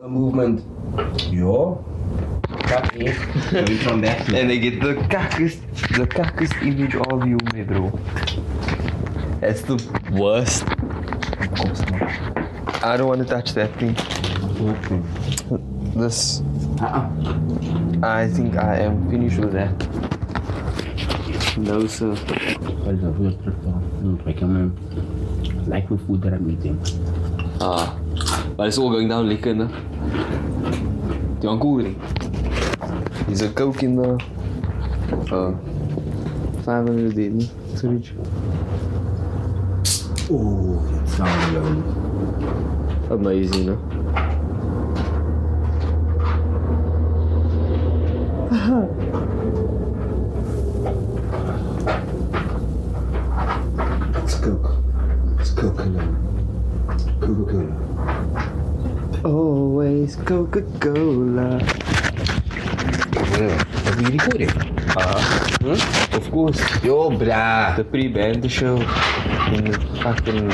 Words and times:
A 0.00 0.08
movement. 0.08 0.62
Yo. 1.28 1.84
Copy. 2.70 3.06
Going 3.50 3.78
from 3.78 4.00
that. 4.02 4.28
And 4.32 4.48
they 4.48 4.60
get 4.60 4.80
the 4.80 4.94
kakkest, 4.94 5.58
the 5.96 6.06
kakkest 6.06 6.54
image 6.62 6.94
of 6.94 7.26
you, 7.26 7.36
me 7.52 7.64
bro. 7.64 7.90
That's 9.40 9.62
the 9.62 9.74
worst. 10.12 10.62
I 12.84 12.96
don't 12.96 13.08
want 13.08 13.22
to 13.22 13.26
touch 13.26 13.54
that 13.54 13.74
thing. 13.80 13.96
This. 15.98 16.42
Uh-uh. 16.80 18.06
I 18.06 18.28
think 18.28 18.56
I 18.56 18.76
am 18.76 19.10
finished 19.10 19.38
with 19.38 19.50
that. 19.54 19.74
No, 21.58 21.88
sir. 21.88 22.14
What 22.14 22.94
is 22.94 23.02
a 23.02 23.10
weird 23.10 23.42
trip 23.42 23.56
though? 23.62 24.20
I 24.26 24.32
can 24.32 24.70
like 25.66 25.88
the 25.88 25.98
food 25.98 26.22
that 26.22 26.34
I'm 26.34 26.48
eating. 26.48 26.78
Ah. 27.60 27.98
But 28.58 28.66
it's 28.66 28.76
all 28.76 28.90
going 28.90 29.06
down 29.06 29.28
lekker, 29.28 29.54
no? 29.54 29.68
Do 29.68 31.42
you 31.42 31.48
want 31.48 31.60
cool 31.60 31.78
drink? 31.78 31.96
Is 33.30 33.42
a 33.42 33.50
coke 33.50 33.84
in 33.84 33.94
the. 33.94 34.14
Uh. 35.30 35.54
500 36.64 37.16
in. 37.18 37.40
Sorry. 37.76 38.02
Oh, 40.28 40.82
that 40.90 41.08
sounds 41.08 41.54
lovely. 41.54 41.82
Amazing, 43.14 43.66
no? 43.66 43.78
It's 54.24 54.34
Coke. 54.34 54.82
It's 55.38 55.50
Coca-Cola. 55.52 56.02
Coca-Cola. 57.20 57.87
Always 59.24 60.14
Coca 60.14 60.62
Cola. 60.78 61.58
Well, 63.34 63.58
are 63.86 63.96
we 63.98 64.04
recording? 64.14 64.50
Uh, 64.96 66.08
of 66.12 66.30
course. 66.30 66.60
Yo, 66.84 67.10
brah. 67.10 67.76
The 67.76 67.82
pre 67.82 68.06
band 68.06 68.50
show. 68.50 68.76
In 69.50 69.72
the 69.72 69.78
fucking. 70.02 70.52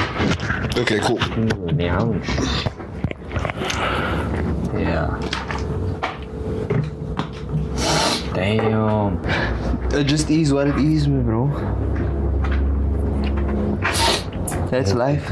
Okay, 0.81 0.99
cool. 1.05 1.21
lounge. 1.77 2.25
Yeah. 4.73 5.13
Damn. 8.33 9.21
It 9.93 10.05
just 10.05 10.31
is 10.31 10.53
what 10.53 10.69
it 10.69 10.77
is, 10.77 11.07
me 11.07 11.23
bro. 11.23 11.47
That's 14.75 14.93
life. 14.93 15.31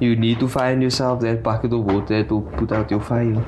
You 0.00 0.16
need 0.16 0.40
to 0.40 0.48
find 0.48 0.82
yourself 0.82 1.20
that 1.20 1.44
bucket 1.44 1.72
of 1.72 1.84
water 1.84 2.24
to 2.24 2.40
put 2.56 2.72
out 2.72 2.90
your 2.90 2.98
fire. 2.98 3.38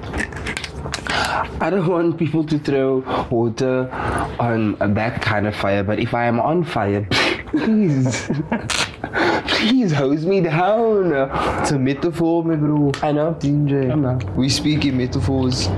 I 1.60 1.68
don't 1.68 1.88
want 1.88 2.16
people 2.16 2.44
to 2.44 2.56
throw 2.60 3.02
water 3.28 3.90
on 4.38 4.76
that 4.94 5.20
kind 5.20 5.48
of 5.48 5.56
fire, 5.56 5.82
but 5.82 5.98
if 5.98 6.14
I 6.14 6.26
am 6.26 6.38
on 6.38 6.62
fire, 6.62 7.08
please, 7.50 8.30
please 9.48 9.90
hose 9.90 10.24
me 10.24 10.42
down. 10.42 11.12
It's 11.60 11.72
a 11.72 11.78
metaphor, 11.80 12.44
me 12.44 12.54
bro. 12.54 12.92
I 13.02 13.10
know. 13.10 13.34
DJ. 13.34 13.90
I 13.90 13.96
know. 13.96 14.16
We 14.36 14.48
speak 14.48 14.84
in 14.84 14.96
metaphors. 14.96 15.68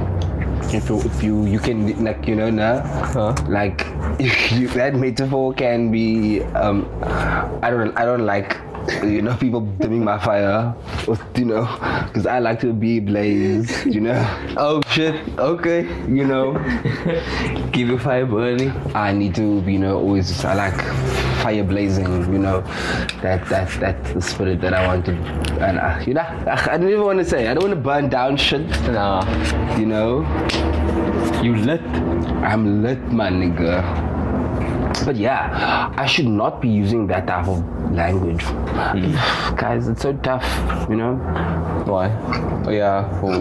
If 0.74 0.90
you, 0.90 1.00
if 1.00 1.22
you, 1.22 1.46
you 1.46 1.58
can, 1.58 2.04
like, 2.04 2.26
you 2.28 2.36
know, 2.36 2.50
nah, 2.50 2.80
Huh? 2.82 3.34
like, 3.48 3.86
you, 4.20 4.68
that 4.68 4.94
metaphor 4.94 5.54
can 5.54 5.90
be, 5.90 6.42
um, 6.52 6.86
I 7.62 7.70
don't, 7.70 7.96
I 7.96 8.04
don't 8.04 8.24
like, 8.24 8.56
you 9.04 9.22
know, 9.22 9.36
people 9.36 9.60
dimming 9.78 10.04
my 10.04 10.18
fire, 10.18 10.74
or, 11.06 11.16
you 11.36 11.44
know, 11.44 11.64
because 12.06 12.26
I 12.26 12.38
like 12.38 12.60
to 12.60 12.72
be 12.72 13.00
blaze, 13.00 13.84
you 13.86 14.00
know, 14.00 14.18
Oh 14.56 14.80
shit. 14.90 15.14
Okay. 15.38 15.82
you 16.08 16.24
know. 16.24 16.54
Keep 17.72 17.88
your 17.88 17.98
fire 17.98 18.26
burning. 18.26 18.70
I 18.94 19.12
need 19.12 19.34
to, 19.36 19.60
you 19.66 19.78
know, 19.78 19.98
always 19.98 20.44
I 20.44 20.54
like 20.54 20.76
fire 21.42 21.64
blazing, 21.64 22.06
you 22.32 22.38
know, 22.38 22.60
that 23.22 23.46
that 23.48 23.68
that's 23.80 24.12
the 24.12 24.20
spirit 24.22 24.60
that 24.60 24.74
I 24.74 24.86
want 24.86 25.06
to, 25.06 25.12
and 25.60 25.78
uh, 25.78 26.02
you 26.06 26.14
know, 26.14 26.22
I 26.46 26.76
don't 26.78 26.88
even 26.88 27.02
want 27.02 27.18
to 27.18 27.24
say 27.24 27.48
I 27.48 27.54
don't 27.54 27.64
want 27.64 27.74
to 27.74 27.80
burn 27.80 28.08
down 28.08 28.36
shit, 28.36 28.68
Nah. 28.90 29.24
you 29.78 29.86
know. 29.86 30.22
You 31.42 31.56
lit. 31.56 31.80
I'm 32.44 32.82
lit, 32.82 33.00
my 33.10 33.28
nigga. 33.30 34.11
But 35.04 35.16
yeah, 35.16 35.92
I 35.96 36.06
should 36.06 36.28
not 36.28 36.60
be 36.60 36.68
using 36.68 37.06
that 37.08 37.26
type 37.26 37.48
of 37.48 37.58
language, 37.92 38.42
hmm. 38.42 39.14
guys. 39.56 39.88
It's 39.88 40.02
so 40.02 40.12
tough, 40.14 40.46
you 40.88 40.96
know. 40.96 41.14
Why? 41.86 42.10
Oh 42.66 42.70
yeah, 42.70 43.20
for 43.20 43.32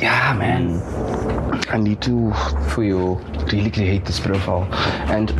Yeah, 0.00 0.34
man. 0.38 0.80
Hmm. 0.80 1.74
I 1.74 1.78
need 1.78 2.00
to 2.02 2.32
for 2.70 2.82
your 2.84 3.16
really 3.52 3.70
create 3.70 4.04
this 4.04 4.20
profile, 4.20 4.68
and 5.10 5.30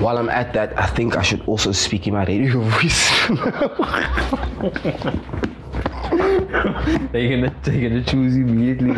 while 0.00 0.18
I'm 0.18 0.28
at 0.28 0.52
that, 0.54 0.78
I 0.78 0.86
think 0.86 1.16
I 1.16 1.22
should 1.22 1.42
also 1.46 1.72
speak 1.72 2.06
in 2.06 2.14
my 2.14 2.24
radio 2.24 2.60
voice. 2.76 3.10
they're 7.12 7.30
gonna 7.30 7.54
they're 7.62 7.88
gonna 7.88 8.04
choose 8.04 8.36
immediately. 8.36 8.92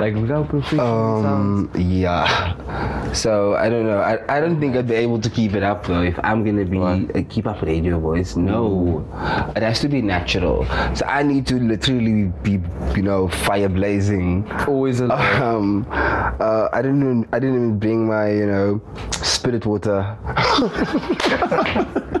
Like 0.00 0.14
look 0.14 0.28
how 0.30 0.44
professional 0.44 1.18
it 1.18 1.22
sounds. 1.22 1.24
Um, 1.24 1.70
yeah. 1.76 3.12
So 3.12 3.54
I 3.54 3.68
don't 3.68 3.86
know. 3.86 3.98
I, 3.98 4.18
I 4.36 4.40
don't 4.40 4.60
think 4.60 4.76
I'd 4.76 4.88
be 4.88 4.94
able 4.94 5.20
to 5.20 5.30
keep 5.30 5.54
it 5.54 5.62
up 5.62 5.86
though. 5.86 6.02
If 6.02 6.18
I'm 6.24 6.44
gonna 6.44 6.64
be 6.64 6.78
uh, 6.80 7.22
keep 7.28 7.46
up 7.46 7.60
with 7.60 7.68
radio 7.70 7.98
voice, 7.98 8.36
no. 8.36 9.06
It 9.56 9.62
has 9.62 9.80
to 9.80 9.88
be 9.88 10.02
natural. 10.02 10.66
So 10.94 11.06
I 11.06 11.22
need 11.22 11.46
to 11.48 11.56
literally 11.56 12.32
be, 12.42 12.60
you 12.96 13.02
know, 13.02 13.28
fire 13.28 13.68
blazing. 13.68 14.50
Always 14.66 15.00
a 15.00 15.12
Um, 15.14 15.86
uh, 15.90 16.68
I 16.72 16.82
didn't. 16.82 17.02
Even, 17.02 17.28
I 17.32 17.38
didn't 17.38 17.56
even 17.56 17.78
bring 17.78 18.06
my, 18.06 18.30
you 18.30 18.46
know, 18.46 18.80
spirit 19.12 19.64
water. 19.66 20.16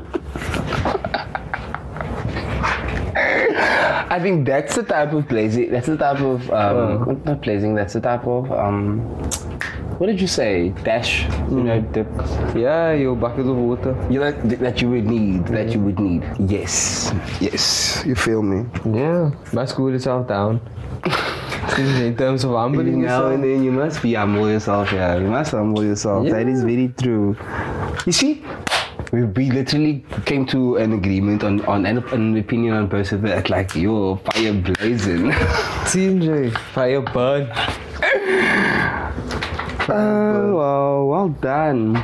I 4.14 4.20
think 4.20 4.46
that's 4.46 4.76
the 4.76 4.84
type 4.84 5.12
of 5.12 5.26
blazing. 5.26 5.72
That's 5.72 5.88
the 5.88 5.96
type 5.96 6.20
of 6.20 6.48
um, 6.52 7.20
not 7.24 7.42
blazing. 7.42 7.74
That's 7.74 7.94
the 7.94 8.00
type 8.00 8.24
of 8.26 8.50
um. 8.52 9.00
What 9.98 10.06
did 10.06 10.20
you 10.20 10.28
say? 10.28 10.68
Dash. 10.84 11.24
You 11.50 11.62
know, 11.66 11.80
dip. 11.80 12.06
yeah, 12.54 12.92
your 12.92 13.16
bucket 13.16 13.46
of 13.46 13.56
water. 13.56 13.90
You 14.08 14.20
know 14.20 14.30
th- 14.30 14.60
that 14.60 14.80
you 14.80 14.90
would 14.90 15.06
need. 15.06 15.46
That 15.48 15.70
you 15.74 15.80
would 15.80 15.98
need. 15.98 16.22
Yes. 16.38 17.10
Yes. 17.40 18.04
You 18.06 18.14
feel 18.14 18.42
me? 18.42 18.66
Yeah, 18.86 19.32
must 19.52 19.74
cool 19.74 19.90
yourself 19.90 20.28
down. 20.28 20.60
In 21.78 22.14
terms 22.16 22.44
of 22.44 22.52
humbling 22.52 23.02
Now 23.02 23.26
yourself. 23.26 23.34
and 23.34 23.42
then 23.42 23.64
you 23.64 23.72
must 23.72 24.00
be 24.02 24.14
humble 24.14 24.48
yourself. 24.48 24.92
Yeah, 24.92 25.16
you 25.18 25.26
must 25.26 25.50
humble 25.50 25.82
yourself. 25.82 26.28
That 26.28 26.46
is 26.46 26.62
very 26.62 26.94
true. 27.02 27.36
You 28.06 28.12
see, 28.12 28.44
we, 29.14 29.22
we 29.22 29.50
literally 29.50 30.04
came 30.26 30.44
to 30.46 30.76
an 30.76 30.92
agreement 30.92 31.44
on 31.44 31.64
on 31.66 31.86
an, 31.86 31.98
an 32.12 32.36
opinion 32.36 32.74
on 32.74 32.88
both 32.88 33.12
of 33.12 33.24
it. 33.24 33.48
Like 33.48 33.74
yo, 33.76 34.16
fire 34.16 34.52
blazing. 34.52 35.30
TJ, 35.90 36.56
fire 36.74 37.00
burn. 37.00 37.48
Oh, 39.86 40.54
wow, 40.56 41.04
well 41.04 41.28
done. 41.28 41.94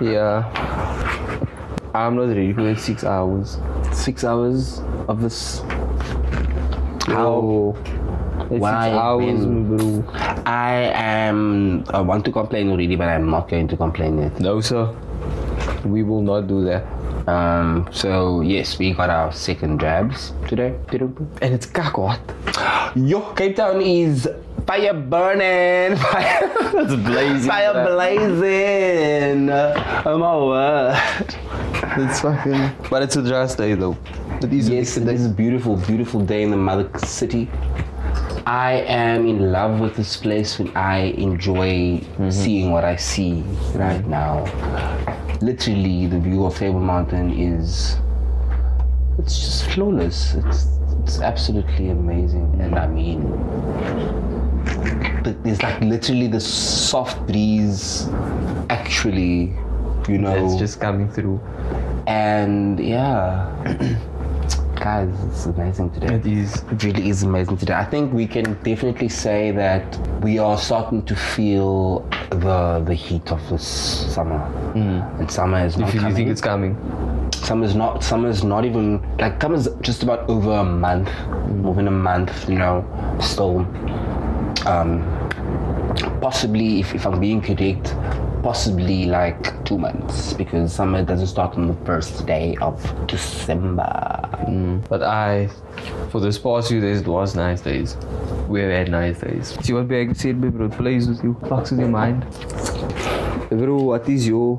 Yeah. 0.00 0.44
I'm 1.94 2.16
not 2.16 2.28
ready 2.28 2.52
for 2.52 2.74
six 2.76 3.02
hours. 3.02 3.58
Six 3.92 4.22
hours 4.22 4.80
of 5.08 5.22
this. 5.22 5.60
How? 7.06 7.74
Why, 8.48 8.90
six 8.90 8.94
hours, 8.94 9.46
bro. 9.46 10.04
I 10.44 10.92
am. 10.94 11.84
I 11.88 12.00
want 12.02 12.24
to 12.26 12.30
complain 12.30 12.70
already, 12.70 12.94
but 12.94 13.08
I'm 13.08 13.30
not 13.30 13.48
going 13.48 13.66
to 13.68 13.76
complain 13.76 14.18
yet. 14.18 14.38
No, 14.38 14.60
sir. 14.60 14.94
We 15.84 16.02
will 16.02 16.22
not 16.22 16.46
do 16.48 16.64
that. 16.64 16.84
Um. 17.28 17.88
So 17.92 18.40
yes, 18.40 18.78
we 18.78 18.92
got 18.92 19.10
our 19.10 19.32
second 19.32 19.80
jabs 19.80 20.32
today. 20.48 20.74
And 21.42 21.54
it's 21.54 21.66
kakwat. 21.66 22.20
Yo, 22.94 23.20
Cape 23.34 23.56
Town 23.56 23.80
is 23.82 24.28
fire 24.66 24.94
burning, 24.94 25.96
fire, 26.10 26.50
It's 26.82 26.94
blazing. 26.94 27.48
fire 27.50 27.86
blazing. 27.86 29.50
Oh 29.50 30.18
my 30.18 30.36
word. 30.36 31.34
It's 31.98 32.20
fucking. 32.20 32.70
But 32.90 33.02
it's 33.02 33.16
a 33.16 33.22
dry 33.22 33.46
day 33.54 33.74
though. 33.74 33.96
It 34.42 34.52
is 34.52 34.68
Yes, 34.68 34.96
it 34.96 35.08
is 35.08 35.26
a 35.26 35.30
beautiful, 35.30 35.76
beautiful 35.76 36.20
day 36.20 36.42
in 36.42 36.50
the 36.50 36.56
mother 36.56 36.88
city. 36.98 37.48
I 38.46 38.74
am 38.86 39.26
in 39.26 39.50
love 39.50 39.80
with 39.80 39.96
this 39.96 40.16
place 40.16 40.58
when 40.58 40.70
I 40.76 41.10
enjoy 41.18 42.00
seeing 42.30 42.70
what 42.70 42.84
I 42.84 42.94
see 42.96 43.42
right 43.74 44.06
now. 44.06 44.44
Literally, 45.40 46.06
the 46.06 46.18
view 46.18 46.44
of 46.46 46.56
Table 46.56 46.80
Mountain 46.80 47.30
is 47.38 47.96
it's 49.18 49.38
just 49.38 49.70
flawless. 49.70 50.34
It's 50.34 50.66
it's 51.02 51.20
absolutely 51.20 51.90
amazing, 51.90 52.58
and 52.60 52.76
I 52.78 52.86
mean, 52.86 53.20
there's 55.42 55.62
like 55.62 55.80
literally 55.80 56.26
the 56.26 56.40
soft 56.40 57.26
breeze, 57.26 58.08
actually, 58.70 59.52
you 60.08 60.18
know, 60.18 60.34
It's 60.44 60.56
just 60.56 60.80
coming 60.80 61.08
through. 61.10 61.40
and 62.08 62.78
yeah 62.78 63.50
guys, 64.86 65.12
it's 65.24 65.46
amazing 65.46 65.90
today. 65.90 66.14
It 66.14 66.26
is. 66.26 66.62
It 66.70 66.84
really 66.84 67.08
is 67.08 67.24
amazing 67.24 67.56
today. 67.56 67.74
I 67.74 67.84
think 67.84 68.12
we 68.12 68.24
can 68.24 68.54
definitely 68.62 69.08
say 69.08 69.50
that 69.50 69.84
we 70.20 70.38
are 70.38 70.56
starting 70.56 71.02
to 71.06 71.16
feel 71.16 72.08
the 72.44 72.58
the 72.86 72.94
heat 72.94 73.32
of 73.32 73.40
this 73.50 73.66
summer, 74.14 74.40
and 74.76 75.28
summer 75.28 75.58
is 75.66 75.76
not 75.76 75.88
If 75.88 75.94
you 75.96 76.00
coming. 76.02 76.14
think 76.16 76.28
it's 76.34 76.40
coming. 76.52 76.72
summer's 77.48 77.74
not 77.74 78.04
summer's 78.10 78.44
not 78.44 78.64
even 78.64 78.86
like 79.18 79.42
summer's 79.42 79.66
just 79.80 80.04
about 80.04 80.20
over 80.34 80.52
a 80.52 80.64
month, 80.64 81.10
more 81.64 81.74
than 81.74 81.88
a 81.88 81.98
month. 82.10 82.48
You 82.48 82.58
know, 82.62 82.76
still. 83.20 83.66
Um, 84.72 85.02
possibly, 86.20 86.78
if, 86.80 86.94
if 86.94 87.06
I'm 87.06 87.18
being 87.20 87.40
correct, 87.40 87.94
possibly 88.46 89.06
like 89.06 89.64
two 89.64 89.76
months 89.76 90.32
because 90.32 90.72
summer 90.72 91.02
doesn't 91.02 91.26
start 91.26 91.56
on 91.56 91.66
the 91.66 91.74
first 91.84 92.24
day 92.26 92.56
of 92.60 92.78
December. 93.08 93.90
Mm. 94.46 94.88
But 94.88 95.02
I, 95.02 95.48
for 96.10 96.20
this 96.20 96.38
past 96.38 96.68
few 96.68 96.80
days, 96.80 97.00
it 97.00 97.08
was 97.08 97.34
nice 97.34 97.60
days. 97.60 97.96
We 98.46 98.60
have 98.60 98.70
had 98.70 98.88
nice 98.88 99.18
days. 99.18 99.58
See 99.62 99.72
what 99.72 99.88
Bag 99.88 100.14
said, 100.14 100.40
bro, 100.40 100.66
it 100.66 100.70
plays 100.70 101.08
with 101.08 101.24
you, 101.24 101.34
fucks 101.40 101.72
with 101.72 101.80
your 101.80 101.88
mind. 101.88 102.24
Bro, 103.50 103.82
what 103.82 104.08
is 104.08 104.28
your. 104.28 104.58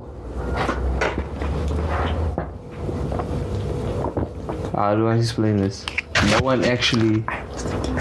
How 4.75 4.95
do 4.95 5.07
I 5.07 5.15
explain 5.15 5.55
this? 5.55 5.85
No 6.31 6.39
one 6.41 6.65
actually. 6.65 7.23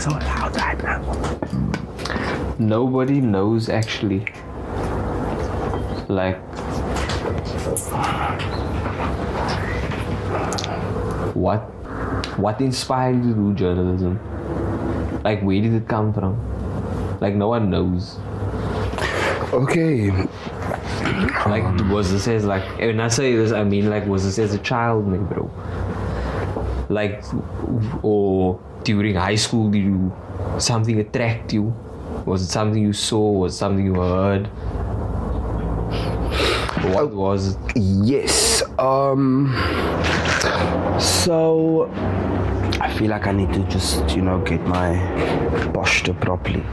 So 0.01 0.11
loud 0.11 0.57
right 0.57 0.83
now. 0.83 2.57
Nobody 2.59 3.21
knows 3.21 3.69
actually. 3.69 4.27
Like. 6.09 6.39
What? 11.35 11.61
What 12.39 12.61
inspired 12.61 13.25
you 13.25 13.35
to 13.35 13.41
do 13.41 13.55
journalism? 13.55 14.21
Like, 15.25 15.43
where 15.43 15.61
did 15.61 15.75
it 15.75 15.89
come 15.89 16.13
from? 16.13 16.39
Like, 17.21 17.35
no 17.35 17.49
one 17.49 17.71
knows. 17.71 18.19
Okay. 19.53 20.11
Like, 21.47 21.65
was 21.91 22.11
this 22.13 22.29
as 22.29 22.45
like, 22.45 22.79
when 22.79 23.01
I 23.01 23.09
say 23.09 23.35
this, 23.37 23.53
I 23.53 23.65
mean 23.65 23.89
like, 23.91 24.07
was 24.07 24.25
this 24.25 24.39
as 24.39 24.55
a 24.55 24.59
child, 24.59 25.07
maybe, 25.07 25.25
bro? 25.25 25.51
Like, 26.89 27.25
or 28.03 28.61
during 28.85 29.15
high 29.15 29.37
school, 29.37 29.71
did 29.71 29.83
you 29.83 30.13
something 30.59 30.99
attract 31.01 31.53
you? 31.53 31.75
Was 32.25 32.43
it 32.43 32.49
something 32.49 32.83
you 32.83 32.93
saw? 32.93 33.31
Was 33.33 33.55
it 33.55 33.59
something 33.59 33.85
you 33.85 33.95
heard? 33.95 34.49
What 36.95 37.13
was 37.13 37.55
it? 37.55 37.59
Yes. 37.77 38.63
Um. 38.79 39.53
So, 41.01 41.91
I 42.81 42.93
feel 42.97 43.11
like 43.11 43.27
I 43.27 43.33
need 43.33 43.53
to 43.55 43.63
just, 43.65 44.11
you 44.17 44.23
know, 44.23 44.39
get 44.41 44.61
my 44.63 44.97
posture 45.75 46.15
properly. 46.15 46.65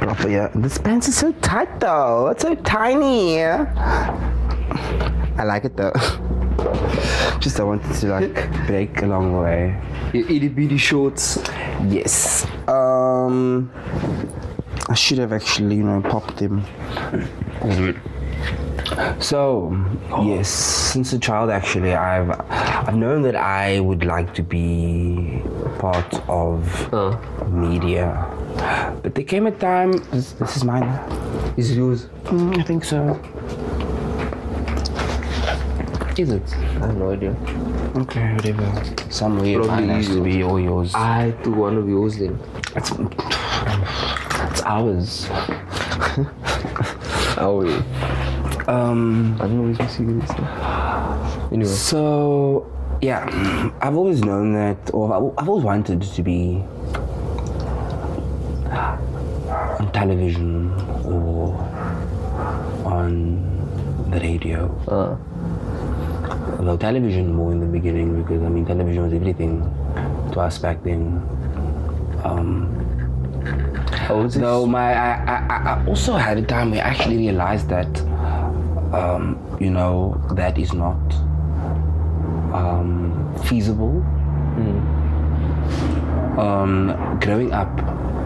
Proper, 0.00 0.28
yeah. 0.28 0.48
This 0.54 0.78
pants 0.78 1.08
is 1.08 1.16
so 1.16 1.32
tight 1.32 1.80
though. 1.80 2.28
It's 2.28 2.42
so 2.42 2.54
tiny. 2.54 3.42
I 3.42 5.44
like 5.44 5.64
it 5.64 5.76
though. 5.76 5.92
just 7.40 7.60
I 7.60 7.64
wanted 7.64 7.94
to 7.94 8.06
like 8.08 8.66
break 8.66 9.02
along 9.02 9.32
the 9.32 9.40
way. 9.40 9.80
Your 10.12 10.26
itty 10.30 10.48
bitty 10.48 10.78
shorts. 10.78 11.38
Yes. 11.88 12.46
Um. 12.66 13.70
I 14.90 14.94
should 14.94 15.18
have 15.18 15.34
actually, 15.34 15.76
you 15.76 15.82
know, 15.82 16.00
popped 16.00 16.38
them. 16.38 16.64
So, 19.20 19.70
yes, 20.24 20.48
since 20.48 21.12
a 21.12 21.18
child, 21.18 21.50
actually, 21.50 21.94
I've 21.94 22.30
I've 22.50 22.96
known 22.96 23.22
that 23.22 23.36
I 23.36 23.80
would 23.80 24.04
like 24.04 24.34
to 24.34 24.42
be 24.42 25.42
part 25.78 26.12
of 26.28 26.66
Uh, 26.92 27.16
media, 27.48 28.26
but 29.02 29.14
there 29.14 29.24
came 29.24 29.46
a 29.46 29.52
time. 29.52 29.92
This, 30.10 30.32
this 30.32 30.56
is 30.56 30.64
mine. 30.64 30.82
is 31.56 31.76
yours? 31.76 32.06
Mm, 32.24 32.58
I 32.58 32.62
think 32.62 32.84
so. 32.84 33.18
Is 36.18 36.30
it? 36.30 36.42
I 36.82 36.86
have 36.86 36.96
no 36.96 37.10
idea. 37.12 37.36
Okay, 37.94 38.34
whatever. 38.34 38.66
Somewhere 39.10 39.58
Probably 39.62 39.86
mine 39.86 39.88
has 39.90 40.08
to 40.08 40.22
be 40.22 40.42
all 40.42 40.58
yours. 40.58 40.92
I 40.94 41.30
took 41.44 41.54
one 41.54 41.76
of 41.76 41.88
yours 41.88 42.18
then. 42.18 42.38
It's, 42.74 42.90
it's 44.50 44.62
ours. 44.62 45.28
Oh, 47.40 47.62
yeah. 47.62 47.80
Um. 48.68 49.34
I 49.40 49.44
don't 49.48 49.56
know 49.64 49.70
if 49.72 49.78
you 49.80 49.88
see 49.88 50.04
this. 50.04 50.30
Anyway. 51.50 51.64
So, 51.64 52.70
yeah, 53.00 53.24
I've 53.80 53.96
always 53.96 54.20
known 54.22 54.52
that, 54.54 54.90
or 54.92 55.12
I've- 55.14 55.32
I've 55.38 55.48
always 55.48 55.64
wanted 55.64 56.02
to 56.02 56.22
be 56.22 56.62
on 58.70 59.90
television 59.92 60.70
or 61.04 61.54
on 62.84 63.42
the 64.10 64.20
radio. 64.20 64.68
Uh, 64.86 65.16
Although 66.58 66.76
television 66.76 67.32
more 67.32 67.52
in 67.52 67.60
the 67.60 67.66
beginning, 67.66 68.20
because 68.20 68.42
I 68.42 68.48
mean, 68.48 68.66
television 68.66 69.02
was 69.04 69.12
everything 69.14 69.62
to 70.32 70.40
us 70.40 70.58
back 70.58 70.82
then. 70.82 71.22
Um, 72.24 72.68
oh, 74.10 74.26
Though 74.26 74.66
my, 74.66 74.92
I, 74.92 75.12
I, 75.24 75.56
I 75.80 75.86
also 75.86 76.14
had 76.16 76.36
a 76.36 76.42
time 76.42 76.72
where 76.72 76.84
I 76.84 76.88
actually 76.88 77.16
realized 77.16 77.68
that, 77.68 77.86
um, 78.92 79.38
you 79.60 79.70
know, 79.70 80.20
that 80.32 80.58
is 80.58 80.72
not 80.72 81.00
um, 82.54 83.34
feasible. 83.44 84.02
Um, 86.38 87.18
growing 87.20 87.52
up, 87.52 87.68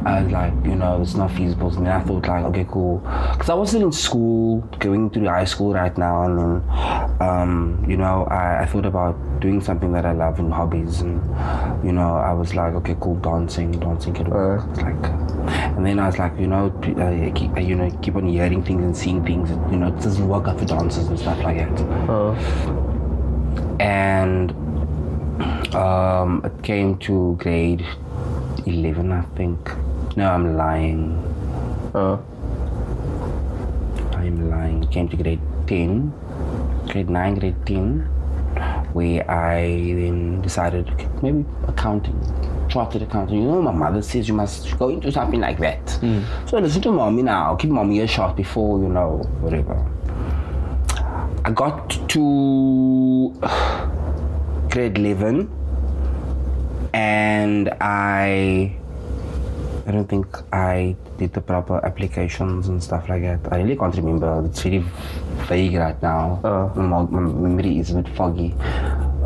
I 0.04 0.22
was 0.22 0.32
like, 0.32 0.52
you 0.64 0.74
know, 0.74 1.00
it's 1.00 1.14
not 1.14 1.30
feasible. 1.30 1.68
And 1.76 1.86
then 1.86 1.92
I 1.92 2.00
thought 2.04 2.26
like, 2.26 2.44
okay, 2.46 2.66
cool. 2.68 2.98
Because 3.32 3.48
I 3.48 3.54
was 3.54 3.70
still 3.70 3.82
in 3.82 3.92
school, 3.92 4.60
going 4.78 5.10
through 5.10 5.26
high 5.26 5.44
school 5.44 5.72
right 5.72 5.96
now, 5.96 6.24
and 6.24 6.38
then, 6.38 6.62
um, 7.20 7.84
you 7.88 7.96
know, 7.96 8.24
I, 8.24 8.62
I 8.62 8.66
thought 8.66 8.84
about 8.84 9.16
doing 9.40 9.60
something 9.60 9.92
that 9.92 10.04
I 10.04 10.12
love 10.12 10.38
and 10.38 10.52
hobbies, 10.52 11.00
and 11.00 11.22
you 11.84 11.92
know, 11.92 12.16
I 12.16 12.32
was 12.32 12.54
like, 12.54 12.74
okay, 12.74 12.96
cool, 13.00 13.16
dancing, 13.16 13.72
dancing 13.72 14.14
can 14.14 14.28
work. 14.28 14.64
It's 14.70 14.80
like, 14.82 15.21
and 15.48 15.84
then 15.84 15.98
I 15.98 16.06
was 16.06 16.18
like, 16.18 16.38
you 16.38 16.46
know, 16.46 16.66
uh, 16.66 17.34
keep, 17.34 17.56
uh, 17.56 17.60
you 17.60 17.74
know, 17.74 17.90
keep 18.02 18.16
on 18.16 18.28
hearing 18.28 18.62
things 18.62 18.82
and 18.82 18.96
seeing 18.96 19.24
things. 19.24 19.50
You 19.70 19.78
know, 19.78 19.88
it 19.88 20.00
doesn't 20.00 20.26
work 20.26 20.48
out 20.48 20.58
for 20.58 20.64
dancers 20.64 21.08
and 21.08 21.18
stuff 21.18 21.38
like 21.42 21.58
that. 21.58 21.80
Uh, 22.08 22.34
and 23.80 24.52
um, 25.74 26.42
it 26.44 26.62
came 26.62 26.98
to 26.98 27.36
grade 27.38 27.84
11 28.66 29.10
i 29.10 29.22
think. 29.36 29.70
No 30.16 30.28
i'm 30.30 30.56
lying. 30.56 31.18
Uh, 31.94 32.18
i'm 34.16 34.50
lying. 34.50 34.86
Came 34.88 35.08
to 35.08 35.16
grade 35.16 35.40
10 35.66 36.12
grade 36.88 37.08
9 37.08 37.34
grade 37.36 37.66
10 37.66 38.00
where 38.92 39.30
i 39.30 39.62
then 39.98 40.42
decided 40.42 40.88
okay, 40.90 41.08
maybe 41.22 41.44
accounting 41.68 42.18
chartered 42.72 43.02
accounting 43.02 43.42
you 43.42 43.48
know 43.48 43.62
my 43.62 43.72
mother 43.72 44.02
says 44.02 44.28
you 44.28 44.34
must 44.34 44.76
go 44.78 44.88
into 44.88 45.12
something 45.12 45.40
like 45.40 45.58
that 45.58 45.90
so 46.48 46.58
listen 46.58 46.82
to 46.82 46.90
mommy 46.90 47.22
now 47.22 47.54
give 47.54 47.70
mommy 47.70 48.00
a 48.00 48.06
shot 48.06 48.36
before 48.36 48.80
you 48.82 48.88
know 48.88 49.10
whatever 49.40 49.76
i 51.44 51.50
got 51.50 51.90
to 52.08 52.24
grade 54.70 54.96
11 54.96 55.50
and 56.94 57.68
I 57.80 58.76
I 59.86 59.90
don't 59.90 60.08
think 60.08 60.26
I 60.52 60.94
did 61.18 61.32
the 61.32 61.40
proper 61.40 61.84
applications 61.84 62.68
and 62.68 62.82
stuff 62.82 63.08
like 63.08 63.22
that. 63.22 63.40
I 63.52 63.58
really 63.62 63.76
can't 63.76 63.94
remember. 63.96 64.44
It's 64.46 64.64
really 64.64 64.84
vague 65.48 65.74
right 65.74 66.00
now. 66.00 66.40
Uh. 66.44 66.80
My, 66.80 67.02
my 67.02 67.20
memory 67.20 67.78
is 67.78 67.90
a 67.90 68.00
bit 68.00 68.14
foggy. 68.14 68.54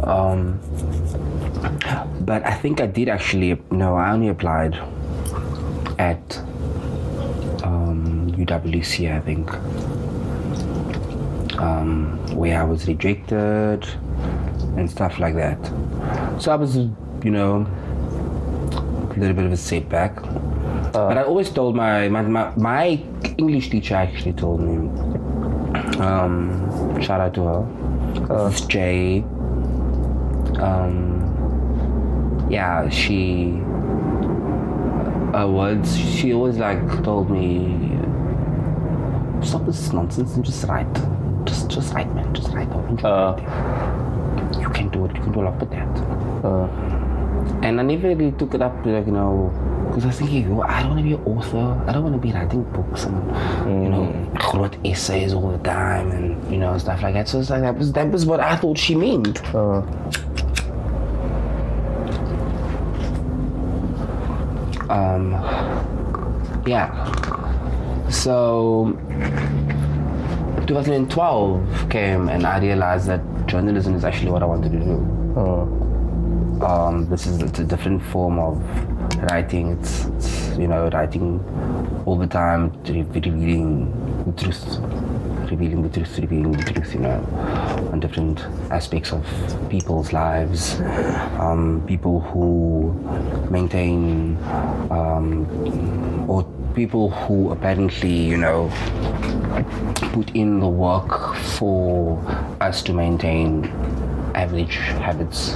Um, 0.03 0.59
but 2.21 2.45
I 2.45 2.55
think 2.55 2.81
I 2.81 2.87
did 2.87 3.09
actually. 3.09 3.61
No, 3.71 3.97
I 3.97 4.13
only 4.13 4.29
applied 4.29 4.75
at 5.99 6.39
um, 7.65 8.33
UWC. 8.37 9.15
I 9.15 9.21
think 9.21 9.51
um, 11.59 12.19
where 12.37 12.61
I 12.61 12.65
was 12.65 12.87
rejected 12.87 13.87
and 14.77 14.91
stuff 14.91 15.19
like 15.19 15.35
that. 15.35 15.59
So 16.41 16.53
I 16.53 16.57
was, 16.57 16.77
you 16.77 17.31
know, 17.31 17.67
a 19.17 19.19
little 19.19 19.35
bit 19.35 19.47
of 19.47 19.53
a 19.53 19.57
setback. 19.57 20.17
but 20.93 21.19
I 21.19 21.23
always 21.23 21.51
told 21.51 21.75
my, 21.75 22.09
my, 22.09 22.23
my, 22.23 22.55
my 22.57 23.03
English 23.39 23.71
teacher 23.71 23.95
actually 23.95 24.35
told 24.35 24.61
me, 24.61 24.77
um, 25.99 27.01
shout 27.03 27.21
out 27.21 27.35
to 27.35 27.45
her, 27.45 28.49
this 28.51 28.61
is 28.61 28.67
Jay. 28.67 29.21
Um, 30.59 31.26
yeah, 32.49 32.89
she, 32.89 33.53
words, 35.33 35.99
she 35.99 36.33
always 36.33 36.59
like 36.59 36.81
told 37.05 37.31
me, 37.31 37.99
stop 39.45 39.65
this 39.67 39.93
nonsense 39.93 40.35
and 40.37 40.45
just 40.45 40.65
write. 40.67 40.93
Just, 41.45 41.69
just 41.69 41.95
write, 41.95 42.13
man. 42.15 42.33
Just 42.35 42.49
write. 42.53 42.69
Uh. 43.05 43.37
You 44.61 44.69
can 44.71 44.89
do 44.91 45.05
it. 45.07 45.17
You 45.17 45.23
can 45.23 45.33
do 45.33 45.41
a 45.41 45.43
lot 45.43 45.59
with 45.61 45.71
that. 45.71 45.89
uh, 46.45 46.69
And 47.63 47.81
I 47.81 47.83
never 47.83 48.09
really 48.09 48.33
took 48.33 48.55
it 48.55 48.63
up 48.63 48.83
to 48.85 48.91
like, 48.91 49.07
you 49.07 49.13
know, 49.13 49.53
because 49.89 50.05
I 50.05 50.09
was 50.09 50.19
thinking, 50.19 50.53
oh, 50.53 50.63
I 50.63 50.83
don't 50.83 50.91
want 50.91 51.01
to 51.01 51.05
be 51.05 51.13
an 51.15 51.25
author. 51.25 51.85
I 51.87 51.93
don't 51.93 52.03
want 52.03 52.15
to 52.15 52.21
be 52.21 52.33
writing 52.33 52.63
books 52.73 53.05
and, 53.05 53.17
you 53.85 53.89
know, 53.89 54.31
groot 54.35 54.77
essays 54.85 55.33
all 55.33 55.51
the 55.51 55.59
time 55.59 56.11
and, 56.11 56.51
you 56.53 56.59
know, 56.59 56.77
stuff 56.79 57.03
like 57.03 57.15
that. 57.15 57.29
So 57.29 57.41
it's 57.41 57.51
like, 57.51 57.63
that 57.63 57.77
was, 57.77 57.93
that 57.93 58.11
was 58.11 58.27
what 58.27 58.41
I 58.41 58.57
thought 58.57 58.79
she 58.79 58.95
meant. 58.95 59.43
Uh, 59.55 59.83
Um, 64.89 65.33
yeah. 66.67 66.91
So 68.11 68.97
2012 70.67 71.89
came 71.91 72.29
and 72.29 72.47
I 72.47 72.59
realized 72.61 73.07
that 73.09 73.21
journalism 73.47 73.95
is 73.95 74.05
actually 74.05 74.31
what 74.31 74.43
I 74.43 74.47
wanted 74.47 74.73
to 74.73 74.79
do. 74.79 74.97
uh, 75.37 75.67
Um, 76.67 77.07
this 77.11 77.27
is 77.27 77.43
it's 77.43 77.59
a 77.59 77.65
different 77.65 78.03
form 78.03 78.39
of 78.39 78.57
writing. 79.31 79.73
It's, 79.77 80.07
it's 80.07 80.57
you 80.57 80.67
know 80.67 80.89
writing 80.89 81.27
all 82.07 82.17
the 82.17 82.27
time, 82.27 82.73
re- 82.89 83.03
revealing 83.03 83.93
the 84.25 84.33
truth, 84.33 84.65
revealing 85.51 85.83
the 85.83 85.89
truth, 85.89 86.19
revealing 86.19 86.53
the 86.53 86.73
truth. 86.73 86.95
You 86.95 87.01
know, 87.01 87.89
on 87.93 88.01
different 88.01 88.41
aspects 88.71 89.13
of 89.13 89.25
people's 89.69 90.13
lives, 90.13 90.81
um, 91.39 91.83
people 91.87 92.21
who 92.21 92.93
maintain 93.51 94.37
um, 94.91 95.47
or 96.29 96.45
people 96.75 97.11
who 97.11 97.51
apparently 97.51 98.13
you 98.13 98.37
know 98.37 98.71
put 100.13 100.31
in 100.35 100.61
the 100.61 100.69
work 100.69 101.35
for 101.37 102.19
us 102.61 102.83
to 102.83 102.93
maintain 102.93 103.65
average 104.35 104.77
habits. 104.77 105.55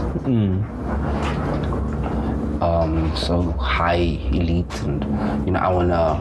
Um, 2.62 3.16
so 3.16 3.52
high 3.52 4.18
elite, 4.32 4.82
and 4.82 5.02
you 5.47 5.52
know, 5.52 5.61
I 5.61 5.68
wanna, 5.73 6.20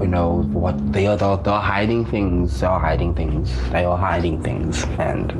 you 0.00 0.06
know, 0.06 0.42
what 0.52 0.92
they 0.92 1.06
are. 1.06 1.16
They're, 1.16 1.36
they're 1.38 1.54
hiding 1.60 2.04
things. 2.06 2.60
They're 2.60 2.78
hiding 2.78 3.14
things. 3.14 3.50
They 3.70 3.84
are 3.84 3.98
hiding 3.98 4.42
things, 4.42 4.84
and 4.98 5.32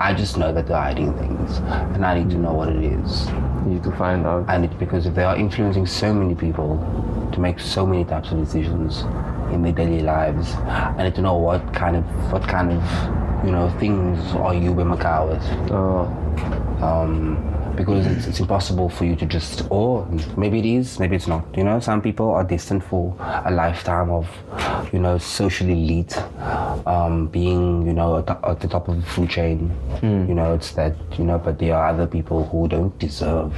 I 0.00 0.14
just 0.14 0.36
know 0.38 0.52
that 0.52 0.66
they're 0.66 0.76
hiding 0.76 1.12
things, 1.18 1.58
and 1.94 2.04
I 2.04 2.18
need 2.18 2.30
to 2.30 2.38
know 2.38 2.52
what 2.52 2.68
it 2.70 2.82
is. 2.82 3.26
you 3.64 3.74
need 3.74 3.82
to 3.84 3.92
find 3.92 4.26
out. 4.26 4.46
And 4.48 4.64
it's 4.64 4.74
because 4.74 5.06
if 5.06 5.14
they 5.14 5.24
are 5.24 5.36
influencing 5.36 5.86
so 5.86 6.12
many 6.12 6.34
people 6.34 6.78
to 7.32 7.40
make 7.40 7.58
so 7.60 7.86
many 7.86 8.04
types 8.04 8.30
of 8.32 8.38
decisions 8.38 9.02
in 9.52 9.62
their 9.62 9.72
daily 9.72 10.00
lives, 10.00 10.54
I 10.98 11.04
need 11.04 11.14
to 11.16 11.22
know 11.22 11.36
what 11.36 11.72
kind 11.74 11.96
of 11.96 12.04
what 12.32 12.42
kind 12.48 12.72
of 12.72 12.82
you 13.44 13.52
know 13.52 13.70
things 13.78 14.18
are 14.34 14.54
you 14.54 14.72
Bimaka 14.74 15.28
with. 15.28 15.70
Uh, 15.70 16.24
Um, 16.84 17.53
because 17.76 18.06
it's, 18.06 18.26
it's 18.26 18.40
impossible 18.40 18.88
for 18.88 19.04
you 19.04 19.16
to 19.16 19.26
just 19.26 19.66
oh, 19.70 20.04
maybe 20.36 20.58
it 20.58 20.66
is 20.66 20.98
maybe 20.98 21.16
it's 21.16 21.26
not. 21.26 21.44
You 21.56 21.64
know 21.64 21.80
some 21.80 22.00
people 22.00 22.30
are 22.30 22.44
destined 22.44 22.84
for 22.84 23.16
a 23.20 23.50
lifetime 23.50 24.10
of 24.10 24.28
you 24.92 24.98
know 24.98 25.18
social 25.18 25.68
elite 25.68 26.16
um, 26.86 27.28
being 27.28 27.86
you 27.86 27.92
know 27.92 28.18
at 28.18 28.26
the, 28.26 28.38
at 28.46 28.60
the 28.60 28.68
top 28.68 28.88
of 28.88 28.96
the 29.00 29.06
food 29.10 29.30
chain. 29.30 29.74
You 30.02 30.34
know 30.34 30.54
it's 30.54 30.72
that 30.72 30.94
you 31.18 31.24
know 31.24 31.38
but 31.38 31.58
there 31.58 31.74
are 31.76 31.88
other 31.88 32.06
people 32.06 32.46
who 32.46 32.68
don't 32.68 32.96
deserve 32.98 33.52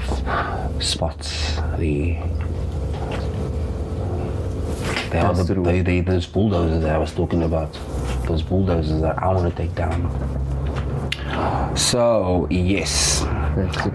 spots. 0.81 1.57
The 1.79 2.19
they 5.11 5.21
are 5.21 5.35
the, 5.35 5.55
they, 5.55 5.83
they, 5.83 6.01
those 6.01 6.27
bulldozers 6.27 6.83
that 6.83 6.95
I 6.95 6.99
was 6.99 7.13
talking 7.15 7.45
about. 7.45 7.73
Those 8.27 8.43
bulldozers 8.43 9.01
that 9.03 9.23
I 9.23 9.29
want 9.33 9.49
to 9.49 9.57
take 9.57 9.75
down. 9.75 10.03
So 11.77 12.49
yes. 12.51 13.23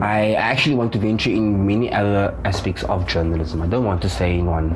I 0.02 0.34
actually 0.34 0.76
want 0.76 0.92
to 0.94 1.00
venture 1.00 1.30
in 1.30 1.66
many 1.68 1.92
other 1.94 2.36
aspects 2.46 2.84
of 2.84 3.08
journalism. 3.08 3.62
I 3.62 3.68
don't 3.68 3.86
want 3.86 4.02
to 4.02 4.10
stay 4.10 4.40
in 4.40 4.46
one. 4.48 4.76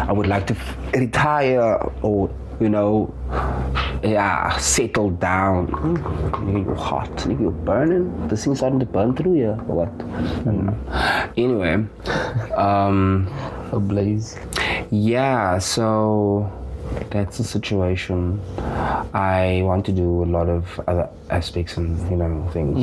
I 0.00 0.12
would 0.12 0.26
like 0.26 0.46
to 0.48 0.54
f- 0.54 0.76
retire 0.94 1.74
or, 2.02 2.30
you 2.60 2.68
know, 2.68 3.14
yeah, 4.02 4.56
settle 4.58 5.10
down. 5.10 5.68
Mm, 5.68 6.64
You're 6.66 6.74
hot. 6.74 7.26
You're 7.28 7.50
burning. 7.50 8.28
This 8.28 8.44
thing's 8.44 8.58
starting 8.58 8.80
to 8.80 8.86
burn 8.86 9.16
through 9.16 9.36
you 9.36 9.50
or 9.68 9.86
what? 9.86 9.92
I. 10.46 11.30
Anyway, 11.36 11.74
um, 12.56 13.26
A 13.72 13.80
blaze. 13.80 14.36
yeah, 14.90 15.58
so 15.58 16.50
that's 17.10 17.38
the 17.38 17.44
situation. 17.44 18.40
I 19.12 19.62
want 19.64 19.84
to 19.86 19.92
do 19.92 20.22
a 20.22 20.26
lot 20.26 20.48
of 20.48 20.80
other 20.86 21.08
aspects 21.30 21.76
and 21.76 21.98
you 22.10 22.16
know 22.16 22.48
things. 22.52 22.78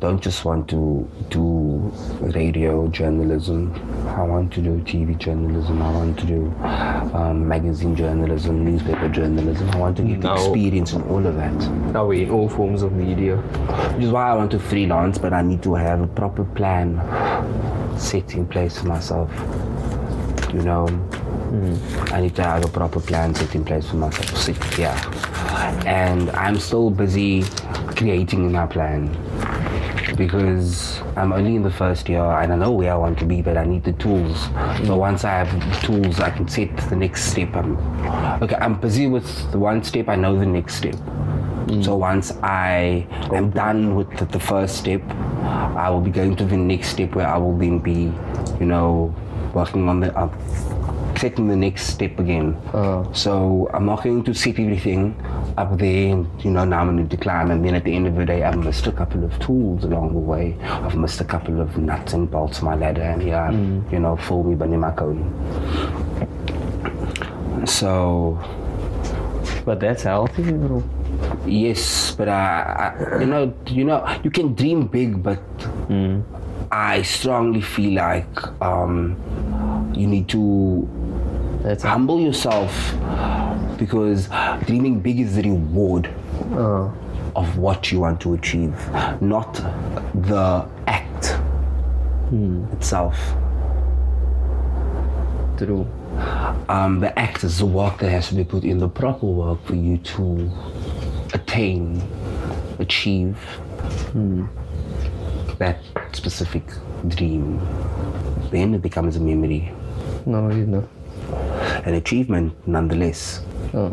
Don't 0.00 0.20
just 0.22 0.44
want 0.44 0.68
to 0.70 1.08
do 1.30 1.92
radio 2.20 2.88
journalism. 2.88 3.72
I 4.08 4.22
want 4.22 4.52
to 4.54 4.60
do 4.60 4.78
TV 4.82 5.16
journalism. 5.18 5.82
I 5.82 5.90
want 5.92 6.18
to 6.20 6.26
do 6.26 6.54
um, 7.14 7.46
magazine 7.48 7.94
journalism, 7.96 8.64
newspaper 8.64 9.08
journalism. 9.08 9.68
I 9.70 9.76
want 9.78 9.96
to 9.98 10.02
get 10.02 10.20
the 10.20 10.28
No. 10.28 10.34
experience 10.34 10.92
in 10.92 11.02
all 11.02 11.24
of 11.26 11.36
that. 11.36 11.54
Now 11.92 12.06
we're 12.06 12.24
in 12.24 12.30
all 12.30 12.48
forms 12.48 12.82
of 12.82 12.92
media. 12.92 13.36
Which 13.36 14.04
is 14.04 14.10
why 14.12 14.30
I 14.30 14.34
want 14.34 14.50
to 14.52 14.58
freelance, 14.58 15.18
but 15.18 15.32
I 15.32 15.42
need 15.42 15.62
to 15.64 15.74
have 15.74 16.00
a 16.00 16.06
proper 16.06 16.44
plan 16.44 17.00
set 17.98 18.34
in 18.34 18.46
place 18.46 18.78
for 18.78 18.86
myself. 18.86 19.30
You 20.52 20.62
know, 20.62 20.86
I 22.12 22.20
need 22.20 22.34
to 22.36 22.42
have 22.42 22.64
a 22.64 22.68
proper 22.68 23.00
plan 23.00 23.34
set 23.34 23.54
in 23.54 23.64
place 23.64 23.88
for 23.88 23.96
myself. 23.96 24.36
Sit, 24.36 24.78
yeah. 24.78 24.96
And 25.86 26.30
I'm 26.30 26.58
still 26.58 26.90
busy 26.90 27.44
creating 27.96 28.52
my 28.52 28.66
plan 28.66 29.08
because 30.16 31.00
I'm 31.16 31.32
only 31.32 31.56
in 31.56 31.62
the 31.62 31.70
first 31.70 32.08
year 32.08 32.22
and 32.22 32.52
I 32.52 32.56
know 32.56 32.72
where 32.72 32.92
I 32.92 32.96
want 32.96 33.18
to 33.18 33.24
be, 33.24 33.42
but 33.42 33.56
I 33.56 33.64
need 33.64 33.84
the 33.84 33.92
tools. 33.92 34.48
So 34.86 34.96
once 34.96 35.24
I 35.24 35.44
have 35.44 35.52
the 35.52 35.86
tools, 35.86 36.20
I 36.20 36.30
can 36.30 36.48
set 36.48 36.76
the 36.88 36.96
next 36.96 37.24
step. 37.24 37.54
I'm, 37.54 37.76
okay, 38.42 38.56
I'm 38.56 38.80
busy 38.80 39.06
with 39.06 39.50
the 39.52 39.58
one 39.58 39.82
step, 39.84 40.08
I 40.08 40.16
know 40.16 40.38
the 40.38 40.46
next 40.46 40.76
step. 40.76 40.96
So 41.82 41.96
once 41.96 42.30
I 42.42 43.06
am 43.32 43.50
done 43.50 43.96
with 43.96 44.10
the, 44.16 44.24
the 44.26 44.40
first 44.40 44.76
step, 44.76 45.02
I 45.42 45.90
will 45.90 46.00
be 46.00 46.10
going 46.10 46.36
to 46.36 46.44
the 46.44 46.56
next 46.56 46.90
step 46.90 47.14
where 47.14 47.26
I 47.26 47.36
will 47.36 47.56
then 47.56 47.80
be, 47.80 48.12
you 48.60 48.66
know, 48.66 49.14
working 49.52 49.88
on 49.88 50.00
the, 50.00 50.16
uh, 50.16 50.28
setting 51.16 51.48
the 51.48 51.56
next 51.56 51.86
step 51.86 52.18
again. 52.18 52.54
Uh. 52.72 53.12
So 53.12 53.68
I'm 53.72 53.86
not 53.86 54.02
going 54.02 54.24
to 54.24 54.34
set 54.34 54.58
everything 54.58 55.14
up 55.56 55.78
there, 55.78 56.12
and, 56.12 56.26
you 56.44 56.50
know, 56.50 56.64
now 56.64 56.80
I'm 56.80 56.96
going 56.96 57.08
to 57.08 57.16
decline. 57.16 57.50
And 57.50 57.64
then 57.64 57.74
at 57.74 57.84
the 57.84 57.94
end 57.94 58.06
of 58.06 58.14
the 58.14 58.24
day, 58.24 58.42
I've 58.42 58.58
missed 58.58 58.86
a 58.86 58.92
couple 58.92 59.24
of 59.24 59.38
tools 59.38 59.84
along 59.84 60.12
the 60.12 60.18
way. 60.18 60.56
I've 60.62 60.96
missed 60.96 61.20
a 61.20 61.24
couple 61.24 61.60
of 61.60 61.76
nuts 61.78 62.12
and 62.12 62.30
bolts 62.30 62.62
my 62.62 62.74
ladder, 62.74 63.02
and 63.02 63.22
yeah, 63.22 63.50
you 63.90 63.98
know, 63.98 64.16
fool 64.16 64.44
me, 64.44 64.54
but 64.54 64.68
in 64.68 64.80
my 64.80 64.92
cone. 64.92 65.24
So 67.66 68.38
But 69.66 69.80
that's 69.80 70.04
healthy, 70.04 70.52
bro. 70.52 70.82
Yes, 71.44 72.14
but 72.14 72.28
I, 72.28 72.94
I, 72.94 73.20
you 73.20 73.26
know, 73.26 73.52
you 73.66 73.84
know, 73.84 74.06
you 74.22 74.30
can 74.30 74.54
dream 74.54 74.86
big, 74.86 75.24
but 75.24 75.42
I 76.70 77.02
strongly 77.02 77.60
feel 77.60 77.94
like 77.94 78.62
um, 78.62 79.16
you 79.92 80.06
need 80.06 80.28
to 80.28 80.88
That's 81.66 81.82
humble 81.82 82.20
yourself 82.20 82.70
because 83.76 84.28
dreaming 84.66 85.00
big 85.00 85.18
is 85.18 85.34
the 85.34 85.42
reward 85.42 86.08
uh, 86.52 86.88
of 87.34 87.58
what 87.58 87.90
you 87.90 87.98
want 87.98 88.20
to 88.20 88.34
achieve, 88.34 88.72
not 89.20 89.52
the 90.14 90.64
act 90.86 91.36
itself. 92.72 93.18
true. 95.58 95.88
um, 96.68 97.00
the 97.00 97.12
act 97.18 97.42
is 97.42 97.58
the 97.58 97.66
work 97.66 97.98
that 97.98 98.10
has 98.10 98.28
to 98.28 98.36
be 98.36 98.44
put 98.44 98.62
in, 98.62 98.78
the 98.78 98.88
proper 98.88 99.26
work 99.26 99.60
for 99.64 99.74
you 99.74 99.98
to 99.98 100.48
attain, 101.34 102.00
achieve 102.78 103.36
that 105.58 105.80
specific 106.12 106.62
dream. 107.08 107.58
Then 108.52 108.72
it 108.72 108.82
becomes 108.82 109.16
a 109.16 109.20
memory, 109.20 109.72
No, 110.26 110.48
you 110.50 110.64
know. 110.66 110.88
An 111.84 111.94
achievement 111.94 112.52
nonetheless. 112.66 113.42
Uh. 113.74 113.90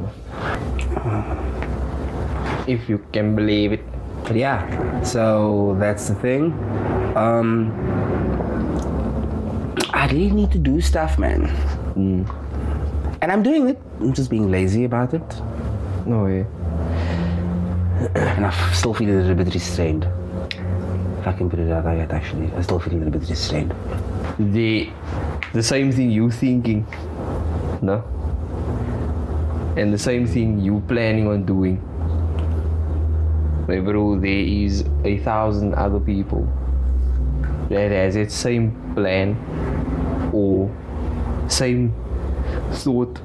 If 2.67 2.87
you 2.87 3.03
can 3.11 3.35
believe 3.35 3.73
it. 3.73 3.83
But 4.23 4.37
yeah, 4.37 5.01
so 5.03 5.75
that's 5.79 6.07
the 6.07 6.15
thing. 6.15 6.53
Um, 7.15 7.73
I 9.93 10.07
really 10.07 10.31
need 10.31 10.51
to 10.51 10.59
do 10.59 10.79
stuff, 10.79 11.19
man. 11.19 11.49
And 13.21 13.31
I'm 13.31 13.43
doing 13.43 13.67
it. 13.69 13.81
I'm 13.99 14.13
just 14.13 14.29
being 14.29 14.49
lazy 14.49 14.85
about 14.85 15.13
it. 15.13 15.23
No 16.05 16.23
way. 16.23 16.45
And 18.15 18.45
I 18.45 18.51
still 18.73 18.93
feel 18.93 19.09
a 19.09 19.19
little 19.19 19.35
bit 19.35 19.53
restrained. 19.53 20.07
If 21.19 21.27
I 21.27 21.33
can 21.33 21.49
put 21.49 21.59
it 21.59 21.71
out 21.71 21.85
like 21.85 21.97
that, 21.99 22.11
actually. 22.11 22.51
I 22.57 22.61
still 22.61 22.79
feel 22.79 22.93
a 22.95 22.97
little 22.97 23.11
bit 23.11 23.29
restrained. 23.29 23.73
The 24.39 24.89
the 25.53 25.63
same 25.63 25.91
thing 25.91 26.11
you 26.11 26.31
thinking. 26.31 26.85
No? 27.83 28.01
And 29.75 29.93
the 29.93 29.97
same 29.97 30.25
thing 30.25 30.59
you 30.61 30.81
planning 30.87 31.27
on 31.27 31.45
doing. 31.45 31.77
Bro, 33.65 34.19
there 34.19 34.31
is 34.31 34.85
a 35.03 35.17
thousand 35.19 35.73
other 35.75 35.99
people 35.99 36.47
that 37.69 37.91
has 37.91 38.15
its 38.15 38.33
same 38.35 38.71
plan 38.93 39.35
or 40.33 40.69
same 41.47 41.93
thought. 42.71 43.19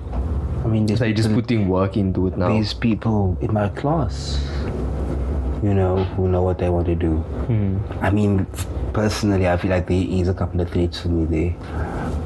I 0.64 0.68
mean, 0.68 0.86
They're 0.86 1.12
just 1.12 1.32
putting 1.32 1.68
work 1.68 1.96
into 1.96 2.26
it 2.28 2.36
now. 2.36 2.48
these 2.48 2.72
people 2.74 3.36
in 3.40 3.52
my 3.52 3.68
class, 3.70 4.44
you 5.62 5.74
know, 5.74 6.04
who 6.16 6.28
know 6.28 6.42
what 6.42 6.58
they 6.58 6.68
want 6.68 6.86
to 6.86 6.94
do. 6.94 7.16
Hmm. 7.46 7.78
I 8.00 8.10
mean, 8.10 8.46
personally, 8.92 9.48
I 9.48 9.56
feel 9.56 9.70
like 9.70 9.86
there 9.86 10.04
is 10.08 10.28
a 10.28 10.34
couple 10.34 10.60
of 10.60 10.70
threats 10.70 11.00
for 11.00 11.08
me 11.08 11.24
there. 11.26 11.54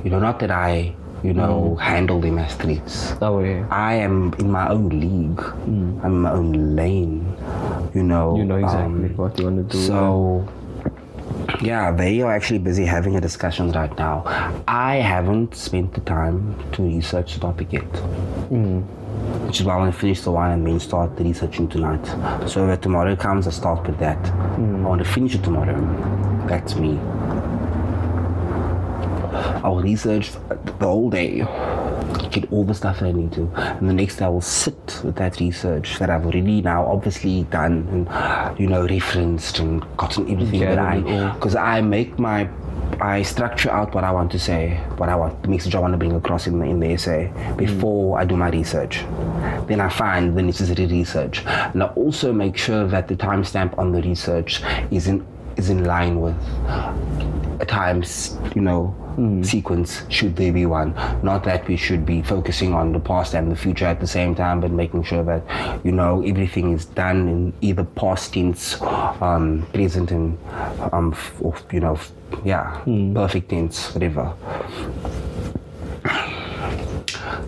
You 0.04 0.10
know, 0.10 0.18
not 0.18 0.38
that 0.40 0.50
I, 0.50 0.94
you 1.22 1.32
know, 1.32 1.76
mm. 1.76 1.80
handle 1.80 2.20
them 2.20 2.38
as 2.38 2.54
threats. 2.54 3.14
Oh 3.20 3.40
yeah. 3.40 3.66
I 3.70 3.94
am 3.94 4.34
in 4.38 4.50
my 4.50 4.68
own 4.68 4.88
league. 4.88 5.36
Mm. 5.36 6.04
I'm 6.04 6.12
in 6.12 6.20
my 6.20 6.32
own 6.32 6.76
lane. 6.76 7.36
You 7.94 8.02
know. 8.02 8.36
You 8.36 8.44
know 8.44 8.56
exactly 8.56 9.10
um, 9.10 9.16
what 9.16 9.38
you 9.38 9.44
want 9.44 9.70
to 9.70 9.76
do. 9.76 9.84
So, 9.84 10.48
yeah, 11.60 11.92
they 11.92 12.20
are 12.22 12.32
actually 12.32 12.58
busy 12.58 12.84
having 12.84 13.16
a 13.16 13.20
discussion 13.20 13.70
right 13.72 13.96
now. 13.98 14.24
I 14.66 14.96
haven't 14.96 15.54
spent 15.54 15.94
the 15.94 16.00
time 16.00 16.56
to 16.72 16.82
research 16.82 17.34
the 17.34 17.40
topic 17.40 17.72
yet. 17.72 17.92
Mm. 18.50 18.84
Which 19.46 19.60
is 19.60 19.66
why 19.66 19.74
I 19.74 19.76
want 19.78 19.94
to 19.94 20.00
finish 20.00 20.20
the 20.22 20.32
wine 20.32 20.52
and 20.52 20.66
then 20.66 20.80
start 20.80 21.16
the 21.16 21.24
researching 21.24 21.68
tonight. 21.68 22.04
So 22.48 22.66
that 22.66 22.82
tomorrow 22.82 23.14
comes, 23.14 23.46
I 23.46 23.50
start 23.50 23.86
with 23.86 23.98
that. 23.98 24.18
I 24.26 24.58
want 24.58 25.02
to 25.02 25.08
finish 25.08 25.34
it 25.34 25.44
tomorrow. 25.44 25.78
That's 26.48 26.74
me. 26.74 26.98
I'll 29.32 29.76
research 29.76 30.32
the 30.78 30.86
whole 30.86 31.10
day, 31.10 31.38
get 32.30 32.50
all 32.52 32.64
the 32.64 32.74
stuff 32.74 33.00
that 33.00 33.06
I 33.06 33.12
need 33.12 33.32
to, 33.32 33.50
and 33.56 33.88
the 33.88 33.94
next 33.94 34.16
day 34.16 34.24
I 34.24 34.28
will 34.28 34.40
sit 34.40 35.00
with 35.04 35.16
that 35.16 35.40
research 35.40 35.98
that 35.98 36.10
I've 36.10 36.24
already 36.24 36.62
now 36.62 36.84
obviously 36.86 37.44
done 37.44 37.88
and 37.92 38.58
you 38.58 38.66
know 38.66 38.86
referenced 38.86 39.58
and 39.58 39.84
gotten 39.96 40.30
everything 40.30 40.60
that 40.60 40.78
I 40.78 41.32
because 41.34 41.54
I 41.56 41.80
make 41.80 42.18
my 42.18 42.48
I 43.00 43.22
structure 43.22 43.70
out 43.70 43.94
what 43.94 44.04
I 44.04 44.12
want 44.12 44.30
to 44.32 44.38
say, 44.38 44.76
what 44.96 45.08
I 45.08 45.16
want, 45.16 45.42
the 45.42 45.48
message 45.48 45.74
I 45.74 45.80
want 45.80 45.92
to 45.92 45.98
bring 45.98 46.12
across 46.12 46.46
in 46.46 46.58
the, 46.58 46.66
in 46.66 46.78
the 46.78 46.92
essay 46.92 47.32
before 47.56 48.18
I 48.18 48.24
do 48.24 48.36
my 48.36 48.50
research. 48.50 48.98
Then 49.66 49.80
I 49.80 49.88
find 49.88 50.36
the 50.36 50.42
necessary 50.42 50.86
research, 50.86 51.44
and 51.44 51.82
I 51.82 51.86
also 51.86 52.32
make 52.32 52.56
sure 52.56 52.86
that 52.86 53.08
the 53.08 53.16
timestamp 53.16 53.76
on 53.78 53.92
the 53.92 54.02
research 54.02 54.62
is 54.90 55.06
in 55.06 55.26
is 55.56 55.68
in 55.68 55.84
line 55.84 56.20
with 56.20 56.36
a 57.62 57.66
times, 57.66 58.36
you 58.54 58.60
know, 58.60 58.94
sequence 59.42 60.02
should 60.08 60.34
there 60.36 60.52
be 60.52 60.66
one. 60.66 60.94
Not 61.22 61.44
that 61.44 61.66
we 61.68 61.76
should 61.76 62.04
be 62.04 62.20
focusing 62.22 62.74
on 62.74 62.92
the 62.92 63.00
past 63.00 63.34
and 63.34 63.50
the 63.50 63.56
future 63.56 63.86
at 63.86 64.00
the 64.00 64.06
same 64.06 64.34
time, 64.34 64.60
but 64.60 64.70
making 64.70 65.04
sure 65.04 65.22
that 65.24 65.42
you 65.84 65.92
know 65.92 66.22
everything 66.22 66.72
is 66.72 66.84
done 66.86 67.28
in 67.28 67.52
either 67.60 67.84
past 67.84 68.34
tense, 68.34 68.80
um, 68.82 69.66
present, 69.72 70.10
and 70.10 70.38
um, 70.92 71.12
f- 71.12 71.34
or, 71.40 71.54
you 71.72 71.80
know, 71.80 71.94
f- 71.94 72.12
yeah, 72.44 72.82
perfect 73.14 73.50
tense, 73.50 73.94
whatever. 73.94 74.34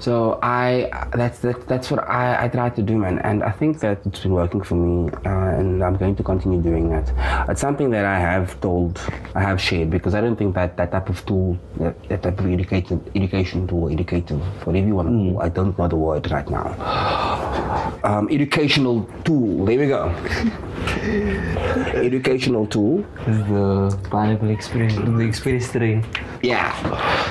So 0.05 0.39
I 0.43 0.91
that's 1.15 1.39
that, 1.39 1.67
that's 1.67 1.91
what 1.91 2.07
I, 2.07 2.45
I 2.45 2.49
try 2.49 2.69
to 2.69 2.83
do, 2.83 2.99
man, 2.99 3.21
and 3.21 3.43
I 3.43 3.51
think 3.51 3.81
that 3.81 4.05
it's 4.05 4.21
been 4.21 4.35
working 4.35 4.61
for 4.61 4.75
me, 4.75 5.11
uh, 5.25 5.59
and 5.59 5.83
I'm 5.83 5.97
going 5.97 6.15
to 6.17 6.23
continue 6.23 6.61
doing 6.61 6.91
that. 6.91 7.09
It's 7.49 7.63
something 7.63 7.89
that 7.89 8.05
I 8.05 8.19
have 8.19 8.61
told, 8.61 9.01
I 9.35 9.41
have 9.41 9.59
shared, 9.59 9.89
because 9.89 10.15
I 10.15 10.21
don't 10.21 10.37
think 10.37 10.55
that 10.57 10.77
that 10.77 10.93
type 10.93 11.09
of 11.09 11.25
tool, 11.25 11.59
that, 11.79 11.95
that 12.11 12.23
type 12.23 12.39
of 12.39 12.53
education, 12.53 13.01
education 13.15 13.67
tool, 13.67 13.89
educative, 13.91 14.43
whatever 14.67 14.87
you 14.87 14.95
want 14.95 15.09
to 15.09 15.15
call, 15.15 15.41
I 15.41 15.49
don't 15.49 15.79
know 15.79 15.89
the 15.89 15.97
word 15.97 16.31
right 16.31 16.51
now. 16.51 16.67
Um, 18.05 18.29
educational 18.31 19.09
tool. 19.25 19.65
There 19.65 19.79
we 19.79 19.87
go. 19.87 20.11
educational 21.95 22.67
tool. 22.67 23.07
the 23.25 23.99
pineapple 24.11 24.51
experience, 24.51 24.97
the 24.97 25.21
express 25.21 25.73
train. 25.73 26.05
Yeah, 26.43 26.75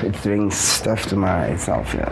it's 0.02 0.24
doing 0.24 0.50
stuff 0.50 1.06
to 1.06 1.16
myself. 1.16 1.94
Yeah, 1.94 2.10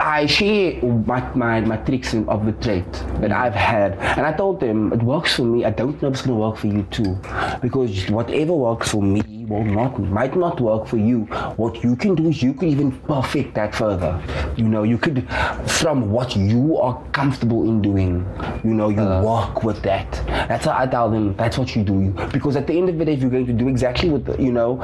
I 0.00 0.26
share 0.26 0.80
my, 0.82 1.20
my, 1.34 1.60
my 1.60 1.76
tricks 1.78 2.12
and- 2.12 2.28
of 2.28 2.46
the 2.46 2.52
trait 2.52 2.90
that 3.20 3.30
mm. 3.30 3.32
I've 3.32 3.54
had, 3.54 3.92
and 4.16 4.26
I 4.26 4.32
told 4.32 4.60
them 4.60 4.92
it 4.92 5.02
works 5.02 5.34
for 5.36 5.42
me. 5.42 5.64
I 5.64 5.70
don't 5.70 6.00
know 6.00 6.08
if 6.08 6.14
it's 6.14 6.22
gonna 6.22 6.38
work 6.38 6.56
for 6.56 6.68
you 6.68 6.82
too, 6.90 7.18
because 7.60 8.08
whatever 8.10 8.52
works 8.52 8.90
for 8.90 9.02
me 9.02 9.35
not 9.48 9.98
might 10.00 10.36
not 10.36 10.60
work 10.60 10.86
for 10.86 10.96
you. 10.96 11.22
What 11.56 11.82
you 11.82 11.96
can 11.96 12.14
do 12.14 12.28
is 12.28 12.42
you 12.42 12.52
could 12.54 12.68
even 12.68 12.92
perfect 13.02 13.54
that 13.54 13.74
further. 13.74 14.20
You 14.56 14.64
know, 14.64 14.82
you 14.82 14.98
could 14.98 15.28
from 15.66 16.10
what 16.10 16.36
you 16.36 16.78
are 16.78 17.02
comfortable 17.12 17.68
in 17.68 17.82
doing. 17.82 18.26
You 18.64 18.74
know, 18.74 18.88
you 18.88 19.00
uh-huh. 19.00 19.26
work 19.26 19.62
with 19.62 19.82
that. 19.82 20.10
That's 20.48 20.64
how 20.64 20.76
I 20.78 20.86
tell 20.86 21.10
them. 21.10 21.36
That's 21.36 21.58
what 21.58 21.74
you 21.76 21.84
do. 21.84 22.10
Because 22.32 22.56
at 22.56 22.66
the 22.66 22.76
end 22.76 22.88
of 22.88 22.98
the 22.98 23.04
day, 23.04 23.14
if 23.14 23.20
you're 23.20 23.30
going 23.30 23.46
to 23.46 23.52
do 23.52 23.68
exactly 23.68 24.10
what 24.10 24.24
the, 24.24 24.36
you 24.42 24.52
know, 24.52 24.80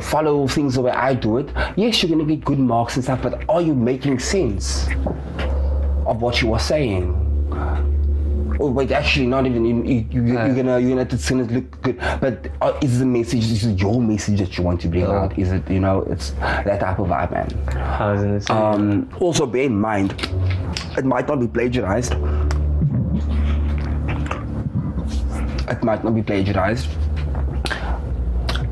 follow 0.00 0.46
things 0.46 0.74
the 0.74 0.82
way 0.82 0.92
I 0.92 1.14
do 1.14 1.38
it, 1.38 1.50
yes, 1.76 2.02
you're 2.02 2.14
going 2.14 2.26
to 2.26 2.34
get 2.36 2.44
good 2.44 2.58
marks 2.58 2.96
and 2.96 3.04
stuff. 3.04 3.22
But 3.22 3.44
are 3.48 3.62
you 3.62 3.74
making 3.74 4.18
sense 4.18 4.88
of 6.06 6.20
what 6.20 6.42
you 6.42 6.52
are 6.52 6.60
saying? 6.60 7.20
Oh 8.64 8.70
wait, 8.70 8.90
actually, 8.92 9.26
not 9.26 9.44
even. 9.44 9.62
You, 9.62 9.82
you, 9.82 10.06
you, 10.10 10.22
you're 10.22 10.54
gonna, 10.54 10.78
you're 10.78 10.96
gonna. 10.96 11.02
It's 11.02 11.28
gonna 11.28 11.42
look 11.44 11.82
good. 11.82 11.98
But 11.98 12.50
uh, 12.62 12.72
is 12.80 12.98
the 12.98 13.04
message? 13.04 13.44
Is 13.44 13.62
it 13.62 13.78
your 13.78 14.00
message 14.00 14.38
that 14.38 14.56
you 14.56 14.64
want 14.64 14.80
to 14.80 14.88
bring 14.88 15.04
out? 15.04 15.38
Is 15.38 15.52
it, 15.52 15.68
you 15.70 15.80
know, 15.80 16.00
it's 16.04 16.30
that 16.40 16.80
type 16.80 16.98
of 16.98 17.08
vibe, 17.08 17.30
man. 17.32 17.76
I 17.76 18.12
was 18.12 18.22
gonna 18.22 18.40
say. 18.40 18.54
Um, 18.54 19.10
also, 19.20 19.44
bear 19.44 19.64
in 19.64 19.78
mind, 19.78 20.12
it 20.96 21.04
might 21.04 21.28
not 21.28 21.40
be 21.40 21.46
plagiarized. 21.46 22.14
It 25.68 25.84
might 25.84 26.02
not 26.02 26.14
be 26.14 26.22
plagiarized. 26.22 26.88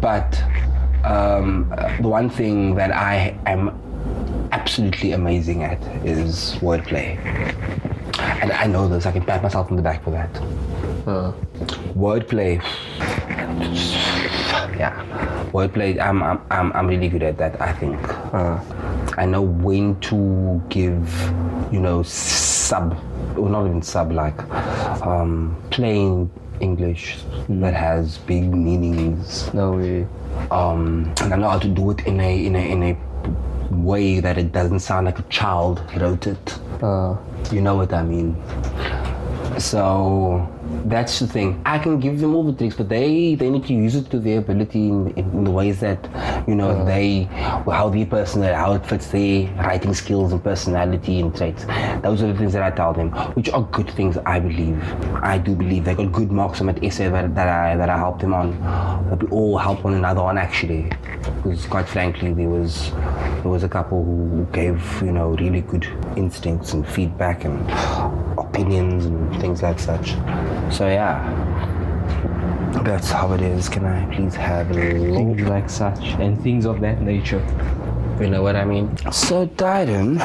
But 0.00 0.42
um, 1.04 1.68
the 2.00 2.08
one 2.08 2.30
thing 2.30 2.76
that 2.76 2.92
I 2.92 3.36
am 3.44 3.78
absolutely 4.52 5.12
amazing 5.12 5.64
at 5.64 5.82
is 6.02 6.56
wordplay. 6.62 7.18
And 8.42 8.52
I 8.52 8.66
know 8.66 8.88
this, 8.88 9.06
I 9.06 9.12
can 9.12 9.24
pat 9.24 9.42
myself 9.42 9.70
on 9.70 9.76
the 9.76 9.82
back 9.82 10.02
for 10.04 10.10
that. 10.10 10.30
uh, 11.06 11.32
Wordplay. 11.94 12.60
Yeah, 14.78 14.94
wordplay. 15.52 16.00
I'm, 16.00 16.22
I'm, 16.22 16.40
I'm, 16.50 16.72
I'm 16.72 16.86
really 16.86 17.08
good 17.08 17.22
at 17.22 17.38
that. 17.38 17.60
I 17.60 17.72
think. 17.72 17.98
uh, 18.34 18.58
I 19.18 19.26
know 19.26 19.42
when 19.42 19.98
to 20.00 20.62
give, 20.68 21.08
you 21.70 21.78
know, 21.80 22.02
sub, 22.02 22.96
or 23.36 23.48
not 23.50 23.66
even 23.66 23.82
sub, 23.82 24.10
like 24.12 24.38
um, 25.06 25.56
plain 25.70 26.30
English 26.60 27.18
that 27.48 27.74
has 27.74 28.18
big 28.18 28.52
meanings. 28.54 29.52
no 29.52 29.72
way. 29.72 30.06
Um, 30.50 31.12
and 31.20 31.34
I 31.34 31.36
know 31.36 31.50
how 31.50 31.58
to 31.58 31.68
do 31.68 31.90
it 31.90 32.06
in 32.06 32.18
a 32.20 32.46
in 32.46 32.56
a 32.56 32.70
in 32.72 32.82
a 32.82 32.96
way 33.76 34.20
that 34.20 34.38
it 34.38 34.52
doesn't 34.52 34.80
sound 34.80 35.06
like 35.06 35.18
a 35.18 35.22
child 35.24 35.82
wrote 35.96 36.26
it. 36.26 36.58
Uh, 36.82 37.16
You 37.50 37.60
know 37.60 37.76
what 37.76 37.92
I 37.92 38.02
mean? 38.02 38.36
So 39.58 40.48
that's 40.86 41.18
the 41.18 41.26
thing. 41.26 41.60
I 41.64 41.78
can 41.78 42.00
give 42.00 42.20
them 42.20 42.34
all 42.34 42.44
the 42.44 42.52
tricks, 42.52 42.76
but 42.76 42.88
they 42.88 43.34
they 43.34 43.50
need 43.50 43.64
to 43.66 43.74
use 43.74 43.94
it 43.94 44.10
to 44.10 44.18
their 44.18 44.38
ability 44.38 44.88
in, 44.88 45.08
in 45.16 45.44
the 45.44 45.50
ways 45.50 45.80
that 45.80 46.02
you 46.48 46.54
know 46.54 46.74
mm. 46.74 46.86
they 46.86 47.22
how 47.70 47.88
their 47.88 48.06
personal 48.06 48.54
how 48.54 48.72
it 48.72 48.84
fits 48.84 49.08
their 49.08 49.48
writing 49.56 49.94
skills 49.94 50.32
and 50.32 50.42
personality 50.42 51.20
and 51.20 51.36
traits. 51.36 51.64
Those 52.02 52.22
are 52.22 52.32
the 52.32 52.38
things 52.38 52.52
that 52.54 52.62
I 52.62 52.70
tell 52.70 52.92
them, 52.92 53.10
which 53.34 53.50
are 53.50 53.62
good 53.62 53.90
things. 53.90 54.16
I 54.26 54.40
believe. 54.40 54.82
I 55.22 55.38
do 55.38 55.54
believe 55.54 55.84
they 55.84 55.94
got 55.94 56.10
good 56.12 56.32
marks 56.32 56.60
on 56.60 56.66
that 56.66 56.82
essay 56.82 57.08
that, 57.08 57.34
that 57.34 57.48
I 57.48 57.76
that 57.76 57.88
I 57.88 57.96
helped 57.96 58.20
them 58.20 58.34
on. 58.34 58.60
That 59.10 59.22
we 59.22 59.28
all 59.28 59.58
help 59.58 59.84
one 59.84 59.94
another 59.94 60.20
on 60.20 60.38
actually, 60.38 60.90
because 61.42 61.66
quite 61.66 61.88
frankly 61.88 62.32
there 62.32 62.48
was 62.48 62.90
there 63.42 63.50
was 63.50 63.62
a 63.62 63.68
couple 63.68 64.04
who 64.04 64.46
gave 64.52 65.02
you 65.02 65.12
know 65.12 65.30
really 65.30 65.60
good 65.60 65.86
instincts 66.16 66.72
and 66.72 66.86
feedback 66.86 67.44
and 67.44 67.58
opinions 68.66 69.06
and 69.06 69.40
things 69.40 69.62
like 69.62 69.78
such. 69.78 70.10
So 70.72 70.86
yeah, 70.88 71.18
that's 72.84 73.10
how 73.10 73.32
it 73.32 73.40
is. 73.40 73.68
Can 73.68 73.84
I 73.84 74.04
please 74.14 74.34
have 74.34 74.70
a 74.70 74.74
little? 74.74 75.16
things 75.16 75.40
like 75.42 75.68
such 75.68 76.00
and 76.20 76.40
things 76.42 76.64
of 76.64 76.80
that 76.80 77.02
nature. 77.02 77.44
You 78.20 78.28
know 78.28 78.42
what 78.42 78.56
I 78.56 78.64
mean? 78.64 78.96
So 79.10 79.46
Dyden, 79.46 80.18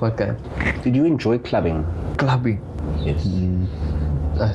What 0.00 0.16
kind? 0.16 0.36
did 0.82 0.94
you 0.94 1.04
enjoy 1.04 1.38
clubbing? 1.38 1.84
Clubbing. 2.18 2.60
Yes. 3.00 3.26
Uh, 4.38 4.54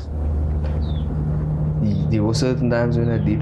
there 2.09 2.23
were 2.23 2.33
certain 2.33 2.69
times 2.69 2.97
when 2.97 3.09
I 3.09 3.17
did. 3.17 3.39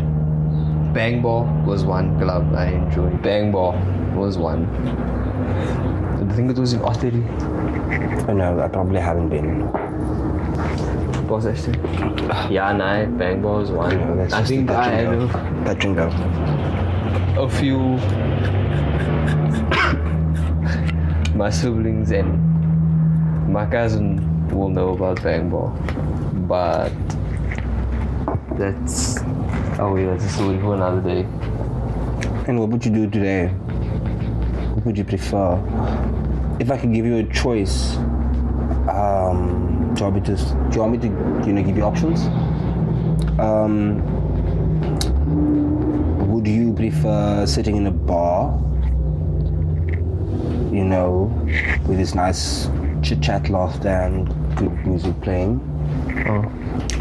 Bang 0.93 1.21
Ball 1.21 1.45
was 1.65 1.83
one 1.85 2.17
club 2.19 2.53
I 2.55 2.67
enjoyed. 2.67 3.21
Bang 3.21 3.51
Ball 3.51 3.73
was 4.15 4.37
one. 4.37 4.65
I 6.29 6.33
think 6.33 6.51
it 6.51 6.57
was 6.57 6.73
in 6.73 6.81
Ottery. 6.81 7.23
Oh 8.27 8.33
no, 8.33 8.59
I 8.59 8.67
probably 8.67 8.99
haven't 8.99 9.29
been. 9.29 9.71
Was 11.27 11.45
that? 11.45 11.57
Yeah, 12.51 12.73
no, 12.73 13.05
Bang 13.17 13.41
Ball 13.41 13.59
was 13.59 13.71
one. 13.71 13.97
No, 13.97 14.15
that's 14.17 14.33
I 14.33 14.39
just 14.39 14.49
think 14.49 14.69
a 14.69 14.73
touch 14.73 14.87
I 14.87 14.89
had 14.91 15.05
and 15.05 15.23
a, 15.23 15.27
go. 15.27 15.31
Touch 15.65 15.85
and 15.85 15.95
go. 15.95 16.07
a 17.43 17.49
few. 17.49 17.97
my 21.35 21.49
siblings 21.49 22.11
and 22.11 22.37
my 23.51 23.65
cousin 23.65 24.19
will 24.49 24.69
know 24.69 24.89
about 24.93 25.23
Bang 25.23 25.49
Ball, 25.49 25.69
but 26.47 26.91
That's 28.57 29.17
oh 29.79 29.95
yeah, 29.95 30.11
that's 30.11 30.25
a 30.25 30.29
story 30.29 30.59
for 30.59 30.75
another 30.75 31.01
day. 31.01 31.21
And 32.47 32.59
what 32.59 32.69
would 32.69 32.85
you 32.85 32.91
do 32.91 33.09
today? 33.09 33.47
What 33.47 34.85
would 34.85 34.97
you 34.97 35.03
prefer? 35.05 35.55
If 36.61 36.69
I 36.69 36.77
could 36.77 36.93
give 36.93 37.07
you 37.07 37.17
a 37.17 37.23
choice, 37.23 37.97
um, 38.87 39.95
do 39.95 40.05
you 40.05 40.11
want 40.11 40.15
me 40.15 40.21
to? 40.21 40.35
Do 40.35 40.75
you 40.75 40.81
want 40.81 40.91
me 40.91 40.97
to? 40.99 41.07
You 41.47 41.53
know, 41.53 41.63
give 41.63 41.75
you 41.75 41.81
options? 41.81 42.21
Um, 43.39 43.97
would 46.31 46.47
you 46.47 46.71
prefer 46.73 47.47
sitting 47.47 47.77
in 47.77 47.87
a 47.87 47.91
bar? 47.91 48.59
You 50.71 50.83
know, 50.83 51.33
with 51.87 51.97
this 51.97 52.13
nice 52.13 52.69
chit 53.01 53.23
chat, 53.23 53.49
laughter, 53.49 53.89
and 53.89 54.27
good 54.55 54.85
music 54.85 55.19
playing. 55.21 55.59
Oh. 56.27 56.45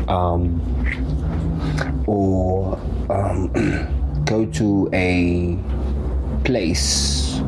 um, 0.09 0.59
or 2.07 2.79
um, 3.11 3.53
go 4.25 4.47
to 4.47 4.89
a 4.95 5.59
place 6.45 7.43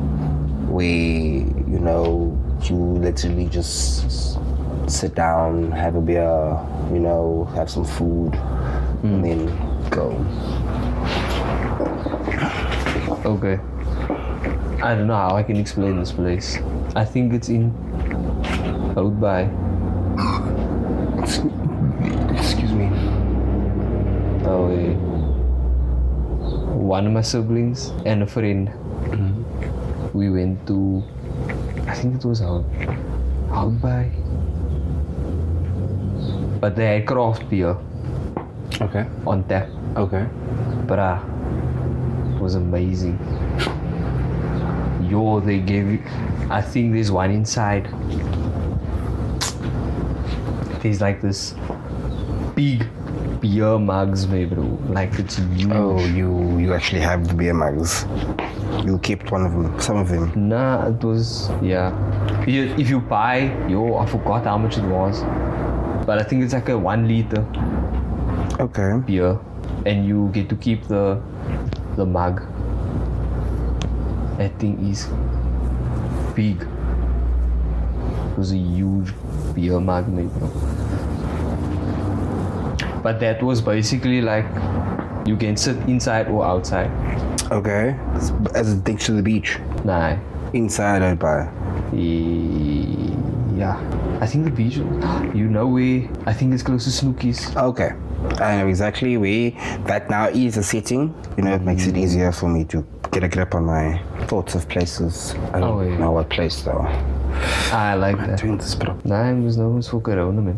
where 0.73 0.85
you 0.85 1.79
know 1.79 2.33
you 2.63 2.77
literally 2.77 3.47
just 3.47 4.39
sit 4.89 5.15
down, 5.15 5.71
have 5.71 5.95
a 5.95 6.01
beer, 6.01 6.59
you 6.91 6.99
know, 6.99 7.45
have 7.55 7.69
some 7.69 7.85
food, 7.85 8.35
and 9.05 9.21
hmm. 9.21 9.23
then 9.23 9.91
go. 9.91 10.11
Okay. 13.25 13.61
I 14.83 14.97
don't 14.97 15.07
know 15.07 15.15
how 15.15 15.37
I 15.37 15.43
can 15.43 15.57
explain 15.57 16.01
this 16.01 16.11
place. 16.11 16.59
I 16.97 17.05
think 17.05 17.35
it's 17.35 17.49
in 17.49 17.71
out 18.97 19.21
by 19.21 19.43
Excuse 22.35 22.73
me. 22.73 22.91
oh 24.45 24.75
yeah. 24.75 24.97
One 26.75 27.07
of 27.07 27.13
my 27.13 27.21
siblings 27.21 27.91
and 28.05 28.23
a 28.23 28.27
friend. 28.27 28.73
We 30.15 30.31
went 30.31 30.67
to 30.67 31.03
I 31.87 31.95
think 31.95 32.17
it 32.17 32.25
was 32.25 32.43
out 32.43 32.65
out 33.51 33.81
by 33.81 34.11
but 36.61 36.77
they 36.77 36.87
had 36.99 37.07
craft 37.07 37.49
beer 37.51 37.77
Okay. 38.81 39.05
on 39.27 39.45
tap. 39.45 39.69
Okay. 39.97 40.27
Bruh, 40.87 41.19
it 42.35 42.41
was 42.41 42.55
amazing. 42.55 43.19
Yo, 45.09 45.41
they 45.41 45.59
gave 45.59 45.91
you. 45.91 46.03
I 46.51 46.63
think 46.63 46.95
there's 46.95 47.11
one 47.13 47.31
inside. 47.31 47.87
There's 50.81 51.01
like 51.01 51.21
this 51.21 51.55
big 52.55 52.87
beer 53.41 53.79
mugs, 53.79 54.27
me 54.27 54.45
bro. 54.47 54.65
Like 54.89 55.19
it's 55.19 55.37
huge. 55.37 55.71
Oh, 55.71 55.99
you 56.07 56.59
you 56.59 56.73
actually 56.75 57.01
have 57.03 57.29
the 57.29 57.35
beer 57.35 57.55
mugs. 57.55 58.05
You 58.85 58.99
kept 58.99 59.31
one 59.31 59.45
of 59.45 59.53
them, 59.53 59.79
some 59.81 59.97
of 59.99 60.09
them. 60.09 60.33
Nah, 60.49 60.89
it 60.89 61.03
was 61.05 61.51
yeah. 61.63 61.93
You- 62.47 62.75
If 62.79 62.89
you 62.91 63.01
buy, 63.01 63.53
yo, 63.69 63.97
I 63.99 64.07
forgot 64.07 64.45
how 64.45 64.57
much 64.59 64.79
it 64.79 64.85
was, 64.85 65.23
but 66.07 66.19
I 66.19 66.23
think 66.25 66.43
it's 66.43 66.55
like 66.55 66.69
a 66.69 66.79
one 66.79 67.07
liter 67.07 67.45
Okay. 68.59 68.99
beer, 69.07 69.39
and 69.87 70.05
you 70.07 70.31
get 70.33 70.49
to 70.49 70.57
keep 70.57 70.89
the 70.89 71.21
the 71.97 72.07
mug. 72.07 72.43
That 74.39 74.59
thing 74.59 74.79
is 74.91 75.07
big. 76.35 76.63
It 76.63 78.39
was 78.39 78.53
a 78.53 78.57
huge 78.57 79.13
beer 79.55 79.79
mug, 79.79 80.07
bro. 80.17 80.49
But 83.03 83.21
that 83.21 83.43
was 83.43 83.61
basically 83.61 84.23
like 84.23 84.47
you 85.27 85.37
can 85.37 85.57
sit 85.57 85.77
inside 85.87 86.29
or 86.29 86.45
outside. 86.45 86.91
Okay. 87.51 87.97
As 88.55 88.73
it 88.73 88.85
takes 88.85 89.07
to 89.07 89.13
the 89.13 89.23
beach. 89.23 89.59
Nah, 89.85 90.17
Inside 90.53 91.03
out 91.03 91.19
by. 91.19 91.49
eh, 91.93 93.15
yeah. 93.57 93.77
I 94.21 94.27
think 94.27 94.45
the 94.45 94.51
beach. 94.51 94.77
You 95.35 95.49
know 95.49 95.67
where? 95.67 96.09
I 96.27 96.33
think 96.35 96.53
it's 96.53 96.63
close 96.63 96.85
to 96.85 96.91
Snooki's. 96.91 97.57
Okay. 97.57 97.93
I 98.39 98.57
know 98.59 98.69
exactly 98.69 99.17
where 99.17 99.51
that 99.87 100.09
now 100.11 100.29
is 100.29 100.57
a 100.59 100.63
setting. 100.63 101.15
You 101.37 101.45
know, 101.45 101.55
it 101.55 101.63
makes 101.63 101.87
it 101.87 101.97
easier 101.97 102.31
for 102.33 102.49
me 102.49 102.65
to 102.67 102.85
get 103.11 103.25
a 103.25 103.29
grip 103.29 103.55
on 103.55 103.65
my 103.65 103.99
thoughts 104.27 104.55
of 104.55 104.69
places. 104.69 105.35
I 105.53 105.61
don't 105.61 105.63
Oh, 105.79 105.81
yeah. 105.83 105.97
know 105.99 106.13
what 106.13 106.29
place 106.31 106.63
though. 106.63 106.87
I 107.73 107.95
like 107.95 108.19
I'm 108.19 108.29
that. 108.31 108.39
doing 108.41 108.59
this 108.59 108.75
bro. 108.75 108.97
Nah, 109.05 109.31
it 109.31 109.41
was 109.41 109.57
no, 109.57 109.77
it's 109.79 109.89
for 109.89 110.01
Corona, 110.01 110.41
man. 110.43 110.57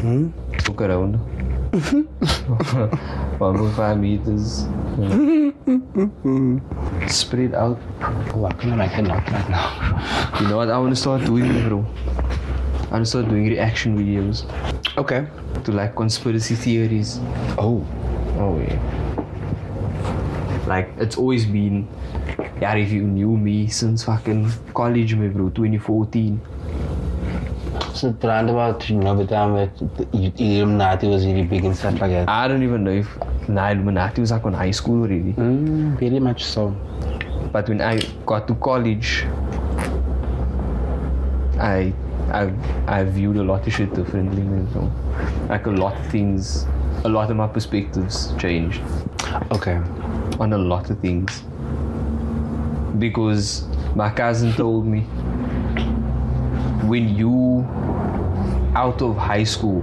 Hmm? 0.00 0.58
For 0.62 0.72
Corona. 0.72 1.20
Mm-hmm. 1.70 2.02
1.5 3.38 4.00
meters. 4.00 4.66
Spread 7.12 7.54
out. 7.54 7.78
Oh, 8.34 8.44
I 8.44 8.52
can 8.54 8.76
make 8.76 8.90
right 8.96 9.48
now. 9.48 10.36
You 10.40 10.48
know 10.48 10.56
what 10.56 10.68
I 10.70 10.78
want 10.78 10.90
to 10.90 10.96
start 11.00 11.24
doing, 11.24 11.68
bro? 11.68 11.86
I 12.90 12.94
want 12.94 13.04
to 13.04 13.06
start 13.06 13.28
doing 13.28 13.46
reaction 13.48 13.96
videos 13.96 14.44
Okay. 14.98 15.26
to 15.64 15.72
like 15.72 15.94
conspiracy 15.94 16.56
theories. 16.56 17.20
Oh. 17.56 17.86
Oh 18.36 18.58
yeah. 18.58 18.78
Like 20.66 20.90
it's 20.98 21.16
always 21.16 21.46
been, 21.46 21.86
yeah. 22.60 22.74
If 22.74 22.90
you 22.90 23.02
knew 23.02 23.36
me 23.36 23.68
since 23.68 24.02
fucking 24.04 24.50
college, 24.74 25.14
me 25.14 25.28
bro, 25.28 25.50
2014. 25.50 26.40
So 27.94 28.14
around 28.24 28.48
about 28.48 28.88
you 28.88 28.96
know 28.96 29.16
the 29.16 29.26
time 29.26 29.54
the 29.54 30.32
Illuminati 30.38 31.08
was 31.08 31.26
really 31.26 31.42
big 31.42 31.64
and 31.64 31.76
stuff 31.76 32.00
like 32.00 32.10
that. 32.12 32.28
I 32.28 32.48
don't 32.48 32.62
even 32.62 32.84
know 32.84 32.92
if 32.92 33.08
Illuminati 33.48 34.20
was 34.20 34.30
like 34.30 34.44
on 34.44 34.52
high 34.54 34.70
school 34.70 35.00
already. 35.02 35.32
Mm, 35.32 35.98
very 35.98 36.20
much 36.20 36.44
so. 36.44 36.70
But 37.52 37.68
when 37.68 37.80
I 37.80 38.00
got 38.26 38.46
to 38.48 38.54
college, 38.54 39.24
I 41.58 41.92
I 42.32 42.52
I 42.86 43.04
viewed 43.04 43.36
a 43.36 43.42
lot 43.42 43.66
of 43.66 43.72
shit 43.72 43.92
differently. 43.94 44.42
You 44.42 44.66
know? 44.74 44.92
Like 45.48 45.66
a 45.66 45.70
lot 45.70 45.98
of 45.98 46.06
things, 46.06 46.66
a 47.04 47.08
lot 47.08 47.30
of 47.30 47.36
my 47.36 47.48
perspectives 47.48 48.32
changed 48.38 48.80
Okay. 49.52 49.80
on 50.38 50.52
a 50.52 50.58
lot 50.58 50.90
of 50.90 50.98
things. 51.00 51.42
Because 52.98 53.66
my 53.94 54.10
cousin 54.10 54.52
told 54.52 54.86
me 54.86 55.04
when 56.86 57.14
you 57.16 57.66
out 58.74 59.02
of 59.02 59.16
high 59.16 59.44
school, 59.44 59.82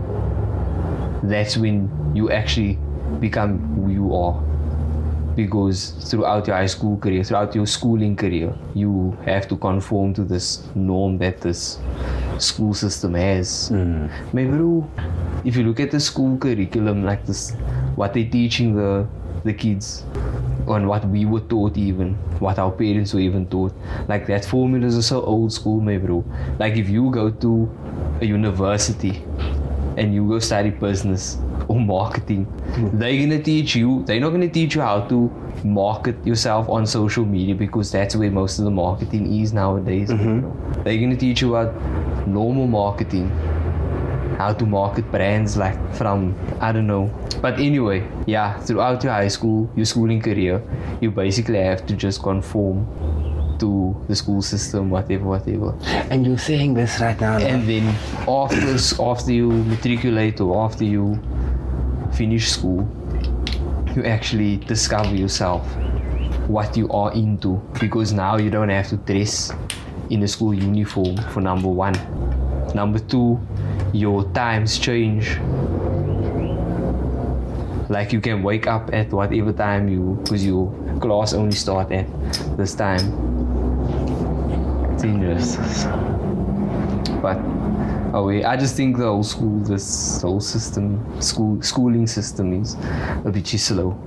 that's 1.23 1.57
when 1.57 1.91
you 2.15 2.31
actually 2.31 2.79
become 3.19 3.59
who 3.75 3.91
you 3.91 4.15
are. 4.15 4.43
Because 5.35 5.91
throughout 6.09 6.47
your 6.47 6.55
high 6.55 6.65
school 6.65 6.97
career, 6.97 7.23
throughout 7.23 7.53
your 7.53 7.67
schooling 7.67 8.15
career, 8.15 8.55
you 8.73 9.15
have 9.23 9.47
to 9.49 9.55
conform 9.55 10.13
to 10.15 10.23
this 10.23 10.63
norm 10.73 11.19
that 11.19 11.41
this 11.41 11.77
school 12.39 12.73
system 12.73 13.13
has. 13.13 13.67
Hmm. 13.69 14.07
Maybe 14.33 14.57
if 15.45 15.55
you 15.55 15.63
look 15.63 15.79
at 15.79 15.91
the 15.91 15.99
school 15.99 16.37
curriculum, 16.37 17.03
like 17.03 17.25
this, 17.25 17.51
what 17.95 18.13
they're 18.13 18.29
teaching 18.29 18.75
the 18.75 19.07
the 19.43 19.53
kids, 19.53 20.03
on 20.67 20.87
what 20.87 21.07
we 21.07 21.25
were 21.25 21.39
taught 21.39 21.77
even, 21.77 22.13
what 22.39 22.59
our 22.59 22.71
parents 22.71 23.13
were 23.13 23.19
even 23.19 23.47
taught, 23.47 23.73
like 24.07 24.27
that 24.27 24.45
formulas 24.45 24.97
are 24.97 25.01
so 25.01 25.21
old 25.21 25.53
school, 25.53 25.79
my 25.81 25.97
bro. 25.97 26.23
Like 26.59 26.75
if 26.75 26.89
you 26.89 27.09
go 27.09 27.29
to 27.29 27.69
a 28.21 28.25
university 28.25 29.23
and 29.97 30.13
you 30.13 30.27
go 30.27 30.39
study 30.39 30.69
business 30.69 31.37
or 31.67 31.79
marketing, 31.79 32.45
hmm. 32.45 32.97
they're 32.97 33.19
gonna 33.19 33.41
teach 33.41 33.75
you. 33.75 34.03
They're 34.05 34.19
not 34.19 34.29
gonna 34.29 34.49
teach 34.49 34.75
you 34.75 34.81
how 34.81 35.01
to 35.07 35.31
market 35.63 36.25
yourself 36.25 36.69
on 36.69 36.85
social 36.85 37.25
media 37.25 37.55
because 37.55 37.91
that's 37.91 38.15
where 38.15 38.31
most 38.31 38.59
of 38.59 38.65
the 38.65 38.71
marketing 38.71 39.41
is 39.41 39.53
nowadays. 39.53 40.09
know. 40.09 40.15
Mm-hmm. 40.15 40.83
They're 40.83 40.97
gonna 40.97 41.17
teach 41.17 41.41
you 41.41 41.55
about 41.55 42.27
normal 42.27 42.67
marketing, 42.67 43.31
how 44.37 44.53
to 44.53 44.65
market 44.65 45.09
brands 45.11 45.57
like 45.57 45.77
from 45.95 46.35
I 46.61 46.71
don't 46.71 46.87
know. 46.87 47.11
But 47.41 47.59
anyway, 47.59 48.07
yeah, 48.25 48.59
throughout 48.59 49.03
your 49.03 49.13
high 49.13 49.27
school, 49.27 49.69
your 49.75 49.85
schooling 49.85 50.21
career, 50.21 50.61
you 51.01 51.11
basically 51.11 51.59
have 51.59 51.85
to 51.87 51.95
just 51.95 52.21
conform 52.21 52.85
to 53.59 53.95
the 54.07 54.15
school 54.15 54.41
system, 54.41 54.89
whatever, 54.89 55.25
whatever. 55.25 55.75
And 56.11 56.25
you're 56.25 56.37
saying 56.37 56.75
this 56.75 56.99
right 56.99 57.19
now. 57.19 57.37
And 57.37 57.67
then 57.67 57.87
after 58.27 59.01
after 59.03 59.31
you 59.31 59.49
matriculate 59.49 60.39
or 60.39 60.63
after 60.63 60.83
you 60.83 61.19
finish 62.13 62.49
school, 62.51 62.87
you 63.95 64.03
actually 64.05 64.57
discover 64.57 65.15
yourself 65.15 65.65
what 66.47 66.77
you 66.77 66.87
are 66.89 67.11
into 67.13 67.61
because 67.79 68.13
now 68.13 68.37
you 68.37 68.49
don't 68.49 68.69
have 68.69 68.87
to 68.89 68.97
dress 68.97 69.51
in 70.09 70.23
a 70.23 70.27
school 70.27 70.53
uniform 70.53 71.17
for 71.33 71.41
number 71.41 71.67
one. 71.67 71.93
Number 72.73 72.99
two, 72.99 73.39
your 73.93 74.23
times 74.31 74.77
change. 74.79 75.37
Like 77.89 78.11
you 78.11 78.19
can 78.19 78.43
wake 78.43 78.67
up 78.67 78.93
at 78.93 79.11
whatever 79.11 79.53
time 79.53 79.87
you 79.87 80.19
because 80.23 80.45
your 80.45 80.71
class 80.99 81.33
only 81.33 81.55
start 81.55 81.91
at 81.91 82.07
this 82.57 82.75
time. 82.75 83.05
It's 84.93 85.03
interesting. 85.03 85.63
But 87.21 87.37
oh, 87.37 88.19
away. 88.19 88.43
I 88.43 88.57
just 88.57 88.75
think 88.75 88.97
the 88.97 89.05
whole 89.05 89.23
school, 89.23 89.59
this 89.59 90.21
whole 90.21 90.39
system, 90.39 91.21
school 91.21 91.61
schooling 91.61 92.07
system 92.07 92.61
is 92.61 92.75
a 93.25 93.31
bit 93.31 93.45
too 93.45 93.57
slow. 93.57 93.97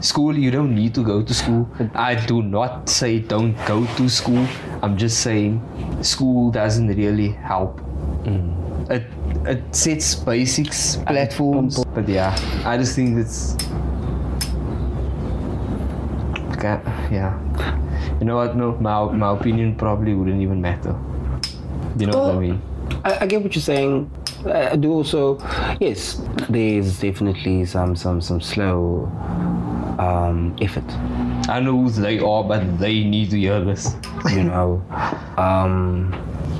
School, 0.00 0.36
you 0.36 0.50
don't 0.50 0.74
need 0.74 0.94
to 0.94 1.04
go 1.04 1.22
to 1.22 1.34
school. 1.34 1.68
I 1.94 2.14
do 2.14 2.42
not 2.42 2.88
say 2.88 3.20
don't 3.20 3.54
go 3.66 3.86
to 3.96 4.08
school. 4.08 4.46
I'm 4.82 4.96
just 4.96 5.20
saying 5.20 5.60
school 6.02 6.50
doesn't 6.50 6.88
really 6.88 7.30
help. 7.30 7.80
Mm. 8.24 8.90
It 8.90 9.04
it 9.46 9.74
sets 9.74 10.14
basics, 10.14 10.96
platforms, 10.96 11.84
but 11.94 12.08
yeah, 12.08 12.36
I 12.64 12.76
just 12.76 12.94
think 12.94 13.18
it's. 13.18 13.56
Okay, 16.56 16.80
yeah. 17.10 17.38
You 18.20 18.26
know 18.26 18.36
what? 18.36 18.56
No, 18.56 18.72
my 18.78 19.04
my 19.12 19.32
opinion 19.32 19.74
probably 19.76 20.14
wouldn't 20.14 20.40
even 20.40 20.60
matter. 20.60 20.96
You 21.98 22.06
know 22.06 22.18
what 22.18 22.36
I 22.36 22.38
mean? 22.38 22.62
I, 23.04 23.18
I 23.22 23.26
get 23.26 23.42
what 23.42 23.54
you're 23.54 23.62
saying. 23.62 24.10
I, 24.46 24.70
I 24.70 24.76
do 24.76 24.92
also, 24.92 25.38
yes, 25.80 26.22
there's 26.48 27.00
definitely 27.00 27.64
some 27.64 27.96
some 27.96 28.20
some 28.20 28.40
slow 28.40 29.10
um, 29.98 30.56
effort. 30.60 30.84
I 31.48 31.60
know 31.60 31.82
who 31.82 31.90
they 31.90 32.18
are, 32.18 32.44
but 32.44 32.78
they 32.78 33.04
need 33.04 33.30
to 33.30 33.38
hear 33.38 33.60
this. 33.64 33.94
You 34.30 34.44
know, 34.44 34.82
um, 35.36 36.12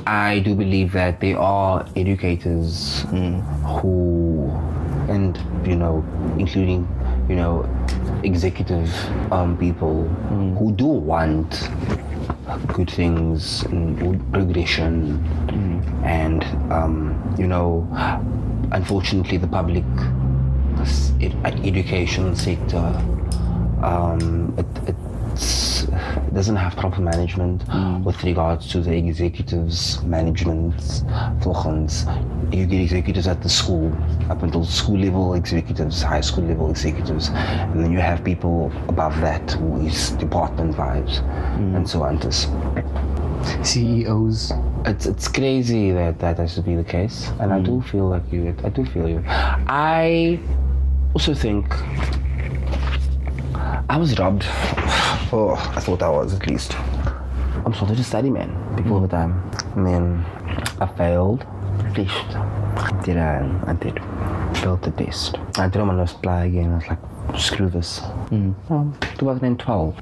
I 0.05 0.39
do 0.39 0.55
believe 0.55 0.91
that 0.93 1.19
there 1.19 1.39
are 1.39 1.85
educators 1.95 3.05
who, 3.11 4.49
and 5.07 5.37
you 5.65 5.75
know, 5.75 6.05
including 6.37 6.87
you 7.29 7.35
know, 7.35 7.69
executive 8.23 8.91
um, 9.31 9.57
people 9.57 10.03
who 10.59 10.71
do 10.73 10.85
want 10.85 11.69
good 12.73 12.89
things 12.91 13.63
and 13.63 13.97
progression. 14.31 15.23
And 16.03 16.43
um, 16.71 17.35
you 17.37 17.47
know 17.47 17.87
unfortunately 18.71 19.37
the 19.37 19.47
public 19.47 19.85
education 21.63 22.35
sector 22.35 23.01
um, 23.81 24.53
it, 24.57 24.95
it's, 25.33 25.83
it 25.83 26.33
doesn't 26.33 26.55
have 26.55 26.75
proper 26.75 27.01
management 27.01 27.63
hmm. 27.63 28.03
with 28.03 28.23
regards 28.23 28.69
to 28.71 28.79
the 28.81 28.91
executives 28.91 30.01
management 30.03 30.75
volgens 31.43 31.93
you 32.53 32.65
get 32.65 32.81
executives 32.81 33.27
at 33.27 33.41
the 33.41 33.49
school 33.49 33.91
up 34.29 34.43
until 34.43 34.63
school 34.63 34.97
level 34.97 35.33
executives 35.33 36.01
high 36.01 36.21
school 36.21 36.43
level 36.43 36.69
executives 36.69 37.29
and 37.33 37.83
then 37.83 37.91
you 37.91 37.99
have 37.99 38.23
people 38.23 38.71
above 38.87 39.19
that 39.21 39.51
who 39.51 39.85
is 39.85 40.11
department 40.11 40.75
vibes 40.75 41.19
hmm. 41.57 41.75
and 41.75 41.89
so 41.89 42.03
on 42.03 42.19
CEOs. 43.63 44.53
it's 44.85 45.05
it's 45.05 45.27
crazy 45.27 45.91
that 45.91 46.19
that 46.19 46.37
has 46.37 46.55
to 46.55 46.61
be 46.61 46.75
the 46.75 46.83
case, 46.83 47.29
and 47.39 47.51
I 47.51 47.57
hmm. 47.57 47.65
do 47.65 47.81
feel 47.81 48.07
like 48.07 48.23
you. 48.31 48.55
I 48.63 48.69
do 48.69 48.85
feel 48.85 49.09
you. 49.09 49.21
I 49.27 50.39
also 51.13 51.33
think 51.33 51.65
I 53.89 53.97
was 53.97 54.17
robbed. 54.17 54.43
Oh, 55.35 55.55
I 55.75 55.79
thought 55.79 56.01
I 56.01 56.09
was 56.09 56.33
at 56.33 56.47
least. 56.47 56.77
I'm 57.65 57.73
supposed 57.73 57.97
to 57.97 58.03
study, 58.03 58.29
man, 58.29 58.75
before 58.75 59.01
the 59.01 59.07
time. 59.07 59.49
And 59.75 59.85
then 59.85 60.25
I 60.79 60.87
failed, 60.97 61.45
fished. 61.93 62.29
Did 63.03 63.17
I? 63.17 63.61
I 63.67 63.73
did. 63.73 63.95
Built 64.61 64.81
the 64.83 64.91
test. 64.91 65.37
I 65.57 65.67
did 65.67 65.83
my 65.83 65.95
nose 65.95 66.13
apply 66.13 66.45
again. 66.45 66.71
I 66.71 66.75
was 66.75 66.87
like, 66.87 67.39
screw 67.39 67.69
this. 67.69 68.01
Um, 68.69 68.97
2012. 69.17 69.99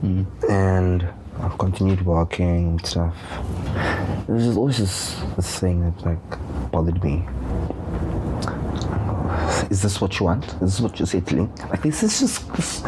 And 0.50 1.08
I've 1.40 1.58
continued 1.58 2.06
working 2.06 2.70
and 2.72 2.86
stuff. 2.86 3.16
There's 4.28 4.56
always 4.58 4.78
this, 4.78 5.20
this 5.36 5.60
thing 5.60 5.82
that 5.82 6.06
like 6.06 6.72
bothered 6.72 7.04
me. 7.04 7.26
Is 9.70 9.82
this 9.82 10.02
what 10.02 10.20
you 10.20 10.26
want? 10.26 10.46
Is 10.56 10.60
this 10.60 10.82
what 10.82 11.00
you're 11.00 11.08
settling? 11.08 11.54
Like 11.70 11.82
this 11.84 12.04
is 12.04 12.20
just 12.20 12.54
this, 12.54 12.82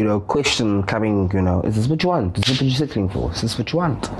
you 0.00 0.06
know, 0.06 0.18
question 0.18 0.82
coming, 0.84 1.30
you 1.32 1.42
know, 1.42 1.60
is 1.60 1.76
this 1.76 1.86
what 1.86 2.02
you 2.02 2.08
want? 2.08 2.38
Is 2.38 2.44
this 2.44 2.60
what 2.60 2.66
you're 2.66 2.86
settling 2.86 3.10
for? 3.10 3.30
Is 3.32 3.42
this 3.42 3.58
what 3.58 3.70
you 3.70 3.78
want? 3.78 4.10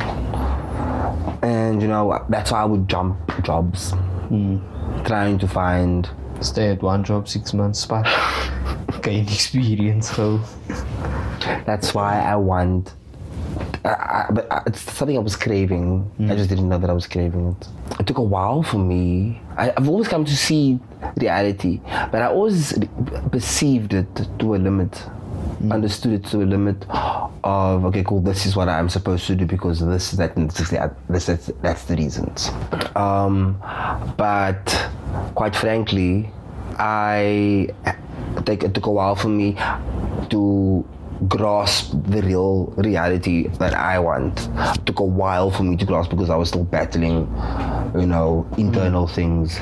And 1.43 1.81
you 1.81 1.89
know, 1.89 2.23
that's 2.29 2.53
why 2.53 2.61
I 2.61 2.65
would 2.67 2.87
jump 2.87 3.17
jobs. 3.43 3.93
Hmm. 4.29 4.59
Trying 5.05 5.39
to 5.39 5.49
find 5.49 6.07
Stay 6.41 6.71
at 6.71 6.83
one 6.83 7.05
job 7.05 7.29
six 7.29 7.53
months, 7.53 7.85
but 7.85 8.07
gain 9.03 9.25
experience. 9.29 10.11
So 10.11 10.41
That's 11.67 11.93
why 11.93 12.21
I 12.21 12.37
want. 12.37 12.95
I, 13.85 13.89
I, 13.89 14.27
but 14.31 14.51
I- 14.51 14.63
it's 14.67 14.81
something 14.81 15.17
I 15.19 15.21
was 15.21 15.37
craving. 15.37 16.11
I 16.19 16.23
hmm. 16.23 16.37
just 16.37 16.49
didn't 16.49 16.69
know 16.69 16.79
that 16.79 16.89
I 16.89 16.95
was 16.95 17.07
craving 17.07 17.57
it. 17.61 17.69
It 18.01 18.07
took 18.07 18.19
a 18.19 18.23
while 18.23 18.63
for 18.63 18.79
me. 18.79 19.41
I, 19.59 19.71
I've 19.77 19.89
always 19.89 20.09
come 20.09 20.25
to 20.25 20.37
see 20.37 20.79
reality, 21.17 21.81
but 22.11 22.23
I 22.23 22.29
always 22.29 22.79
perceived 23.31 23.93
it 23.93 24.09
to 24.39 24.55
a 24.55 24.57
limit. 24.57 25.03
Understood 25.71 26.13
it 26.13 26.25
to 26.31 26.39
a 26.43 26.47
limit 26.47 26.87
of 27.45 27.85
okay, 27.87 28.03
cool. 28.05 28.21
This 28.21 28.47
is 28.47 28.57
what 28.57 28.69
I'm 28.69 28.89
supposed 28.89 29.27
to 29.27 29.35
do 29.35 29.45
because 29.45 29.81
this, 29.81 30.13
that, 30.13 30.37
and 30.37 30.51
this, 30.51 30.71
that. 30.71 30.95
This, 31.09 31.27
that's, 31.27 31.47
that's 31.61 31.85
the 31.85 31.97
reasons. 31.97 32.49
Um, 32.97 33.61
but 34.17 34.89
quite 35.35 35.55
frankly, 35.55 36.31
I 36.79 37.69
think 38.47 38.63
it 38.65 38.73
took 38.73 38.87
a 38.87 38.91
while 38.91 39.17
for 39.17 39.29
me 39.29 39.55
to 40.31 40.87
grasp 41.29 41.93
the 42.07 42.23
real 42.23 42.67
reality 42.79 43.49
that 43.59 43.75
I 43.75 43.99
want. 43.99 44.49
It 44.79 44.87
took 44.87 45.01
a 45.01 45.05
while 45.05 45.51
for 45.51 45.63
me 45.63 45.77
to 45.77 45.85
grasp 45.85 46.11
because 46.11 46.31
I 46.31 46.37
was 46.37 46.49
still 46.49 46.65
battling, 46.65 47.29
you 47.95 48.07
know, 48.07 48.49
internal 48.57 49.07
things. 49.07 49.59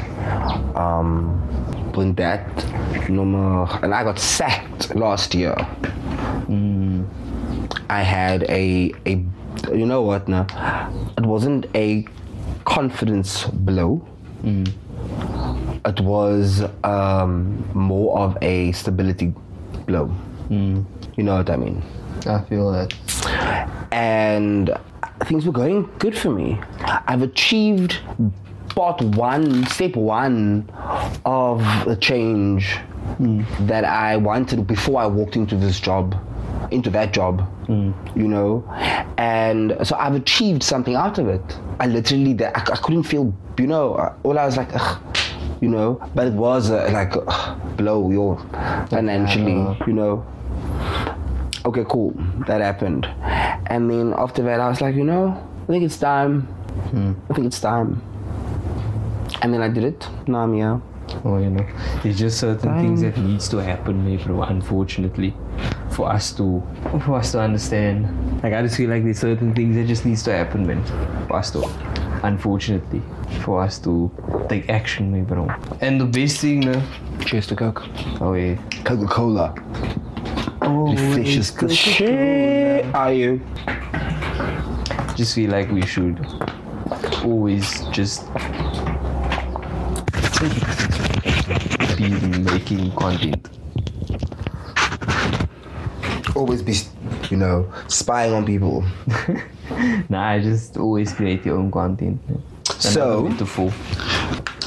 Um, 0.76 1.44
when 1.98 2.14
that, 2.14 2.46
no 3.10 3.24
more, 3.24 3.68
and 3.82 3.92
I 3.92 4.04
got 4.04 4.18
sacked 4.20 4.94
last 4.94 5.34
year. 5.34 5.54
I 7.90 8.02
had 8.02 8.44
a 8.44 8.92
a, 9.04 9.12
you 9.74 9.84
know 9.84 10.02
what 10.02 10.28
now? 10.28 10.46
It 11.18 11.26
wasn't 11.26 11.66
a 11.74 12.06
confidence 12.64 13.44
blow. 13.44 14.06
It 14.44 16.00
was 16.00 16.62
um, 16.84 17.68
more 17.74 18.18
of 18.18 18.38
a 18.42 18.72
stability 18.72 19.32
blow. 19.86 20.14
You 20.50 21.24
know 21.24 21.36
what 21.36 21.50
I 21.50 21.56
mean? 21.56 21.82
I 22.26 22.40
feel 22.42 22.70
that. 22.72 22.94
and 23.92 24.70
things 25.24 25.44
were 25.46 25.52
going 25.52 25.88
good 25.98 26.16
for 26.16 26.30
me. 26.30 26.60
I've 27.08 27.22
achieved 27.22 27.98
part 28.68 29.00
one, 29.02 29.66
step 29.66 29.96
one 29.96 30.68
of 31.24 31.60
the 31.86 31.96
change 31.96 32.76
that 33.60 33.84
I 33.84 34.16
wanted 34.16 34.66
before 34.66 35.00
I 35.00 35.06
walked 35.06 35.36
into 35.36 35.56
this 35.56 35.80
job, 35.80 36.14
into 36.70 36.90
that 36.90 37.12
job, 37.12 37.48
you 37.68 38.28
know. 38.28 38.64
And 39.18 39.76
so 39.82 39.96
I've 39.96 40.14
achieved 40.14 40.62
something 40.62 40.94
out 40.94 41.18
of 41.18 41.28
it. 41.28 41.58
I 41.80 41.86
literally, 41.86 42.36
I, 42.44 42.50
I 42.50 42.76
couldn't 42.76 43.04
feel, 43.04 43.34
you 43.58 43.66
know, 43.66 44.14
all 44.22 44.38
I 44.38 44.44
was 44.46 44.56
like, 44.56 44.68
ugh, 44.74 45.00
you 45.60 45.68
know, 45.68 46.00
but 46.14 46.26
it 46.28 46.34
was 46.34 46.70
uh, 46.70 46.88
like 46.92 47.14
ugh, 47.16 47.76
blow 47.76 48.10
your 48.10 48.38
financially, 48.88 49.76
you 49.86 49.92
know 49.92 50.26
okay, 51.68 51.84
cool, 51.88 52.12
that 52.46 52.60
happened. 52.60 53.06
And 53.66 53.90
then 53.90 54.14
after 54.16 54.42
that, 54.44 54.60
I 54.60 54.68
was 54.68 54.80
like, 54.80 54.94
you 54.94 55.04
know, 55.04 55.36
I 55.64 55.66
think 55.66 55.84
it's 55.84 55.98
time. 55.98 56.48
I 57.30 57.34
think 57.34 57.46
it's 57.46 57.60
time. 57.60 58.02
And 59.42 59.52
then 59.52 59.60
I 59.62 59.68
did 59.68 59.84
it. 59.84 60.08
Now 60.26 60.38
I'm 60.38 60.54
here. 60.54 60.80
Or 61.24 61.40
you 61.40 61.50
know, 61.50 61.66
there's 62.02 62.18
just 62.18 62.38
certain 62.38 62.74
things 62.78 63.00
that 63.02 63.16
needs 63.18 63.48
to 63.50 63.58
happen, 63.58 64.04
maybe, 64.04 64.22
bro. 64.22 64.42
Unfortunately, 64.42 65.34
for 65.90 66.10
us 66.10 66.32
to 66.34 66.62
for 67.04 67.16
us 67.16 67.32
to 67.32 67.40
understand. 67.40 68.06
Like 68.42 68.52
I 68.52 68.62
just 68.62 68.76
feel 68.76 68.88
like 68.90 69.02
there's 69.04 69.18
certain 69.18 69.54
things 69.54 69.74
that 69.76 69.86
just 69.86 70.04
needs 70.06 70.22
to 70.24 70.32
happen, 70.32 70.66
man. 70.66 70.84
For 71.26 71.36
us 71.36 71.50
to, 71.52 71.64
unfortunately, 72.22 73.02
for 73.42 73.62
us 73.62 73.78
to 73.80 74.10
take 74.48 74.68
action, 74.70 75.10
maybe, 75.12 75.24
bro. 75.26 75.48
And 75.80 76.00
the 76.00 76.06
best 76.06 76.38
thing, 76.38 76.68
uh, 76.68 76.80
Cheers 77.24 77.46
to 77.48 77.56
Coke. 77.56 77.82
oh 78.20 78.34
yeah, 78.34 78.56
Coca 78.84 79.06
Cola. 79.06 79.54
oh, 80.62 80.92
Refreshes 80.94 81.52
the 81.54 81.68
shit. 81.74 82.84
Are 82.94 83.12
you? 83.12 83.40
just 85.16 85.34
feel 85.34 85.50
like 85.50 85.68
we 85.72 85.84
should 85.84 86.24
always 87.24 87.82
just 87.90 88.22
be 91.98 92.08
making 92.38 92.92
content. 92.92 93.48
Always 96.36 96.62
be, 96.62 96.74
you 97.30 97.36
know, 97.36 97.70
spying 97.88 98.32
on 98.32 98.46
people. 98.46 98.84
Nah, 100.08 100.30
I 100.30 100.40
just 100.40 100.78
always 100.78 101.12
create 101.12 101.44
your 101.44 101.58
own 101.58 101.70
content. 101.70 102.18
So- 102.64 103.26
beautiful. 103.28 103.70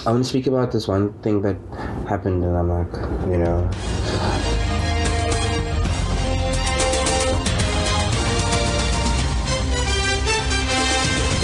I 0.06 0.12
want 0.12 0.24
to 0.24 0.30
speak 0.30 0.46
about 0.48 0.72
this 0.72 0.88
one 0.88 1.14
thing 1.22 1.42
that 1.42 1.58
happened, 2.08 2.44
and 2.44 2.56
I'm 2.58 2.70
like, 2.70 2.94
you 3.30 3.38
know. 3.38 3.70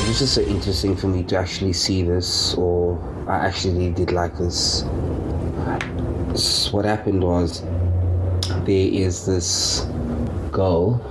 Was 0.08 0.20
just 0.20 0.36
so 0.36 0.42
interesting 0.42 0.96
for 0.96 1.08
me 1.08 1.22
to 1.24 1.38
actually 1.38 1.74
see 1.74 2.02
this, 2.02 2.54
or 2.56 2.98
I 3.28 3.46
actually 3.46 3.92
did 3.92 4.12
like 4.14 4.38
this. 4.38 4.84
What 6.72 6.86
happened 6.86 7.24
was 7.24 7.64
there 8.66 8.88
is 8.88 9.26
this 9.26 9.88
girl 10.52 11.02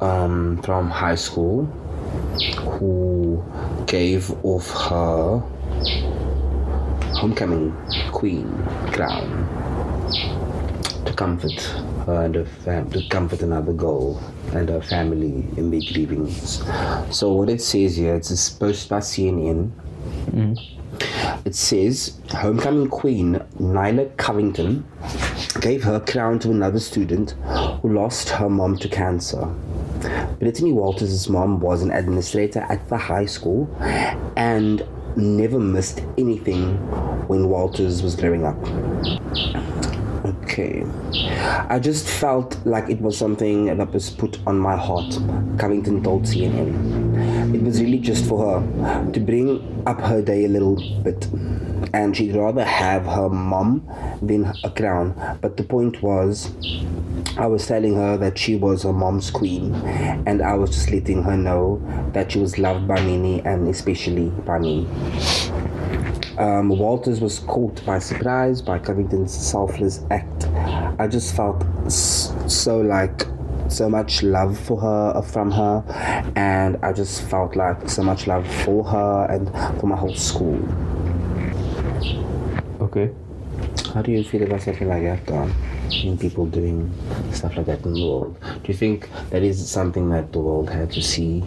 um, 0.00 0.62
from 0.62 0.88
high 0.88 1.14
school 1.16 1.66
who 2.56 3.44
gave 3.86 4.30
off 4.42 4.70
her 4.88 5.40
homecoming 7.20 7.76
queen 8.12 8.48
crown 8.92 9.46
to 11.04 11.12
comfort 11.12 11.60
her 12.06 12.22
and 12.24 12.34
her 12.36 12.46
fam- 12.46 12.90
to 12.92 13.06
comfort 13.10 13.42
another 13.42 13.74
girl 13.74 14.18
and 14.54 14.70
her 14.70 14.80
family 14.80 15.44
in 15.58 15.70
their 15.70 15.82
grievings. 15.92 16.64
So 17.10 17.32
what 17.34 17.50
it 17.50 17.60
says 17.60 17.96
here, 17.96 18.14
it's 18.14 18.30
a 18.30 18.58
post 18.58 18.88
by 18.88 19.00
CNN. 19.00 19.70
It 21.44 21.56
says 21.56 22.20
homecoming 22.30 22.88
queen 22.88 23.42
Nyla 23.58 24.16
Covington 24.16 24.86
gave 25.60 25.82
her 25.82 25.98
crown 25.98 26.38
to 26.40 26.50
another 26.50 26.78
student 26.78 27.32
who 27.82 27.92
lost 27.92 28.28
her 28.28 28.48
mom 28.48 28.76
to 28.78 28.88
cancer. 28.88 29.46
Brittany 30.38 30.72
Walters' 30.72 31.28
mom 31.28 31.58
was 31.58 31.82
an 31.82 31.90
administrator 31.90 32.60
at 32.68 32.88
the 32.88 32.96
high 32.96 33.26
school 33.26 33.68
and 34.36 34.86
never 35.16 35.58
missed 35.58 36.02
anything 36.16 36.76
when 37.26 37.48
Walters 37.48 38.02
was 38.02 38.14
growing 38.14 38.44
up. 38.44 38.56
Okay. 40.24 40.84
I 41.68 41.80
just 41.80 42.08
felt 42.08 42.64
like 42.64 42.88
it 42.88 43.00
was 43.00 43.18
something 43.18 43.66
that 43.66 43.92
was 43.92 44.10
put 44.10 44.38
on 44.46 44.58
my 44.58 44.76
heart, 44.76 45.18
Covington 45.58 46.02
told 46.04 46.22
CNN. 46.22 47.11
It 47.42 47.62
was 47.62 47.80
really 47.80 47.98
just 47.98 48.24
for 48.26 48.60
her 48.60 49.12
to 49.12 49.20
bring 49.20 49.82
up 49.86 50.00
her 50.00 50.22
day 50.22 50.44
a 50.44 50.48
little 50.48 50.76
bit. 51.02 51.28
And 51.92 52.16
she'd 52.16 52.34
rather 52.36 52.64
have 52.64 53.04
her 53.04 53.28
mom 53.28 53.86
than 54.22 54.52
a 54.64 54.70
crown. 54.70 55.38
But 55.40 55.56
the 55.56 55.64
point 55.64 56.02
was, 56.02 56.50
I 57.36 57.46
was 57.46 57.66
telling 57.66 57.94
her 57.96 58.16
that 58.18 58.38
she 58.38 58.56
was 58.56 58.84
her 58.84 58.92
mom's 58.92 59.30
queen, 59.30 59.74
and 60.26 60.42
I 60.42 60.54
was 60.54 60.70
just 60.70 60.90
letting 60.90 61.22
her 61.24 61.36
know 61.36 61.82
that 62.12 62.32
she 62.32 62.38
was 62.38 62.58
loved 62.58 62.86
by 62.86 63.00
many 63.00 63.40
and 63.42 63.68
especially 63.68 64.28
by 64.46 64.58
me. 64.58 64.86
Um, 66.38 66.70
Walters 66.70 67.20
was 67.20 67.40
caught 67.40 67.84
by 67.84 67.98
surprise 67.98 68.62
by 68.62 68.78
Covington's 68.78 69.32
selfless 69.32 70.04
act. 70.10 70.46
I 70.98 71.06
just 71.06 71.36
felt 71.36 71.64
so 71.90 72.80
like 72.80 73.26
so 73.72 73.88
much 73.88 74.22
love 74.22 74.58
for 74.58 74.80
her 74.80 75.12
uh, 75.16 75.22
from 75.22 75.50
her, 75.50 75.82
and 76.36 76.76
I 76.82 76.92
just 76.92 77.22
felt 77.22 77.56
like 77.56 77.88
so 77.88 78.02
much 78.02 78.26
love 78.26 78.46
for 78.64 78.84
her 78.84 79.26
and 79.30 79.48
for 79.80 79.86
my 79.86 79.96
whole 79.96 80.14
school. 80.14 80.60
Okay. 82.80 83.10
How 83.94 84.02
do 84.02 84.10
you 84.10 84.24
feel 84.24 84.42
about 84.42 84.62
something 84.62 84.88
like 84.88 85.02
that, 85.02 85.26
Don? 85.26 85.52
In 86.04 86.16
people 86.16 86.46
doing 86.46 86.90
stuff 87.32 87.56
like 87.56 87.66
that 87.66 87.84
in 87.84 87.92
the 87.92 88.06
world, 88.06 88.36
do 88.40 88.72
you 88.72 88.74
think 88.74 89.08
that 89.30 89.42
is 89.42 89.68
something 89.68 90.08
that 90.10 90.32
the 90.32 90.38
world 90.38 90.70
had 90.70 90.90
to 90.92 91.02
see? 91.02 91.44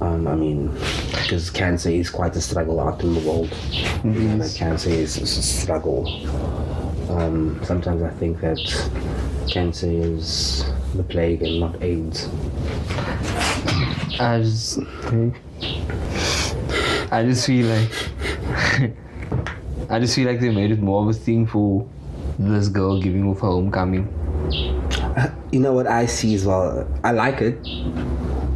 Um, 0.00 0.26
I 0.26 0.34
mean, 0.34 0.68
because 1.10 1.50
cancer 1.50 1.90
is 1.90 2.10
quite 2.10 2.34
a 2.36 2.40
struggle 2.40 2.80
out 2.80 3.02
in 3.02 3.14
the 3.14 3.20
world. 3.20 3.54
You 4.02 4.10
know, 4.10 4.38
that 4.38 4.54
cancer 4.54 4.90
is 4.90 5.16
is 5.16 5.38
a 5.38 5.42
struggle. 5.42 6.06
Um, 7.10 7.60
sometimes 7.62 8.02
I 8.02 8.10
think 8.10 8.40
that 8.40 8.58
cancer 9.48 9.88
is 9.88 10.64
the 10.96 11.02
plague 11.02 11.42
and 11.42 11.60
not 11.60 11.82
AIDS. 11.82 12.28
I 14.20 14.40
just 14.42 14.80
think. 15.02 15.36
I 17.12 17.24
just 17.24 17.46
feel 17.46 17.66
like. 17.66 17.90
I 19.90 19.98
just 19.98 20.14
feel 20.14 20.26
like 20.26 20.40
they 20.40 20.50
made 20.50 20.70
it 20.70 20.80
more 20.80 21.02
of 21.02 21.08
a 21.08 21.12
thing 21.12 21.46
for 21.46 21.86
this 22.38 22.68
girl 22.68 23.00
giving 23.00 23.28
off 23.28 23.40
her 23.40 23.48
homecoming. 23.48 24.08
You 25.52 25.60
know 25.60 25.72
what 25.72 25.86
I 25.86 26.06
see 26.06 26.34
as 26.34 26.46
well? 26.46 26.88
I 27.04 27.12
like 27.12 27.40
it 27.40 27.58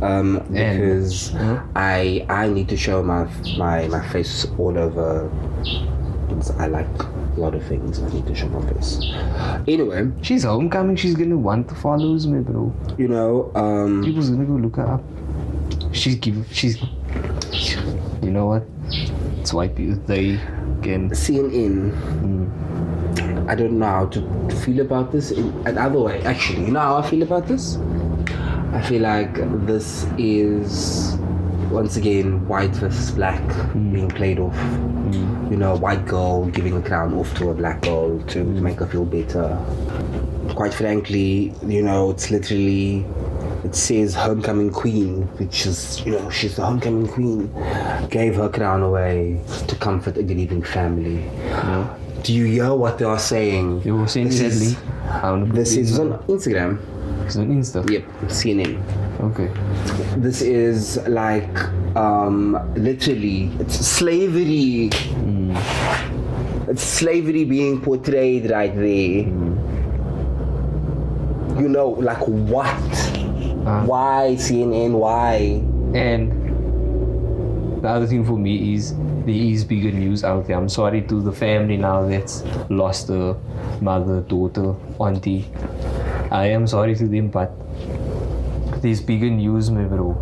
um, 0.02 0.42
because 0.50 1.30
Huh? 1.30 1.62
I 1.76 2.26
I 2.28 2.48
need 2.48 2.68
to 2.70 2.76
show 2.76 3.02
my 3.02 3.28
my 3.56 3.86
my 3.88 4.06
face 4.08 4.46
all 4.58 4.76
over. 4.78 5.30
I 6.58 6.66
like 6.66 6.86
a 7.38 7.40
lot 7.40 7.54
of 7.54 7.62
things. 7.64 8.00
I 8.02 8.08
need 8.12 8.26
to 8.26 8.34
show 8.34 8.48
my 8.48 8.60
face. 8.72 9.00
Anyway, 9.66 10.10
She's 10.22 10.44
homecoming, 10.44 10.96
she's 10.96 11.14
gonna 11.14 11.36
want 11.38 11.68
the 11.68 11.74
followers, 11.74 12.26
me, 12.26 12.40
bro. 12.40 12.74
you 12.98 13.08
know, 13.08 13.50
um, 13.54 14.02
People's 14.04 14.30
gonna 14.30 14.44
go 14.44 14.54
look 14.54 14.76
her 14.76 14.86
up. 14.86 15.02
She's 15.92 16.16
give 16.16 16.46
she's 16.52 16.80
you 18.22 18.30
know 18.30 18.46
what? 18.46 18.64
It's 19.40 19.52
white 19.52 19.74
people 19.76 19.96
they 20.06 20.36
can 20.82 21.10
CNN. 21.10 21.94
I 23.48 23.54
don't 23.54 23.78
know 23.78 23.86
how 23.86 24.06
to 24.06 24.50
feel 24.62 24.80
about 24.80 25.10
this 25.12 25.30
in 25.30 25.48
another 25.66 26.00
way. 26.00 26.20
Actually, 26.22 26.66
you 26.66 26.72
know 26.72 26.80
how 26.80 26.96
I 26.98 27.08
feel 27.08 27.22
about 27.22 27.46
this? 27.46 27.78
I 28.72 28.82
feel 28.82 29.02
like 29.02 29.34
this 29.66 30.06
is 30.18 31.17
once 31.70 31.96
again 31.96 32.46
white 32.48 32.70
versus 32.70 33.10
black 33.10 33.40
hmm. 33.40 33.92
being 33.92 34.08
played 34.08 34.38
off. 34.38 34.54
Hmm. 34.56 35.50
You 35.50 35.56
know, 35.56 35.76
white 35.76 36.06
girl 36.06 36.46
giving 36.46 36.76
a 36.76 36.82
crown 36.82 37.14
off 37.14 37.34
to 37.38 37.50
a 37.50 37.54
black 37.54 37.82
girl 37.82 38.20
to 38.20 38.42
hmm. 38.42 38.62
make 38.62 38.78
her 38.78 38.86
feel 38.86 39.04
better. 39.04 39.58
Quite 40.54 40.74
frankly, 40.74 41.52
you 41.66 41.82
know, 41.82 42.10
it's 42.10 42.30
literally 42.30 43.04
it 43.64 43.74
says 43.74 44.14
homecoming 44.14 44.70
queen, 44.70 45.22
which 45.38 45.66
is 45.66 46.04
you 46.04 46.12
know 46.12 46.30
she's 46.30 46.56
the 46.56 46.64
homecoming 46.64 47.06
queen, 47.06 47.52
gave 48.08 48.36
her 48.36 48.48
crown 48.48 48.82
away 48.82 49.40
to 49.66 49.76
comfort 49.76 50.16
a 50.16 50.22
grieving 50.22 50.62
family. 50.62 51.28
Do 52.22 52.34
you 52.34 52.46
hear 52.46 52.74
what 52.74 52.98
they 52.98 53.04
are 53.04 53.18
saying? 53.18 53.82
You 53.84 53.96
were 53.96 54.08
saying 54.08 54.28
This 54.28 54.40
is- 54.40 54.76
sadly. 54.76 54.88
I 55.08 55.44
This 55.44 55.76
is 55.76 55.98
on 55.98 56.18
Instagram. 56.28 56.78
It's 57.28 57.36
on 57.36 57.48
Insta. 57.48 57.84
Yep, 57.90 58.04
CNN. 58.32 58.80
Okay. 59.20 59.52
This 60.16 60.40
is 60.40 60.96
like 61.08 61.58
um, 61.94 62.56
literally 62.74 63.50
it's 63.60 63.74
slavery. 63.74 64.88
It's 66.68 66.82
slavery 66.82 67.44
being 67.44 67.82
portrayed 67.82 68.50
right 68.50 68.74
there. 68.74 69.28
You 71.60 71.68
know, 71.68 71.90
like 72.00 72.26
what? 72.26 72.66
Uh. 73.68 73.84
Why 73.84 74.34
CNN? 74.38 74.92
Why? 74.92 75.60
And 75.94 76.32
the 77.82 77.88
other 77.88 78.06
thing 78.06 78.24
for 78.24 78.38
me 78.38 78.72
is 78.72 78.94
there 79.26 79.36
is 79.36 79.64
bigger 79.64 79.92
news 79.92 80.24
out 80.24 80.46
there. 80.46 80.56
I'm 80.56 80.70
sorry 80.70 81.02
to 81.02 81.20
the 81.20 81.32
family 81.32 81.76
now 81.76 82.08
that's 82.08 82.42
lost 82.70 83.10
a 83.10 83.36
mother, 83.82 84.22
daughter, 84.22 84.74
auntie. 84.98 85.44
I 86.30 86.46
am 86.46 86.66
sorry 86.66 86.94
to 86.96 87.08
them, 87.08 87.28
but 87.28 87.52
there's 88.82 89.00
bigger 89.00 89.30
news, 89.30 89.70
my 89.70 89.84
bro. 89.84 90.14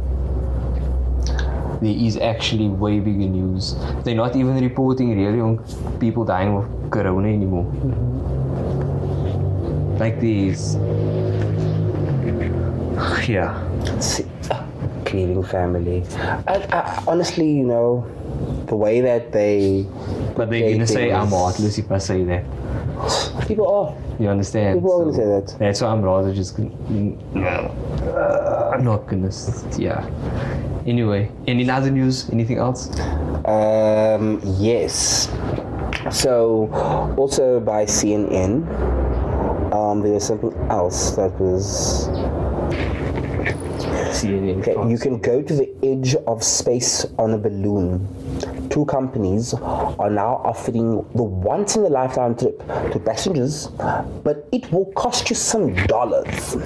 There 1.82 1.94
is 1.94 2.16
actually 2.16 2.68
way 2.68 3.00
bigger 3.00 3.28
news. 3.28 3.74
They're 4.04 4.14
not 4.14 4.36
even 4.36 4.56
reporting 4.60 5.16
really 5.16 5.40
on 5.40 5.58
people 5.98 6.24
dying 6.24 6.56
of 6.56 6.90
corona 6.90 7.28
anymore. 7.28 7.64
Mm-hmm. 7.64 8.96
Like 9.98 10.20
these. 10.20 10.76
Yeah. 13.28 13.60
Grieving 15.04 15.42
family. 15.42 16.04
I, 16.46 16.66
I, 16.70 17.02
honestly, 17.06 17.50
you 17.50 17.64
know, 17.64 18.06
the 18.66 18.76
way 18.76 19.00
that 19.00 19.32
they. 19.32 19.86
But 20.36 20.50
they're 20.50 20.72
gonna 20.72 20.86
say 20.86 21.12
I'm 21.12 21.28
heartless 21.28 21.78
if 21.78 21.90
I 21.90 21.98
say 21.98 22.24
that. 22.24 22.44
People 23.46 23.68
are. 23.68 23.96
You 24.18 24.28
understand? 24.28 24.80
People 24.80 25.00
are 25.00 25.04
gonna 25.04 25.16
say 25.16 25.24
that. 25.24 25.59
That's 25.59 25.80
why 25.80 25.88
I'm 25.88 26.02
rather 26.02 26.35
just 26.35 26.56
gonna, 26.56 26.70
uh, 27.37 28.70
I'm 28.74 28.85
not 28.85 29.06
gonna. 29.06 29.30
Yeah. 29.78 30.04
Anyway, 30.87 31.30
any 31.46 31.68
other 31.70 31.90
news? 31.90 32.28
Anything 32.30 32.59
else? 32.59 32.90
Um, 33.44 34.40
yes. 34.59 35.28
So, 36.11 36.68
also 37.16 37.61
by 37.61 37.84
CNN, 37.84 38.62
um, 39.72 40.01
there 40.03 40.12
was 40.12 40.24
something 40.24 40.55
else 40.70 41.12
that 41.12 41.32
was. 41.40 42.09
CNN. 44.11 44.61
Okay, 44.61 44.90
you 44.90 44.99
can 44.99 45.18
go 45.18 45.42
to 45.42 45.55
the 45.55 45.68
edge 45.82 46.14
of 46.26 46.42
space 46.42 47.05
on 47.18 47.34
a 47.34 47.38
balloon. 47.38 48.07
Two 48.70 48.84
companies 48.86 49.52
are 49.54 50.10
now 50.10 50.40
offering 50.44 51.06
the 51.14 51.22
once 51.22 51.76
in 51.76 51.84
a 51.84 51.88
lifetime 51.88 52.34
trip 52.36 52.58
to 52.92 52.98
passengers, 52.98 53.68
but 54.24 54.48
it 54.52 54.70
will 54.72 54.86
cost 54.92 55.30
you 55.30 55.36
some 55.36 55.74
dollars. 55.86 56.56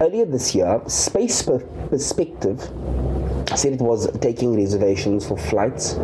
Earlier 0.00 0.26
this 0.26 0.54
year, 0.54 0.80
Space 0.86 1.42
Perspective 1.42 2.60
said 3.54 3.74
it 3.74 3.80
was 3.80 4.10
taking 4.20 4.56
reservations 4.56 5.26
for 5.26 5.36
flights 5.36 5.94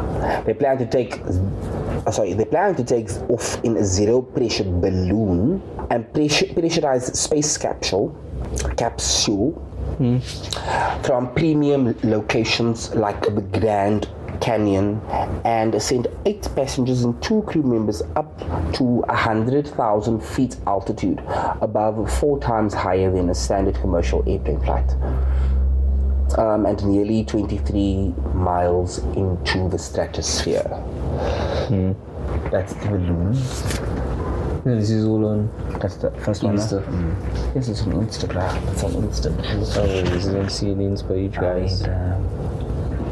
They 0.46 0.54
plan 0.56 0.78
to 0.80 0.86
take, 0.88 1.22
uh, 1.22 2.12
sorry, 2.12 2.34
they 2.34 2.46
plan 2.46 2.74
to 2.76 2.84
take 2.84 3.10
off 3.30 3.64
in 3.64 3.78
a 3.78 3.84
zero 3.84 4.22
pressure 4.22 4.64
balloon 4.64 5.62
and 5.92 6.12
pressurized 6.14 7.16
space 7.16 7.58
capsule, 7.58 8.16
capsule 8.76 9.62
from 11.04 11.32
premium 11.36 11.96
locations 12.04 12.94
like 12.96 13.22
the 13.22 13.42
Grand 13.60 14.08
Canyon 14.42 15.02
and 15.44 15.82
sent 15.82 16.08
eight 16.26 16.48
passengers 16.56 17.04
and 17.04 17.22
two 17.22 17.42
crew 17.44 17.64
members 17.64 18.02
up 18.16 18.38
to 18.74 18.84
100,000 18.84 20.24
feet 20.24 20.58
altitude, 20.68 21.20
above 21.62 22.12
four 22.20 22.40
times 22.40 22.74
higher 22.74 23.12
than 23.12 23.30
a 23.30 23.36
standard 23.36 23.76
commercial 23.76 24.24
airplane 24.28 24.60
flight. 24.62 24.90
Um, 26.38 26.66
and 26.66 26.84
nearly 26.86 27.24
23 27.24 28.14
miles 28.34 28.98
into 29.16 29.70
the 29.70 29.78
stratosphere. 29.78 30.64
That's 32.52 32.74
the 32.74 32.88
balloon. 32.88 33.34
Yeah, 34.66 34.74
this 34.74 34.90
is 34.90 35.06
all 35.06 35.24
on 35.28 35.80
That's 35.80 35.98
the 35.98 36.10
first 36.12 36.42
one. 36.42 36.58
Insta. 36.58 36.84
Mm. 36.84 37.56
Yes, 37.56 37.68
it's 37.68 37.82
on 37.84 37.94
Instagram. 37.94 38.72
It's 38.72 38.84
on 38.84 38.92
Instagram. 38.94 39.78
Oh, 39.78 40.02
this 40.10 40.26
is 40.26 40.34
on 40.34 40.46
CNN's 40.48 41.04
page, 41.04 41.36
guys. 41.36 41.84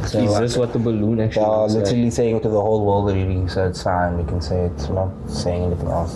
So 0.06 0.20
is 0.20 0.34
uh, 0.36 0.40
this 0.42 0.58
what 0.58 0.74
the 0.74 0.80
balloon 0.80 1.20
actually 1.22 1.44
They 1.44 1.50
are 1.50 1.62
looks 1.62 1.74
like? 1.76 1.84
literally 1.86 2.10
saying 2.12 2.36
it 2.38 2.44
to 2.44 2.50
the 2.50 2.62
whole 2.62 2.86
world 2.86 3.10
already, 3.10 3.48
so 3.48 3.68
it's 3.68 3.84
fine. 3.84 4.18
We 4.18 4.24
can 4.26 4.42
say 4.42 4.66
it. 4.66 4.72
We're 4.90 4.96
not 4.96 5.12
saying 5.30 5.64
anything 5.64 5.88
else. 5.88 6.16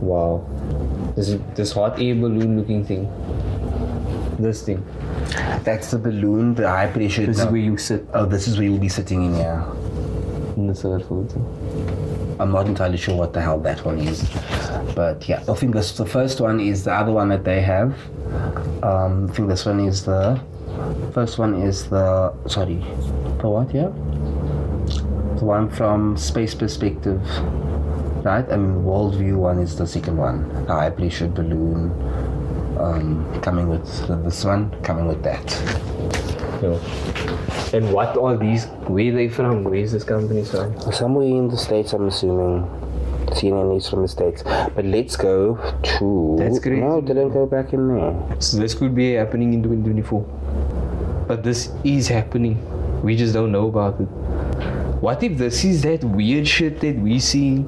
Wow. 0.00 0.44
This 1.16 1.36
this 1.54 1.72
hot 1.72 2.00
air 2.00 2.14
balloon 2.14 2.56
looking 2.58 2.84
thing. 2.84 3.06
This 4.38 4.62
thing. 4.62 4.84
That's 5.64 5.90
the 5.90 5.98
balloon, 5.98 6.54
the 6.54 6.68
high 6.68 6.86
pressure. 6.88 7.26
This 7.26 7.38
is 7.40 7.46
where 7.46 7.60
you 7.60 7.76
sit 7.76 8.06
Oh, 8.14 8.24
this 8.26 8.48
is 8.48 8.56
where 8.56 8.64
you'll 8.66 8.78
be 8.78 8.88
sitting 8.88 9.24
in 9.24 9.34
here. 9.34 9.62
in 10.56 10.66
the 10.66 10.74
photo. 10.74 11.38
I'm 12.40 12.52
not 12.52 12.66
entirely 12.66 12.96
sure 12.96 13.14
what 13.16 13.32
the 13.34 13.40
hell 13.42 13.58
that 13.60 13.84
one 13.84 13.98
is, 13.98 14.22
but 14.94 15.28
yeah, 15.28 15.42
I 15.46 15.54
think 15.54 15.74
this 15.74 15.92
the 15.92 16.06
first 16.06 16.40
one 16.40 16.58
is 16.58 16.84
the 16.84 16.92
other 16.92 17.12
one 17.12 17.28
that 17.28 17.44
they 17.44 17.60
have. 17.60 17.92
Um, 18.82 19.28
I 19.30 19.32
think 19.34 19.48
this 19.48 19.66
one 19.66 19.80
is 19.80 20.04
the 20.06 20.40
first 21.10 21.38
one 21.38 21.54
is 21.54 21.88
the 21.88 22.32
sorry, 22.46 22.84
the 23.40 23.48
what? 23.48 23.74
Yeah, 23.74 23.92
the 25.38 25.44
one 25.44 25.70
from 25.70 26.16
space 26.16 26.54
perspective, 26.54 27.20
right? 28.24 28.46
And 28.48 28.84
worldview 28.84 29.36
one 29.36 29.58
is 29.58 29.76
the 29.76 29.86
second 29.86 30.16
one. 30.16 30.48
The 30.66 30.74
high 30.74 30.90
pressure 30.90 31.28
balloon. 31.28 31.90
Um, 32.78 33.40
coming 33.42 33.68
with 33.68 33.84
this 34.24 34.42
one, 34.42 34.70
coming 34.82 35.06
with 35.06 35.22
that. 35.22 35.44
Yeah. 36.62 36.78
And 37.76 37.92
what 37.92 38.16
are 38.16 38.36
these? 38.36 38.64
Where 38.88 39.12
they 39.12 39.28
from? 39.28 39.64
Where 39.64 39.74
is 39.74 39.92
this 39.92 40.04
company 40.04 40.44
from? 40.44 40.80
Somewhere 40.92 41.26
in 41.26 41.48
the 41.48 41.58
States, 41.58 41.92
I'm 41.92 42.08
assuming. 42.08 42.68
CNN 43.30 43.76
is 43.76 43.88
from 43.88 44.02
the 44.02 44.08
States. 44.08 44.42
But 44.42 44.84
let's 44.84 45.16
go 45.16 45.56
to. 45.82 46.36
That's 46.38 46.58
crazy. 46.58 46.80
No, 46.80 47.00
didn't 47.00 47.30
go 47.30 47.46
back 47.46 47.72
in 47.72 47.88
there. 47.88 48.40
So 48.40 48.56
this 48.58 48.74
could 48.74 48.94
be 48.94 49.12
happening 49.12 49.54
in 49.54 49.62
2024. 49.62 50.39
But 51.30 51.44
this 51.44 51.70
is 51.84 52.08
happening. 52.08 52.58
We 53.04 53.14
just 53.14 53.34
don't 53.34 53.52
know 53.52 53.68
about 53.68 54.00
it. 54.00 54.08
What 55.00 55.22
if 55.22 55.38
this 55.38 55.64
is 55.64 55.82
that 55.82 56.02
weird 56.02 56.48
shit 56.48 56.80
that 56.80 56.96
we 56.96 57.20
see 57.20 57.58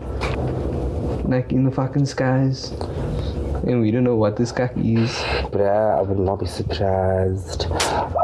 like 1.23 1.53
in 1.53 1.63
the 1.63 1.71
fucking 1.71 2.07
skies? 2.07 2.73
And 3.63 3.81
we 3.81 3.93
don't 3.93 4.03
know 4.03 4.17
what 4.17 4.37
this 4.37 4.51
cock 4.51 4.73
is. 4.77 5.13
Bruh, 5.53 5.97
I 5.97 6.03
would 6.03 6.19
not 6.19 6.41
be 6.41 6.47
surprised. 6.47 7.71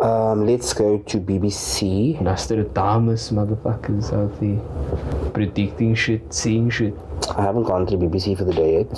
Um, 0.03 0.45
let's 0.45 0.73
go 0.73 0.99
to 0.99 1.21
BBC. 1.21 2.21
Nostradamus 2.21 3.31
motherfuckers 3.31 4.13
out 4.13 4.35
there. 4.41 5.31
Predicting 5.31 5.95
shit, 5.95 6.35
seeing 6.35 6.69
shit. 6.69 6.95
I 7.37 7.43
haven't 7.43 7.63
gone 7.63 7.87
to 7.87 7.97
BBC 7.97 8.37
for 8.37 8.43
the 8.43 8.55
day 8.55 8.79
yet. 8.79 8.91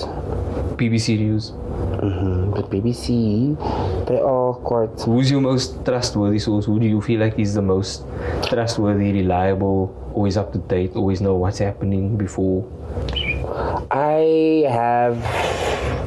BBC 0.78 1.18
News. 1.18 1.52
Hmm 2.00 2.50
But 2.52 2.70
BBC, 2.70 3.56
they 4.08 4.18
are 4.20 4.54
quite. 4.54 4.90
Who's 5.04 5.30
your 5.30 5.40
most 5.40 5.84
trustworthy 5.84 6.38
source? 6.38 6.64
Who 6.66 6.80
do 6.80 6.86
you 6.86 7.00
feel 7.00 7.20
like 7.20 7.38
is 7.38 7.54
the 7.54 7.62
most 7.62 8.04
trustworthy, 8.48 9.12
reliable, 9.12 9.92
always 10.14 10.36
up 10.36 10.52
to 10.52 10.58
date, 10.58 10.96
always 10.96 11.20
know 11.20 11.36
what's 11.36 11.58
happening 11.58 12.16
before? 12.16 12.64
I 13.90 14.64
have 14.68 15.16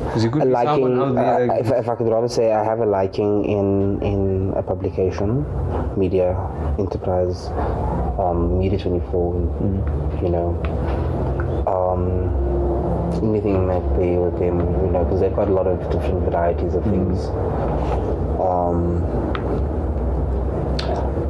Because 0.07 0.23
it 0.25 0.31
could 0.31 0.43
a 0.43 0.45
liking. 0.45 0.97
Uh, 0.99 1.13
like- 1.47 1.61
if, 1.61 1.71
if 1.71 1.89
I 1.89 1.95
could 1.95 2.07
rather 2.07 2.27
say, 2.29 2.53
I 2.53 2.63
have 2.63 2.79
a 2.79 2.85
liking 2.85 3.45
in 3.45 4.01
in 4.01 4.53
a 4.55 4.61
publication, 4.63 5.45
media 5.97 6.33
enterprise, 6.79 7.49
um, 8.17 8.57
Media 8.59 8.77
Twenty 8.79 9.01
Four. 9.11 9.35
You 10.21 10.29
know, 10.29 10.49
um, 11.67 12.03
anything 13.21 13.67
like 13.67 13.83
they 13.97 14.17
with 14.17 14.39
them. 14.39 14.59
You 14.59 14.91
know, 14.91 15.03
because 15.03 15.19
they've 15.19 15.35
got 15.35 15.47
a 15.49 15.53
lot 15.53 15.67
of 15.67 15.79
different 15.91 16.29
varieties 16.29 16.73
of 16.73 16.83
things. 16.83 17.27
Um, 18.39 19.03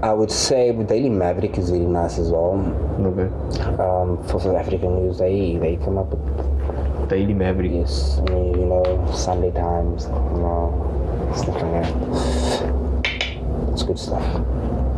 I 0.03 0.11
would 0.11 0.31
say 0.31 0.71
Daily 0.83 1.09
Maverick 1.09 1.57
is 1.57 1.71
really 1.71 1.85
nice 1.85 2.17
as 2.19 2.29
well. 2.29 2.59
okay. 2.99 3.33
Um, 3.81 4.21
for 4.27 4.39
South 4.41 4.57
African 4.57 4.95
news, 5.01 5.17
they 5.17 5.57
they 5.57 5.77
come 5.77 5.97
up 5.97 6.09
with 6.09 7.09
Daily 7.09 7.33
Maverick. 7.33 7.71
Yes, 7.71 8.19
I 8.19 8.33
mean, 8.33 8.59
you 8.59 8.65
know, 8.65 8.83
Sunday 9.13 9.51
Times, 9.51 10.05
you 10.05 10.39
know, 10.43 11.31
stuff 11.35 11.61
like 11.61 11.71
that. 11.71 13.13
It's 13.71 13.83
good 13.83 13.97
stuff. 13.97 14.41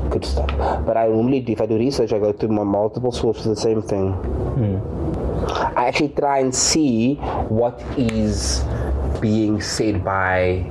Good 0.09 0.25
stuff. 0.25 0.49
But 0.85 0.97
I 0.97 1.07
normally, 1.07 1.45
if 1.47 1.61
I 1.61 1.65
do 1.67 1.77
research, 1.77 2.11
I 2.11 2.17
go 2.19 2.31
to 2.31 2.47
my 2.47 2.63
multiple 2.63 3.11
sources 3.11 3.43
for 3.43 3.49
the 3.49 3.55
same 3.55 3.81
thing. 3.83 4.13
I 5.75 5.87
actually 5.87 6.09
try 6.09 6.39
and 6.39 6.53
see 6.53 7.15
what 7.49 7.81
is 7.97 8.63
being 9.19 9.61
said 9.61 10.03
by 10.03 10.69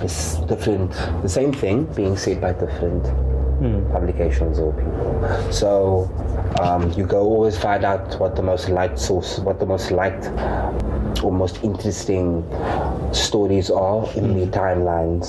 this 0.00 0.36
different, 0.48 0.92
the 1.22 1.28
same 1.28 1.52
thing 1.52 1.84
being 1.94 2.16
said 2.16 2.40
by 2.40 2.52
different 2.52 3.04
publications 3.92 4.58
or 4.58 4.72
people. 4.72 5.52
So 5.52 6.10
um, 6.60 6.90
you 6.92 7.04
go 7.04 7.20
always 7.20 7.58
find 7.58 7.84
out 7.84 8.18
what 8.18 8.34
the 8.36 8.42
most 8.42 8.68
liked 8.68 8.98
source, 8.98 9.38
what 9.38 9.58
the 9.58 9.66
most 9.66 9.90
liked 9.90 10.24
or 11.22 11.32
most 11.32 11.62
interesting 11.62 12.42
stories 13.12 13.70
are 13.70 14.10
in 14.14 14.38
the 14.38 14.46
timelines. 14.46 15.26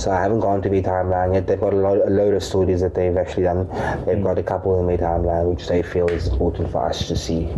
So 0.00 0.10
I 0.10 0.22
haven't 0.22 0.40
gone 0.40 0.62
to 0.62 0.68
the 0.68 0.82
timeline 0.82 1.34
yet. 1.34 1.46
They've 1.46 1.60
got 1.60 1.72
a, 1.72 1.76
lot, 1.76 1.98
a 1.98 2.10
load 2.10 2.34
of 2.34 2.42
stories 2.42 2.80
that 2.80 2.94
they've 2.94 3.16
actually 3.16 3.44
done. 3.44 3.68
They've 4.06 4.22
got 4.22 4.38
a 4.38 4.42
couple 4.42 4.78
in 4.80 4.86
the 4.86 5.02
timeline 5.02 5.50
which 5.54 5.66
they 5.68 5.82
feel 5.82 6.08
is 6.08 6.28
important 6.28 6.70
for 6.70 6.86
us 6.88 7.08
to 7.08 7.16
see. 7.16 7.48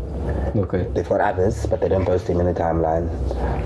Okay. 0.57 0.87
They've 0.95 1.09
got 1.09 1.21
others, 1.21 1.67
but 1.67 1.81
they 1.81 1.89
don't 1.89 2.05
post 2.07 2.27
them 2.27 2.41
in 2.41 2.47
the 2.47 2.55
timeline. 2.55 3.09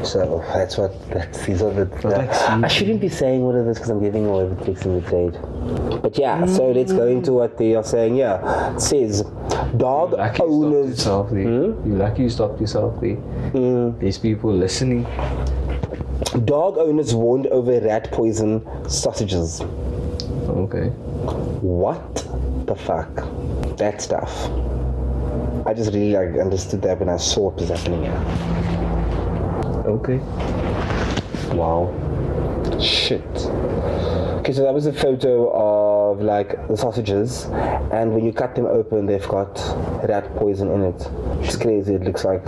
So 0.05 0.43
that's 0.53 0.77
what 0.77 0.93
that's 1.11 1.45
these 1.47 1.63
are 1.63 1.73
the. 1.73 1.85
like 2.09 2.31
I 2.31 2.69
shouldn't 2.69 3.01
be 3.01 3.09
saying 3.09 3.43
all 3.43 3.55
of 3.55 3.65
this 3.67 3.79
because 3.79 3.91
I'm 3.91 4.01
giving 4.01 4.27
away 4.27 4.49
the 4.49 4.65
tricks 4.65 4.85
in 4.85 5.01
the 5.01 5.09
trade. 5.09 5.39
But 6.03 6.19
yeah, 6.19 6.47
so 6.47 6.71
let's 6.71 6.93
go 6.93 7.07
into 7.07 7.33
what 7.33 7.59
they 7.59 7.75
are 7.75 7.85
saying. 7.85 8.17
Yeah, 8.17 8.75
it 8.75 8.81
says 8.81 9.23
dog 9.77 10.13
Lucky 10.13 10.43
you 10.43 10.49
stopped 10.49 10.51
owners. 10.51 10.89
yourself 10.91 11.31
there. 11.31 11.45
Hmm? 11.45 11.89
You're 11.89 11.99
lucky 11.99 12.23
you 12.23 12.31
stopped 12.31 12.61
yourself 12.61 13.01
there. 13.01 13.17
Mm. 13.53 14.01
There's 14.01 14.19
people 14.19 14.53
listening. 14.53 15.05
Dog 16.45 16.79
owners 16.79 17.15
warned 17.15 17.47
over 17.49 17.81
rat 17.81 18.11
poison 18.13 18.63
sausages. 18.89 19.61
Okay. 19.61 20.89
What 21.61 22.15
the 22.67 22.75
fuck? 22.75 23.15
That 23.77 24.03
stuff. 24.03 24.51
I 25.67 25.75
just 25.75 25.93
really 25.93 26.13
like 26.13 26.41
understood 26.41 26.83
that 26.83 26.99
when 27.01 27.09
I 27.09 27.17
saw 27.17 27.51
what 27.51 27.57
was 27.57 27.69
happening 27.69 28.03
here. 28.03 28.25
Okay. 29.87 30.19
Wow. 31.55 31.95
Shit. 32.81 33.25
Okay, 34.41 34.53
so 34.53 34.63
that 34.63 34.75
was 34.75 34.87
a 34.87 34.93
photo 34.93 35.51
of 35.53 35.88
like 36.17 36.69
the 36.69 36.77
sausages, 36.77 37.45
and 37.93 38.15
when 38.15 38.25
you 38.25 38.33
cut 38.33 38.55
them 38.55 38.67
open, 38.67 39.07
they've 39.07 39.29
got 39.29 39.59
rat 40.09 40.35
poison 40.37 40.71
in 40.71 40.83
it. 40.85 41.09
It's 41.43 41.57
crazy. 41.57 41.95
It 41.95 42.03
looks 42.03 42.25
like 42.25 42.45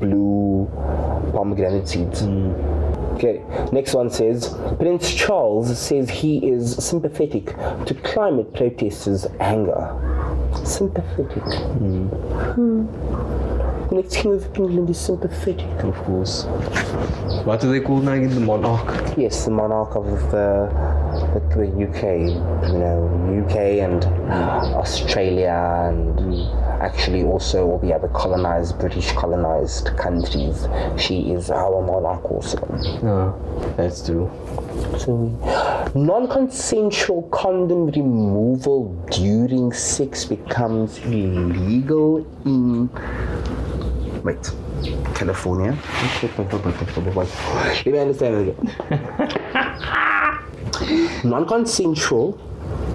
blue 0.00 0.70
pomegranate 1.32 1.88
seeds. 1.88 2.20
Hmm. 2.20 2.52
Okay, 3.14 3.42
next 3.72 3.94
one 3.94 4.10
says 4.10 4.56
Prince 4.78 5.12
Charles 5.14 5.78
says 5.78 6.10
he 6.10 6.48
is 6.48 6.74
sympathetic 6.82 7.46
to 7.86 7.94
climate 8.02 8.52
protesters' 8.54 9.26
anger. 9.38 9.94
Sympathetic. 10.64 11.42
Hmm. 11.42 12.06
Hmm. 12.08 13.31
The 13.92 14.00
next 14.00 14.16
king 14.16 14.32
of 14.32 14.56
England 14.56 14.88
is 14.88 14.98
sympathetic. 14.98 15.66
Of 15.84 15.94
course. 16.04 16.44
What 17.44 17.60
do 17.60 17.70
they 17.70 17.80
call 17.80 18.00
now 18.00 18.12
again? 18.12 18.34
The 18.34 18.40
monarch. 18.40 19.18
Yes, 19.18 19.44
the 19.44 19.50
monarch 19.50 19.94
of 19.94 20.06
the, 20.30 20.70
the, 21.34 21.40
the 21.54 21.66
UK, 21.86 22.02
you 22.72 22.78
know, 22.78 23.44
UK 23.44 23.56
and 23.84 24.02
Australia 24.82 25.90
and 25.90 26.18
actually 26.80 27.22
also 27.22 27.66
all 27.66 27.78
the 27.80 27.92
other 27.92 28.08
colonized, 28.08 28.78
British 28.78 29.12
colonized 29.12 29.94
countries. 29.98 30.66
She 30.96 31.32
is 31.32 31.50
our 31.50 31.82
monarch 31.82 32.24
also. 32.30 32.66
No, 33.02 33.74
that's 33.76 34.06
true. 34.06 34.30
So, 34.98 35.92
non-consensual 35.94 37.28
condom 37.30 37.88
removal 37.88 38.94
during 39.10 39.72
sex 39.72 40.24
becomes 40.24 40.98
illegal 41.04 42.26
in 42.46 42.88
wait, 44.24 44.50
California. 45.14 45.76
Let 46.22 47.86
me 47.86 47.98
understand 47.98 48.34
it 48.34 48.48
again. 48.48 48.68
non-consensual. 51.24 52.38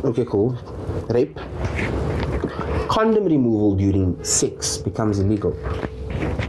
Okay, 0.04 0.26
cool. 0.26 0.58
Rape. 1.10 1.40
Condom 2.90 3.26
removal 3.26 3.76
during 3.76 4.24
sex 4.24 4.78
becomes 4.78 5.20
illegal. 5.20 5.56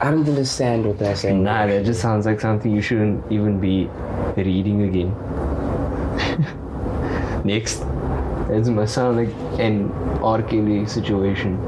I 0.01 0.11
don't 0.11 0.29
understand 0.29 0.87
what 0.87 0.99
they're 0.99 1.17
saying. 1.17 1.43
Nah, 1.43 1.67
that 1.67 1.85
just 1.85 2.01
sounds 2.01 2.25
like 2.27 2.41
something 2.41 2.75
you 2.75 2.81
shouldn't 2.81 3.31
even 3.33 3.61
be 3.61 3.89
reading 4.37 4.83
again. 4.83 5.13
Next. 7.45 7.81
That 8.49 8.67
must 8.69 8.95
sound 8.95 9.17
like 9.19 9.61
an 9.61 9.91
R. 10.23 10.41
Kelly 10.43 10.87
situation. 10.87 11.59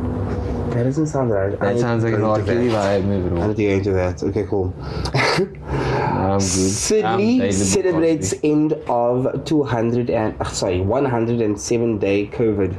That 0.71 0.85
doesn't 0.85 1.07
sound 1.09 1.31
right. 1.33 1.59
That 1.59 1.79
sounds 1.81 2.05
like 2.05 2.15
an 2.15 2.23
R. 2.23 2.43
Kelly 2.43 2.69
vibe, 2.69 3.05
me, 3.05 3.43
I 3.43 3.47
need 3.49 3.57
to 3.57 3.63
go 3.65 3.71
into 3.71 3.93
that. 3.93 4.23
Okay, 4.23 4.45
cool. 4.47 4.73
I'm 5.13 6.39
good. 6.39 6.43
Sydney 6.43 7.51
celebrates 7.51 8.35
end 8.45 8.75
of 8.87 9.45
200 9.45 10.11
and 10.11 10.41
uh, 10.41 10.45
sorry 10.45 10.81
107 10.81 11.99
day 11.99 12.27
COVID 12.27 12.77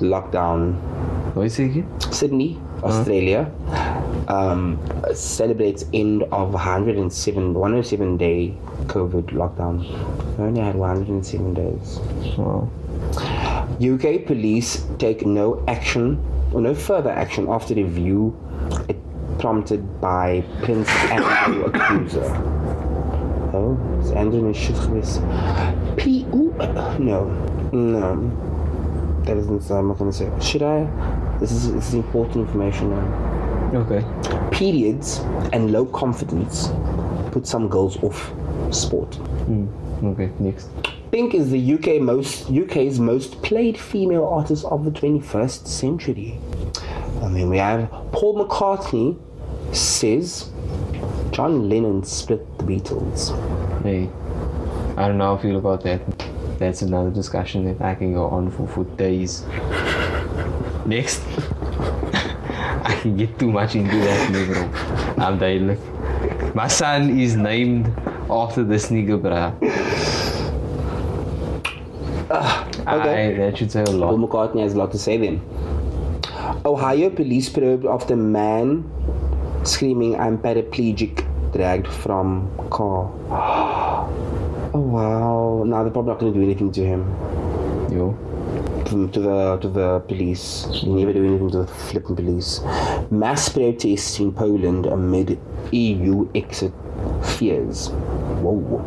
lockdown. 0.00 0.74
What 1.34 1.46
is 1.46 1.58
it 1.60 1.66
again? 1.66 2.00
Sydney, 2.12 2.60
Australia, 2.82 3.50
um, 4.28 4.80
celebrates 5.14 5.84
end 5.92 6.24
of 6.24 6.52
107 6.52 7.54
107 7.54 8.16
day 8.16 8.54
COVID 8.86 9.26
lockdown. 9.26 9.78
We 10.38 10.44
only 10.44 10.60
had 10.60 10.74
107 10.74 11.54
days. 11.54 11.98
Wow. 12.36 12.68
UK 13.80 14.26
police 14.26 14.84
take 14.98 15.24
no 15.24 15.62
action 15.68 16.20
no 16.60 16.74
further 16.74 17.10
action 17.10 17.48
after 17.48 17.74
review 17.74 18.36
it 18.88 18.96
prompted 19.38 20.00
by 20.00 20.44
Prince 20.62 20.88
Andrew 21.10 21.64
accuser. 21.64 22.24
Oh, 23.54 23.78
is 24.00 24.10
Andrew 24.12 24.46
een 24.46 24.54
shit? 24.54 24.76
P. 25.96 26.24
Ooh, 26.34 26.54
no, 26.98 27.30
no. 27.72 28.30
That 29.24 29.36
isn't 29.36 29.70
I'm 29.70 29.88
not 29.88 29.98
gonna 29.98 30.12
say. 30.12 30.30
Should 30.40 30.62
I? 30.62 30.86
This 31.38 31.52
is, 31.52 31.72
this 31.72 31.88
is 31.88 31.94
important 31.94 32.46
information 32.46 32.90
now. 32.90 33.80
Okay. 33.80 34.04
Periods 34.50 35.20
and 35.52 35.70
low 35.70 35.86
confidence 35.86 36.70
put 37.30 37.46
some 37.46 37.68
girls 37.68 38.02
off 38.02 38.32
sport. 38.70 39.14
Hmm. 39.14 39.66
Okay, 40.04 40.30
next. 40.38 40.68
Pink 41.12 41.34
is 41.34 41.50
the 41.50 41.74
UK 41.74 42.00
most 42.00 42.50
UK's 42.50 42.98
most 42.98 43.42
played 43.42 43.76
female 43.76 44.24
artist 44.24 44.64
of 44.64 44.86
the 44.86 44.90
21st 44.90 45.66
century. 45.66 46.38
And 47.20 47.36
then 47.36 47.50
we 47.50 47.58
have 47.58 47.90
Paul 48.12 48.42
McCartney 48.42 49.18
says 49.74 50.48
John 51.30 51.68
Lennon 51.68 52.02
split 52.02 52.40
the 52.56 52.64
Beatles. 52.64 53.28
Hey, 53.82 54.08
I 54.96 55.06
don't 55.06 55.18
know 55.18 55.26
how 55.26 55.34
I 55.36 55.42
feel 55.42 55.58
about 55.58 55.82
that. 55.82 56.00
That's 56.58 56.80
another 56.80 57.10
discussion 57.10 57.66
that 57.66 57.84
I 57.84 57.94
can 57.94 58.14
go 58.14 58.28
on 58.28 58.50
for, 58.50 58.66
for 58.66 58.84
days. 58.96 59.42
Next. 60.86 61.20
I 62.88 62.98
can 63.02 63.18
get 63.18 63.38
too 63.38 63.52
much 63.52 63.74
into 63.74 63.96
that, 63.98 64.32
bro. 64.32 65.22
I'm 65.22 65.38
duidelijk. 65.38 66.54
My 66.54 66.68
son 66.68 67.20
is 67.20 67.36
named 67.36 67.92
after 68.30 68.64
this 68.64 68.86
nigga, 68.86 69.20
bruh. 69.20 70.21
Okay. 72.86 73.34
I, 73.34 73.38
that 73.38 73.58
should 73.58 73.70
say 73.72 73.82
a 73.82 73.84
Paul 73.86 73.94
lot. 73.94 74.14
McCartney 74.16 74.62
has 74.62 74.74
a 74.74 74.78
lot 74.78 74.92
to 74.92 74.98
say 74.98 75.16
then. 75.16 75.40
Ohio 76.64 77.10
police 77.10 77.48
probe 77.48 77.86
after 77.86 78.16
man 78.16 78.84
screaming 79.64 80.18
I'm 80.18 80.38
paraplegic 80.38 81.26
dragged 81.52 81.86
from 81.88 82.50
car. 82.70 83.10
Oh 84.74 84.80
wow. 84.80 85.64
Now 85.66 85.82
they're 85.82 85.92
probably 85.92 86.12
not 86.12 86.18
gonna 86.18 86.32
do 86.32 86.42
anything 86.42 86.72
to 86.72 86.80
him. 86.80 87.02
Yo. 87.92 88.16
to 88.86 89.08
to 89.08 89.20
the 89.20 89.58
to 89.58 89.68
the 89.68 90.00
police. 90.08 90.64
They 90.82 90.88
never 90.88 91.12
do 91.12 91.24
anything 91.24 91.50
to 91.50 91.58
the 91.58 91.66
flipping 91.66 92.16
police. 92.16 92.60
Mass 93.10 93.48
protests 93.50 94.18
in 94.18 94.32
Poland 94.32 94.86
amid 94.86 95.38
EU 95.72 96.28
exit 96.34 96.72
fears. 97.22 97.88
Whoa. 98.40 98.80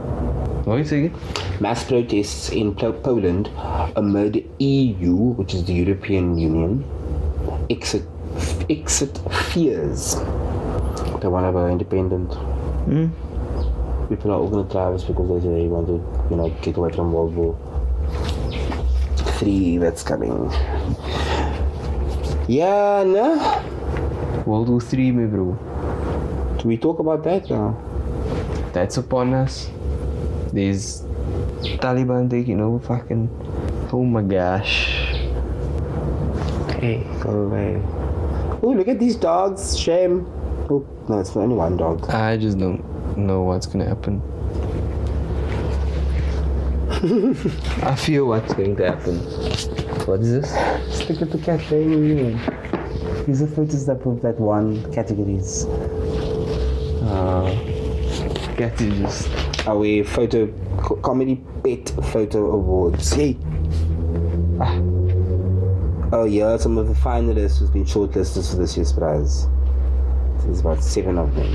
What 0.65 0.79
is 0.79 0.91
it 0.91 0.97
again? 1.05 1.19
Mass 1.61 1.83
protests 1.83 2.49
in 2.49 2.73
Po- 2.73 2.91
Poland 2.91 3.49
amid 3.95 4.49
EU, 4.59 5.13
which 5.37 5.53
is 5.53 5.63
the 5.65 5.73
European 5.73 6.39
Union, 6.39 6.83
exit 7.69 8.03
exit 8.69 9.17
fears. 9.51 10.15
They 11.21 11.27
want 11.27 11.45
to 11.45 11.51
go 11.51 11.67
independent. 11.67 12.33
Hmm? 12.33 13.07
People 14.09 14.31
are 14.31 14.39
all 14.39 14.49
going 14.49 14.65
to 14.65 14.71
travel 14.71 14.97
because 14.97 15.29
they 15.29 15.47
say 15.47 15.53
they 15.61 15.67
want 15.67 15.87
to, 15.87 16.01
you 16.31 16.35
know, 16.35 16.49
get 16.63 16.77
away 16.77 16.91
from 16.91 17.13
World 17.13 17.35
War 17.35 17.55
Three 19.37 19.77
that's 19.77 20.01
coming. 20.01 20.49
Yeah, 22.47 23.03
no. 23.05 23.63
World 24.45 24.69
War 24.69 24.81
3, 24.81 25.11
me, 25.11 25.25
bro. 25.27 25.53
Do 26.59 26.67
we 26.67 26.77
talk 26.77 26.99
about 26.99 27.23
that 27.23 27.49
now? 27.49 27.77
That's 28.73 28.97
upon 28.97 29.33
us. 29.33 29.69
There's 30.55 31.01
Taliban 31.83 32.29
taking 32.29 32.61
over 32.61 32.79
fucking. 32.79 33.29
Oh 33.91 34.05
my 34.05 34.21
gosh. 34.21 34.95
Hey, 36.79 37.05
go 37.19 37.31
away. 37.31 37.81
Oh, 38.63 38.73
look 38.73 38.87
at 38.87 38.97
these 38.97 39.17
dogs. 39.17 39.77
Shame. 39.77 40.25
Oh, 40.69 40.87
no, 41.09 41.19
it's 41.19 41.33
for 41.33 41.41
only 41.41 41.55
one 41.55 41.75
dog. 41.75 42.09
I 42.09 42.37
just 42.37 42.57
don't 42.57 42.81
know 43.17 43.43
what's 43.43 43.65
gonna 43.65 43.83
happen. 43.83 44.21
I 47.83 47.93
feel 47.95 48.25
what's 48.25 48.53
going 48.53 48.77
to 48.77 48.91
happen. 48.91 49.17
What 50.07 50.21
is 50.21 50.41
this? 50.41 50.51
Just 50.87 51.09
look 51.09 51.21
at 51.21 51.31
the 51.31 51.37
cafe. 51.37 51.83
These 53.25 53.41
are 53.41 53.47
photos 53.47 53.85
that 53.87 53.99
prove 54.01 54.21
that 54.21 54.39
one 54.39 54.89
categories. 54.93 55.65
Uh, 57.03 57.53
get 58.55 58.77
to 58.77 58.89
just. 58.91 59.44
Are 59.67 59.77
we 59.77 60.03
photo 60.03 60.47
co- 60.77 60.95
comedy 60.97 61.41
pet 61.63 61.89
photo 62.11 62.51
awards? 62.51 63.11
Hey. 63.13 63.37
Ah. 64.61 64.77
Oh 66.13 66.25
yeah, 66.25 66.55
some 66.57 66.77
of 66.77 66.87
the 66.87 66.93
finalists 66.93 67.59
who's 67.59 67.71
been 67.71 67.83
shortlisted 67.85 68.49
for 68.49 68.57
this 68.57 68.77
year's 68.77 68.93
prize. 68.93 69.47
There's 70.43 70.59
about 70.59 70.83
seven 70.83 71.17
of 71.17 71.33
them. 71.35 71.51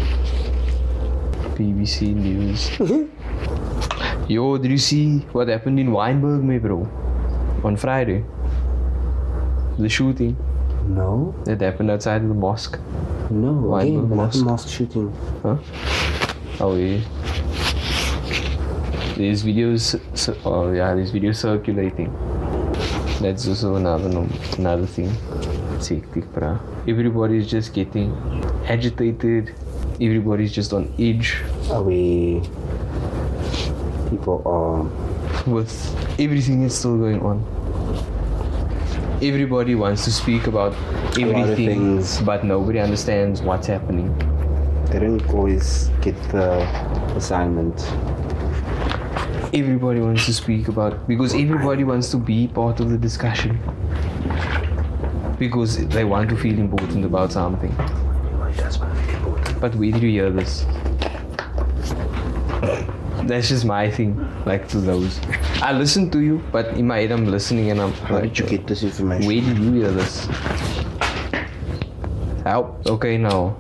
BBC 1.55 2.15
News. 2.15 2.71
Yo, 4.29 4.59
did 4.59 4.71
you 4.71 4.79
see 4.79 5.19
what 5.33 5.49
happened 5.49 5.79
in 5.79 5.89
Wynberg, 5.91 6.43
me 6.43 6.59
bro? 6.59 6.89
On 7.65 7.77
Friday. 7.77 8.25
The 9.79 9.89
shooting 9.89 10.37
No, 10.89 11.35
that 11.45 11.61
happened 11.61 11.91
outside 11.91 12.23
of 12.23 12.29
the 12.29 12.35
mosque. 12.35 12.79
no. 13.31 13.53
Why 13.53 13.83
Again, 13.85 14.09
mosque? 14.17 14.45
mosque 14.45 14.69
shooting. 14.69 15.13
Oh 16.61 16.75
yeah. 16.77 17.01
There's 19.21 19.43
videos. 19.45 20.01
cir- 20.17 20.37
Oh 20.47 20.73
yeah, 20.73 20.95
there's 20.95 21.13
videos 21.13 21.37
circulating. 21.37 22.09
That's 23.21 23.47
also 23.47 23.75
another 23.77 24.09
another 24.57 24.87
thing. 24.87 25.11
It's 25.75 25.89
hectic, 25.89 26.25
bruh. 26.33 26.57
Everybody's 26.89 27.47
just 27.47 27.75
getting 27.75 28.15
agitated. 28.67 29.53
Everybody's 30.01 30.55
just 30.55 30.73
on 30.73 30.89
edge 30.99 31.37
Are 31.71 31.83
we? 31.83 32.41
People 34.09 34.41
are. 34.47 34.89
with 35.47 35.69
everything 36.19 36.63
that's 36.63 36.77
still 36.77 36.97
going 36.97 37.21
on. 37.21 37.45
Everybody 39.21 39.75
wants 39.75 40.05
to 40.07 40.13
speak 40.13 40.47
about 40.47 40.73
everything, 41.19 42.03
but 42.25 42.43
nobody 42.43 42.79
understands 42.79 43.43
what's 43.43 43.67
happening. 43.67 44.09
They 44.87 44.99
don't 44.99 45.23
always 45.35 45.91
get 46.01 46.17
the 46.33 46.65
assignment. 47.21 47.77
Everybody 49.53 50.01
wants 50.01 50.27
to 50.27 50.33
speak 50.33 50.69
about 50.69 51.07
because 51.09 51.35
everybody 51.35 51.85
wants 51.85 52.11
to 52.11 52.17
be 52.17 52.47
part 52.49 52.81
of 52.81 52.91
the 52.91 52.99
discussion 52.99 53.59
because 55.39 55.87
they 55.89 56.05
want 56.05 56.29
to 56.31 56.37
feel 56.37 56.59
important 56.59 57.05
about 57.05 57.33
something 57.33 57.75
it 58.51 58.57
does 58.57 58.81
matter. 58.81 59.01
It's 59.03 59.13
important. 59.15 59.61
But 59.61 59.75
where 59.77 59.91
did 59.93 60.03
you 60.03 60.11
hear 60.11 60.31
this? 60.31 60.65
That's 63.25 63.49
just 63.49 63.65
my 63.65 63.91
thing, 63.91 64.17
like 64.45 64.69
to 64.69 64.79
those. 64.79 65.21
I 65.63 65.73
listen 65.73 66.11
to 66.11 66.21
you, 66.21 66.43
but 66.51 66.67
in 66.69 66.87
my 66.87 66.99
head 66.99 67.13
I'm 67.13 67.27
listening 67.27 67.71
and 67.71 67.81
I'm 67.81 67.93
How 67.93 68.17
like, 68.17 68.35
did 68.35 68.39
you 68.39 68.47
get 68.47 68.67
this 68.67 68.83
information? 68.83 69.27
where 69.27 69.41
did 69.41 69.59
you 69.59 69.73
hear 69.73 69.91
this? 69.91 70.27
How? 72.45 72.77
Okay, 72.87 73.19
now, 73.19 73.51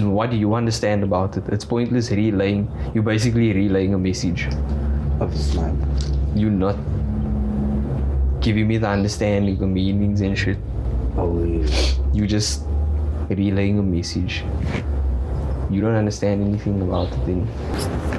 what 0.00 0.30
do 0.30 0.36
you 0.36 0.54
understand 0.54 1.02
about 1.02 1.36
it? 1.36 1.44
It's 1.48 1.64
pointless 1.64 2.10
relaying. 2.10 2.70
You're 2.94 3.02
basically 3.02 3.52
relaying 3.52 3.92
a 3.92 3.98
message. 3.98 4.48
Of 5.20 5.32
this 5.32 5.54
man. 5.54 5.76
You're 6.34 6.50
not 6.50 6.76
giving 8.40 8.66
me 8.68 8.78
the 8.78 8.88
understanding, 8.88 9.56
the 9.58 9.66
meanings 9.66 10.20
and 10.20 10.36
shit. 10.36 10.58
Oh, 11.16 11.42
yeah. 11.44 11.66
You 12.12 12.26
just 12.26 12.62
relaying 13.30 13.78
a 13.78 13.82
message. 13.82 14.44
You 15.70 15.80
don't 15.80 15.94
understand 15.94 16.42
anything 16.42 16.82
about 16.82 17.10
the 17.10 17.16
thing. 17.24 17.48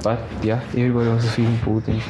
But 0.04 0.20
yeah, 0.44 0.62
everybody 0.70 1.10
wants 1.10 1.26
to 1.26 1.32
feel 1.32 1.46
important. 1.48 2.02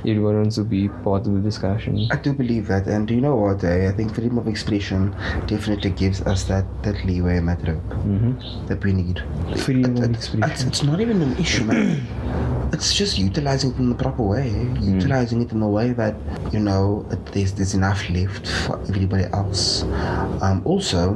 Everybody 0.00 0.36
wants 0.38 0.54
to 0.56 0.64
be 0.64 0.88
part 0.88 1.26
of 1.26 1.34
the 1.34 1.40
discussion. 1.40 2.06
I 2.12 2.16
do 2.16 2.32
believe 2.32 2.68
that, 2.68 2.86
and 2.86 3.10
you 3.10 3.20
know 3.20 3.34
what? 3.36 3.64
Eh? 3.64 3.88
I 3.88 3.92
think 3.92 4.14
freedom 4.14 4.38
of 4.38 4.46
expression 4.46 5.14
definitely 5.46 5.90
gives 5.90 6.22
us 6.22 6.44
that, 6.44 6.64
that 6.84 7.04
leeway 7.04 7.38
and 7.38 7.48
that 7.48 7.66
rope 7.66 7.82
Mm-hmm. 8.06 8.66
that 8.68 8.82
we 8.84 8.92
need. 8.92 9.22
Freedom 9.58 9.96
It- 9.96 10.04
of 10.04 10.10
it- 10.10 10.16
expression. 10.16 10.50
It's, 10.50 10.62
it's 10.64 10.82
not 10.84 11.00
even 11.00 11.20
an 11.22 11.36
issue, 11.38 11.64
man. 11.64 12.06
It's 12.72 12.92
just 12.94 13.16
utilizing 13.18 13.70
it 13.72 13.78
in 13.78 13.88
the 13.90 13.94
proper 13.94 14.22
way. 14.22 14.50
eh? 14.50 14.80
Utilizing 14.80 15.40
it 15.42 15.52
in 15.52 15.62
a 15.62 15.68
way 15.68 15.92
that 15.92 16.14
you 16.52 16.58
know 16.60 17.06
it, 17.10 17.24
there's 17.32 17.52
there's 17.52 17.74
enough 17.74 18.08
left 18.10 18.46
for 18.66 18.78
everybody 18.88 19.24
else. 19.32 19.82
Um, 20.42 20.62
also, 20.64 21.12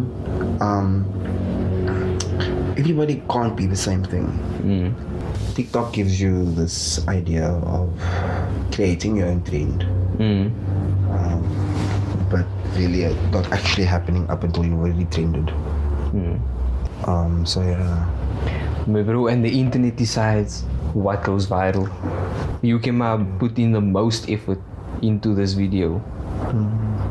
um, 0.61 1.05
everybody 2.79 3.23
can't 3.29 3.57
be 3.57 3.67
the 3.67 3.77
same 3.77 4.05
thing. 4.05 4.27
Mm. 4.63 4.95
TikTok 5.55 5.93
gives 5.93 6.21
you 6.21 6.45
this 6.55 7.07
idea 7.09 7.49
of 7.49 7.91
creating 8.73 9.17
your 9.17 9.27
own 9.29 9.43
trend, 9.43 9.85
Mm. 10.19 10.53
um, 11.11 11.43
but 12.31 12.47
really 12.79 13.05
uh, 13.07 13.13
not 13.33 13.51
actually 13.53 13.85
happening 13.85 14.29
up 14.31 14.45
until 14.45 14.65
you 14.65 14.75
already 14.75 15.05
trended. 15.07 15.47
Mm. 16.15 16.41
Um, 17.09 17.45
so 17.47 17.61
yeah, 17.63 18.07
bro, 18.87 19.29
and 19.29 19.45
the 19.45 19.61
internet 19.61 19.97
decides 19.97 20.63
what 20.95 21.23
goes 21.25 21.47
viral. 21.47 21.89
You 22.63 22.79
can 22.79 23.01
uh, 23.01 23.25
put 23.39 23.59
in 23.59 23.73
the 23.73 23.81
most 23.81 24.29
effort 24.29 24.61
into 25.03 25.35
this 25.35 25.53
video. 25.53 26.03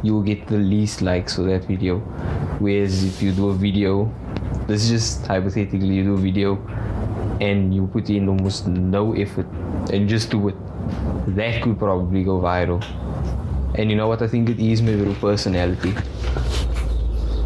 You 0.04 0.16
will 0.16 0.24
get 0.24 0.48
the 0.48 0.58
least 0.58 1.02
likes 1.02 1.36
for 1.36 1.44
that 1.44 1.66
video. 1.66 2.00
Whereas 2.60 3.04
if 3.04 3.22
you 3.22 3.32
do 3.32 3.50
a 3.50 3.54
video, 3.54 4.14
this 4.68 4.84
is 4.84 4.90
just 4.90 5.28
hypothetically, 5.28 5.88
you 5.88 6.04
do 6.04 6.14
a 6.14 6.18
video 6.18 6.56
and 7.42 7.74
you 7.74 7.88
put 7.88 8.10
in 8.10 8.28
almost 8.28 8.68
no 8.68 9.14
effort 9.14 9.48
and 9.94 10.10
just 10.10 10.30
do 10.30 10.50
it, 10.50 10.56
that 11.36 11.62
could 11.64 11.80
probably 11.80 12.24
go 12.24 12.40
viral. 12.40 12.84
And 13.76 13.90
you 13.90 13.96
know 13.96 14.08
what 14.08 14.22
I 14.22 14.28
think 14.28 14.50
it 14.50 14.60
is, 14.60 14.82
my 14.82 14.96
bro, 14.96 15.14
personality. 15.16 15.94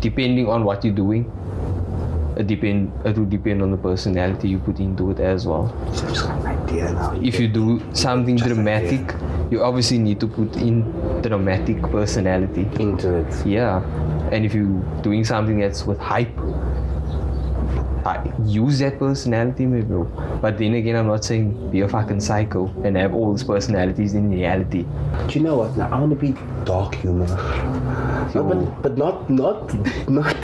Depending 0.01 0.47
on 0.47 0.63
what 0.63 0.83
you're 0.83 0.95
doing, 0.95 1.31
Uh, 2.33 2.39
it 2.39 2.47
depend 2.47 2.91
it 3.05 3.17
will 3.17 3.25
depend 3.25 3.61
on 3.61 3.71
the 3.71 3.77
personality 3.77 4.49
you 4.49 4.59
put 4.59 4.79
into 4.79 5.11
it 5.11 5.19
as 5.19 5.45
well. 5.45 5.67
so 5.93 6.05
I 6.05 6.09
just 6.09 6.21
got 6.23 6.39
an 6.39 6.45
idea 6.45 6.91
now. 6.93 7.19
If 7.21 7.39
you 7.39 7.47
do 7.47 7.81
something 7.93 8.35
dramatic, 8.35 9.13
you 9.51 9.63
obviously 9.63 9.99
need 9.99 10.19
to 10.19 10.27
put 10.27 10.55
in 10.57 10.81
dramatic 11.21 11.81
personality. 11.83 12.67
into 12.79 13.15
it. 13.15 13.45
Yeah. 13.45 13.83
And 14.31 14.45
if 14.45 14.53
you're 14.53 14.81
doing 15.01 15.23
something 15.23 15.59
that's 15.59 15.85
with 15.85 15.99
hype, 15.99 16.37
I 18.05 18.33
use 18.45 18.79
that 18.79 18.99
personality, 18.99 19.65
my 19.65 19.81
bro. 19.81 20.03
But 20.41 20.57
then 20.57 20.73
again, 20.73 20.95
I'm 20.95 21.07
not 21.07 21.23
saying 21.23 21.71
be 21.71 21.81
a 21.81 21.87
fucking 21.87 22.19
psycho 22.19 22.73
and 22.83 22.97
have 22.97 23.13
all 23.13 23.31
these 23.31 23.43
personalities 23.43 24.13
in 24.13 24.29
reality. 24.31 24.85
Do 25.27 25.39
you 25.39 25.45
know 25.45 25.57
what? 25.57 25.77
Now 25.77 25.89
I 25.89 25.99
want 25.99 26.11
to 26.11 26.15
be 26.17 26.35
dark 26.65 26.95
humor. 26.95 28.11
No, 28.35 28.43
but, 28.43 28.81
but 28.81 28.97
not 28.97 29.29
not 29.29 29.73
not 30.09 30.35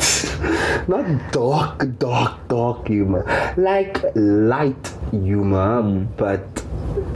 not 0.88 1.32
dark 1.32 1.98
dark 2.00 2.48
dark 2.48 2.88
humor. 2.88 3.24
Like 3.58 3.98
light 4.16 4.94
humor, 5.12 5.82
but 6.18 6.44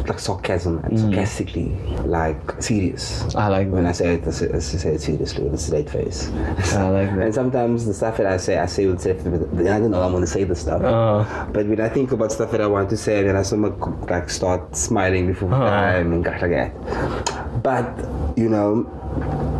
like 0.08 0.20
sarcasm 0.20 0.80
and 0.84 1.00
sarcastically, 1.00 1.70
like 2.06 2.62
serious. 2.62 3.34
I 3.36 3.48
like 3.48 3.70
When 3.70 3.86
I 3.86 3.92
say 3.92 4.16
it, 4.16 4.28
I 4.28 4.32
say, 4.32 4.50
I 4.54 4.60
say 4.60 4.90
it 4.96 5.02
seriously 5.02 5.44
with 5.44 5.54
a 5.54 5.58
straight 5.58 5.90
face. 5.90 6.30
I 6.74 6.90
like 6.90 7.10
that. 7.16 7.20
And 7.26 7.34
sometimes 7.34 7.86
the 7.86 7.94
stuff 7.94 8.18
that 8.18 8.26
I 8.28 8.38
say, 8.38 8.58
I 8.58 8.66
say 8.66 8.86
with 8.88 9.00
straight 9.00 9.22
face. 9.22 9.34
I 9.70 9.80
don't 9.80 9.92
know 9.92 10.02
I'm 10.02 10.12
going 10.12 10.22
to 10.24 10.28
say 10.28 10.44
the 10.44 10.56
stuff. 10.56 10.82
Uh, 10.84 11.24
But 11.54 11.68
when 11.68 11.80
I 11.80 11.90
think 11.90 12.12
about 12.12 12.32
stuff 12.32 12.52
that 12.52 12.62
I 12.62 12.68
want 12.68 12.90
to 12.90 12.98
say, 12.98 13.24
then 13.24 13.36
I 13.36 13.44
somehow 13.44 13.72
like 14.10 14.30
start 14.30 14.76
smiling 14.76 15.28
before 15.28 15.50
Oh. 15.54 15.60
time 15.60 16.14
and 16.14 16.26
stuff 16.26 16.42
like 16.42 16.52
that. 16.52 17.64
But 17.64 17.88
you 18.36 18.50
know, 18.50 18.86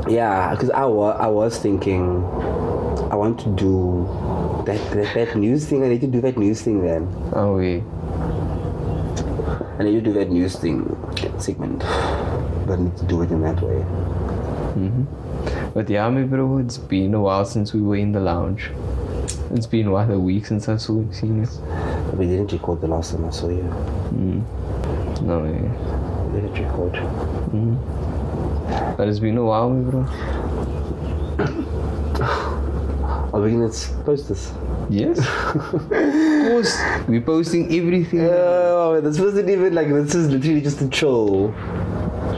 yeah, 0.08 0.52
because 0.52 0.70
I 0.72 0.86
was 0.86 1.18
I 1.20 1.28
was 1.28 1.58
thinking, 1.60 2.24
I 3.12 3.16
want 3.16 3.40
to 3.42 3.50
do 3.50 4.08
that, 4.66 4.80
that 4.92 5.14
that 5.14 5.36
news 5.36 5.68
thing. 5.68 5.84
I 5.84 5.88
need 5.88 6.02
to 6.02 6.08
do 6.08 6.22
that 6.22 6.38
news 6.38 6.62
thing 6.62 6.82
then. 6.82 7.08
oh, 7.34 7.60
yeah. 7.60 7.82
I 9.80 9.84
need 9.84 9.94
to 9.94 10.02
do 10.02 10.14
that 10.14 10.30
news 10.30 10.56
thing 10.56 10.86
segment. 11.40 11.80
But 11.80 12.74
I 12.74 12.84
need 12.84 12.98
to 12.98 13.06
do 13.06 13.22
it 13.24 13.32
in 13.32 13.42
that 13.42 13.62
way. 13.62 13.84
Mm-hmm. 14.76 15.72
But 15.74 15.90
yeah, 15.90 16.10
my 16.10 16.24
bro, 16.24 16.60
it's 16.60 16.78
been 16.78 17.14
a 17.14 17.22
while 17.22 17.46
since 17.46 17.74
we 17.74 17.82
were 17.82 17.98
in 17.98 18.12
the 18.12 18.20
lounge. 18.20 18.70
It's 19.52 19.68
been 19.68 19.92
what 19.92 20.10
a 20.10 20.18
week 20.20 20.46
since 20.46 20.70
I 20.70 20.78
saw 20.78 21.04
seen 21.12 21.42
you. 21.42 21.50
But 22.08 22.18
we 22.18 22.28
didn't 22.28 22.52
record 22.52 22.82
the 22.82 22.88
last 22.88 23.12
time 23.12 23.26
I 23.26 23.30
saw 23.30 23.50
you. 23.50 23.64
Mm. 24.14 25.22
No 25.22 25.40
way. 25.40 25.62
We 26.32 26.42
didn't 26.42 26.64
record. 26.64 26.94
But 26.94 28.13
it's 29.00 29.20
been 29.20 29.38
a 29.38 29.44
while, 29.44 29.70
bro. 29.74 30.06
Are 33.34 33.42
we 33.42 33.52
gonna 33.52 33.70
post 34.06 34.30
this? 34.30 34.52
Yes. 34.90 35.18
of 35.20 35.90
course. 35.90 36.78
We're 37.08 37.22
posting 37.22 37.66
everything. 37.76 38.22
Oh, 38.22 39.02
this 39.02 39.20
wasn't 39.20 39.50
even 39.50 39.74
like 39.74 39.88
this 39.90 40.14
is 40.14 40.30
literally 40.30 40.62
just 40.62 40.82
a 40.82 40.88
troll. 40.88 41.54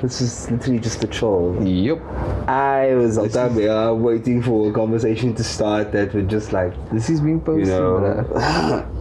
This 0.02 0.22
is 0.22 0.50
literally 0.52 0.80
just 0.80 1.04
a 1.04 1.08
troll. 1.08 1.62
Yep. 1.66 2.00
I 2.48 2.96
was 2.96 3.18
out 3.36 3.56
there 3.56 3.94
waiting 3.94 4.42
for 4.42 4.70
a 4.70 4.74
conversation 4.74 5.34
to 5.36 5.44
start 5.44 5.92
that 5.92 6.14
would 6.14 6.30
just 6.30 6.54
like 6.54 6.74
This 6.92 7.10
is 7.10 7.20
being 7.22 7.36
you 7.40 7.42
posted, 7.42 7.68
know. 7.68 8.86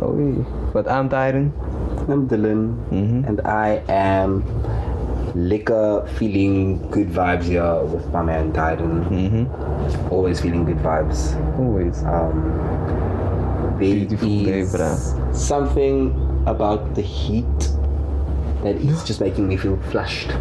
Oh, 0.00 0.16
yeah. 0.16 0.44
But 0.72 0.88
I'm 0.88 1.08
Tyron. 1.08 1.50
I'm 2.08 2.28
Dylan, 2.28 2.78
Mhm. 2.90 3.26
and 3.28 3.40
I 3.42 3.82
am 3.88 4.42
liquor 5.38 6.04
feeling 6.18 6.78
good 6.90 7.08
vibes 7.08 7.44
here 7.44 7.84
with 7.84 8.06
my 8.12 8.22
man 8.22 8.52
Tyden. 8.52 9.06
Mm-hmm. 9.08 10.12
Always 10.12 10.40
feeling 10.40 10.64
good 10.64 10.78
vibes. 10.78 11.34
Always. 11.58 12.02
Um, 12.04 13.76
Beautiful 13.78 14.26
day, 14.28 14.62
bruh. 14.62 15.34
something 15.36 16.10
about 16.46 16.96
the 16.96 17.02
heat 17.02 17.46
that 18.64 18.74
is 18.74 19.04
just 19.04 19.20
making 19.20 19.46
me 19.46 19.56
feel 19.56 19.76
flushed. 19.92 20.30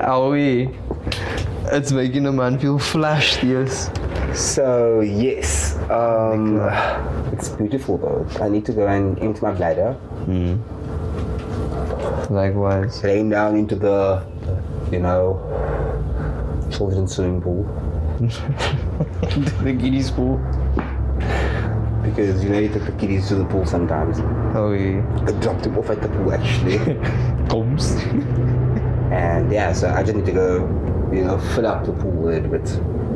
Oh, 0.00 0.32
yeah. 0.32 0.68
It's 1.72 1.92
making 1.92 2.26
a 2.26 2.32
man 2.32 2.58
feel 2.58 2.78
flushed, 2.78 3.42
yes. 3.42 3.90
So 4.34 5.00
yes, 5.00 5.76
um, 5.90 6.60
it's 7.32 7.48
beautiful 7.50 7.98
though. 7.98 8.26
I 8.42 8.48
need 8.48 8.64
to 8.66 8.72
go 8.72 8.86
and 8.86 9.18
empty 9.18 9.40
my 9.42 9.52
bladder, 9.52 9.96
Likewise. 12.30 13.02
rain 13.02 13.30
down 13.30 13.56
into 13.56 13.74
the, 13.76 14.24
you 14.92 14.98
know, 15.00 15.40
children's 16.70 17.14
swimming 17.16 17.40
pool 17.40 17.64
the 18.18 19.76
kiddies 19.80 20.10
pool. 20.10 20.36
because 22.02 22.42
you 22.42 22.50
know 22.50 22.58
you 22.58 22.68
take 22.68 22.84
the 22.84 22.92
kiddies 22.98 23.28
to 23.28 23.36
the 23.36 23.44
pool 23.44 23.64
sometimes. 23.64 24.18
Oh, 24.56 24.72
yeah. 24.72 25.06
I 25.26 25.32
dropped 25.40 25.62
them 25.62 25.78
off 25.78 25.88
at 25.90 26.02
the 26.02 26.08
pool 26.08 26.32
actually, 26.32 26.78
Comes. 27.48 27.92
and 29.12 29.52
yeah, 29.52 29.72
so 29.72 29.88
I 29.90 30.02
just 30.02 30.16
need 30.16 30.26
to 30.26 30.32
go, 30.32 30.56
you 31.12 31.24
know, 31.24 31.38
fill 31.54 31.66
up 31.66 31.86
the 31.86 31.92
pool 31.92 32.28
a 32.28 32.30
little 32.30 32.50
bit. 32.50 32.68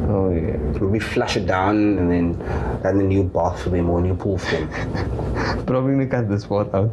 Oh, 0.08 0.30
yeah. 0.30 0.56
We 0.78 1.00
flush 1.00 1.36
it 1.36 1.46
down 1.46 1.76
and 1.98 2.10
then 2.10 2.40
and 2.84 3.00
the 3.00 3.04
new 3.04 3.24
bath 3.24 3.62
for 3.62 3.70
them 3.70 3.90
or 3.90 4.00
new 4.00 4.14
pool 4.14 4.38
for 4.38 4.52
them. 4.52 4.68
Probably 5.66 5.92
gonna 5.94 6.06
cut 6.06 6.28
this 6.28 6.44
part 6.46 6.72
out. 6.74 6.90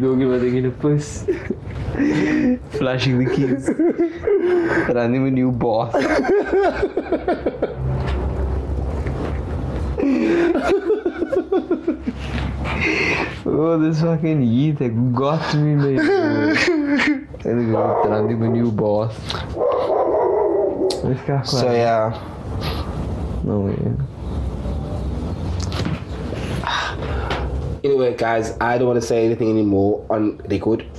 You 0.00 0.06
talking 0.08 0.24
about 0.24 0.40
taking 0.40 0.66
a 0.66 0.70
piss? 0.70 1.24
Flashing 2.78 3.18
the 3.24 3.34
kids. 3.34 3.68
Running 4.94 5.26
a 5.26 5.30
new 5.30 5.52
bath. 5.52 5.94
oh, 13.46 13.78
this 13.78 14.00
fucking 14.00 14.42
heat 14.42 14.78
that 14.78 15.12
got 15.14 15.54
me, 15.54 15.74
mate. 15.74 16.00
En 17.42 17.58
ik 17.58 17.74
hoop 17.74 18.08
dat 18.08 18.26
die 18.28 18.36
mijn 18.36 18.52
nieuwe 18.52 18.72
boss. 18.72 19.16
This 21.02 21.20
guy. 21.26 21.40
So 21.42 21.70
yeah. 21.70 22.14
No 23.42 23.62
way. 23.64 24.08
Anyway, 27.82 28.14
guys, 28.16 28.56
I 28.60 28.76
don't 28.78 28.86
want 28.88 29.00
to 29.00 29.06
say 29.06 29.24
anything 29.24 29.48
anymore 29.50 30.04
on 30.10 30.38
record. 30.48 30.84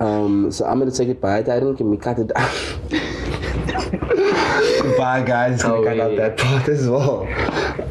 Um, 0.00 0.52
so 0.52 0.64
I'm 0.64 0.78
gonna 0.78 0.90
say 0.92 1.04
goodbye. 1.06 1.42
Darren, 1.42 1.76
can 1.76 1.90
we 1.90 1.96
cut 1.96 2.18
it 2.20 2.28
down? 2.28 2.48
goodbye, 4.82 5.22
guys. 5.22 5.62
Can 5.62 5.72
we 5.72 5.78
Oh, 5.78 5.84
cut 5.84 5.98
out 6.00 6.12
yeah. 6.12 6.28
that 6.28 6.38
part 6.38 6.68
as 6.68 6.88
well? 6.88 7.26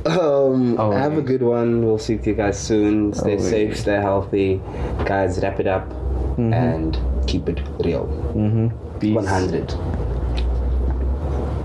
Um, 0.05 0.79
Oh, 0.79 0.91
have 0.91 1.17
a 1.17 1.21
good 1.21 1.41
one. 1.41 1.85
We'll 1.85 1.97
see 1.99 2.13
you 2.23 2.33
guys 2.33 2.57
soon. 2.57 3.13
Stay 3.13 3.35
Oh, 3.35 3.39
safe, 3.39 3.77
stay 3.77 3.95
healthy. 3.95 4.61
Guys, 5.05 5.39
wrap 5.43 5.59
it 5.59 5.67
up 5.67 5.91
and 6.37 6.97
keep 7.27 7.49
it 7.49 7.59
real. 7.83 8.05
Mm-hmm. 8.33 8.99
Peace. 8.99 9.15
100. 9.15 9.71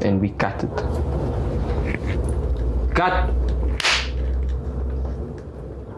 And 0.04 0.20
we 0.20 0.30
cut 0.30 0.64
it. 0.64 0.76
Cut! 2.94 3.30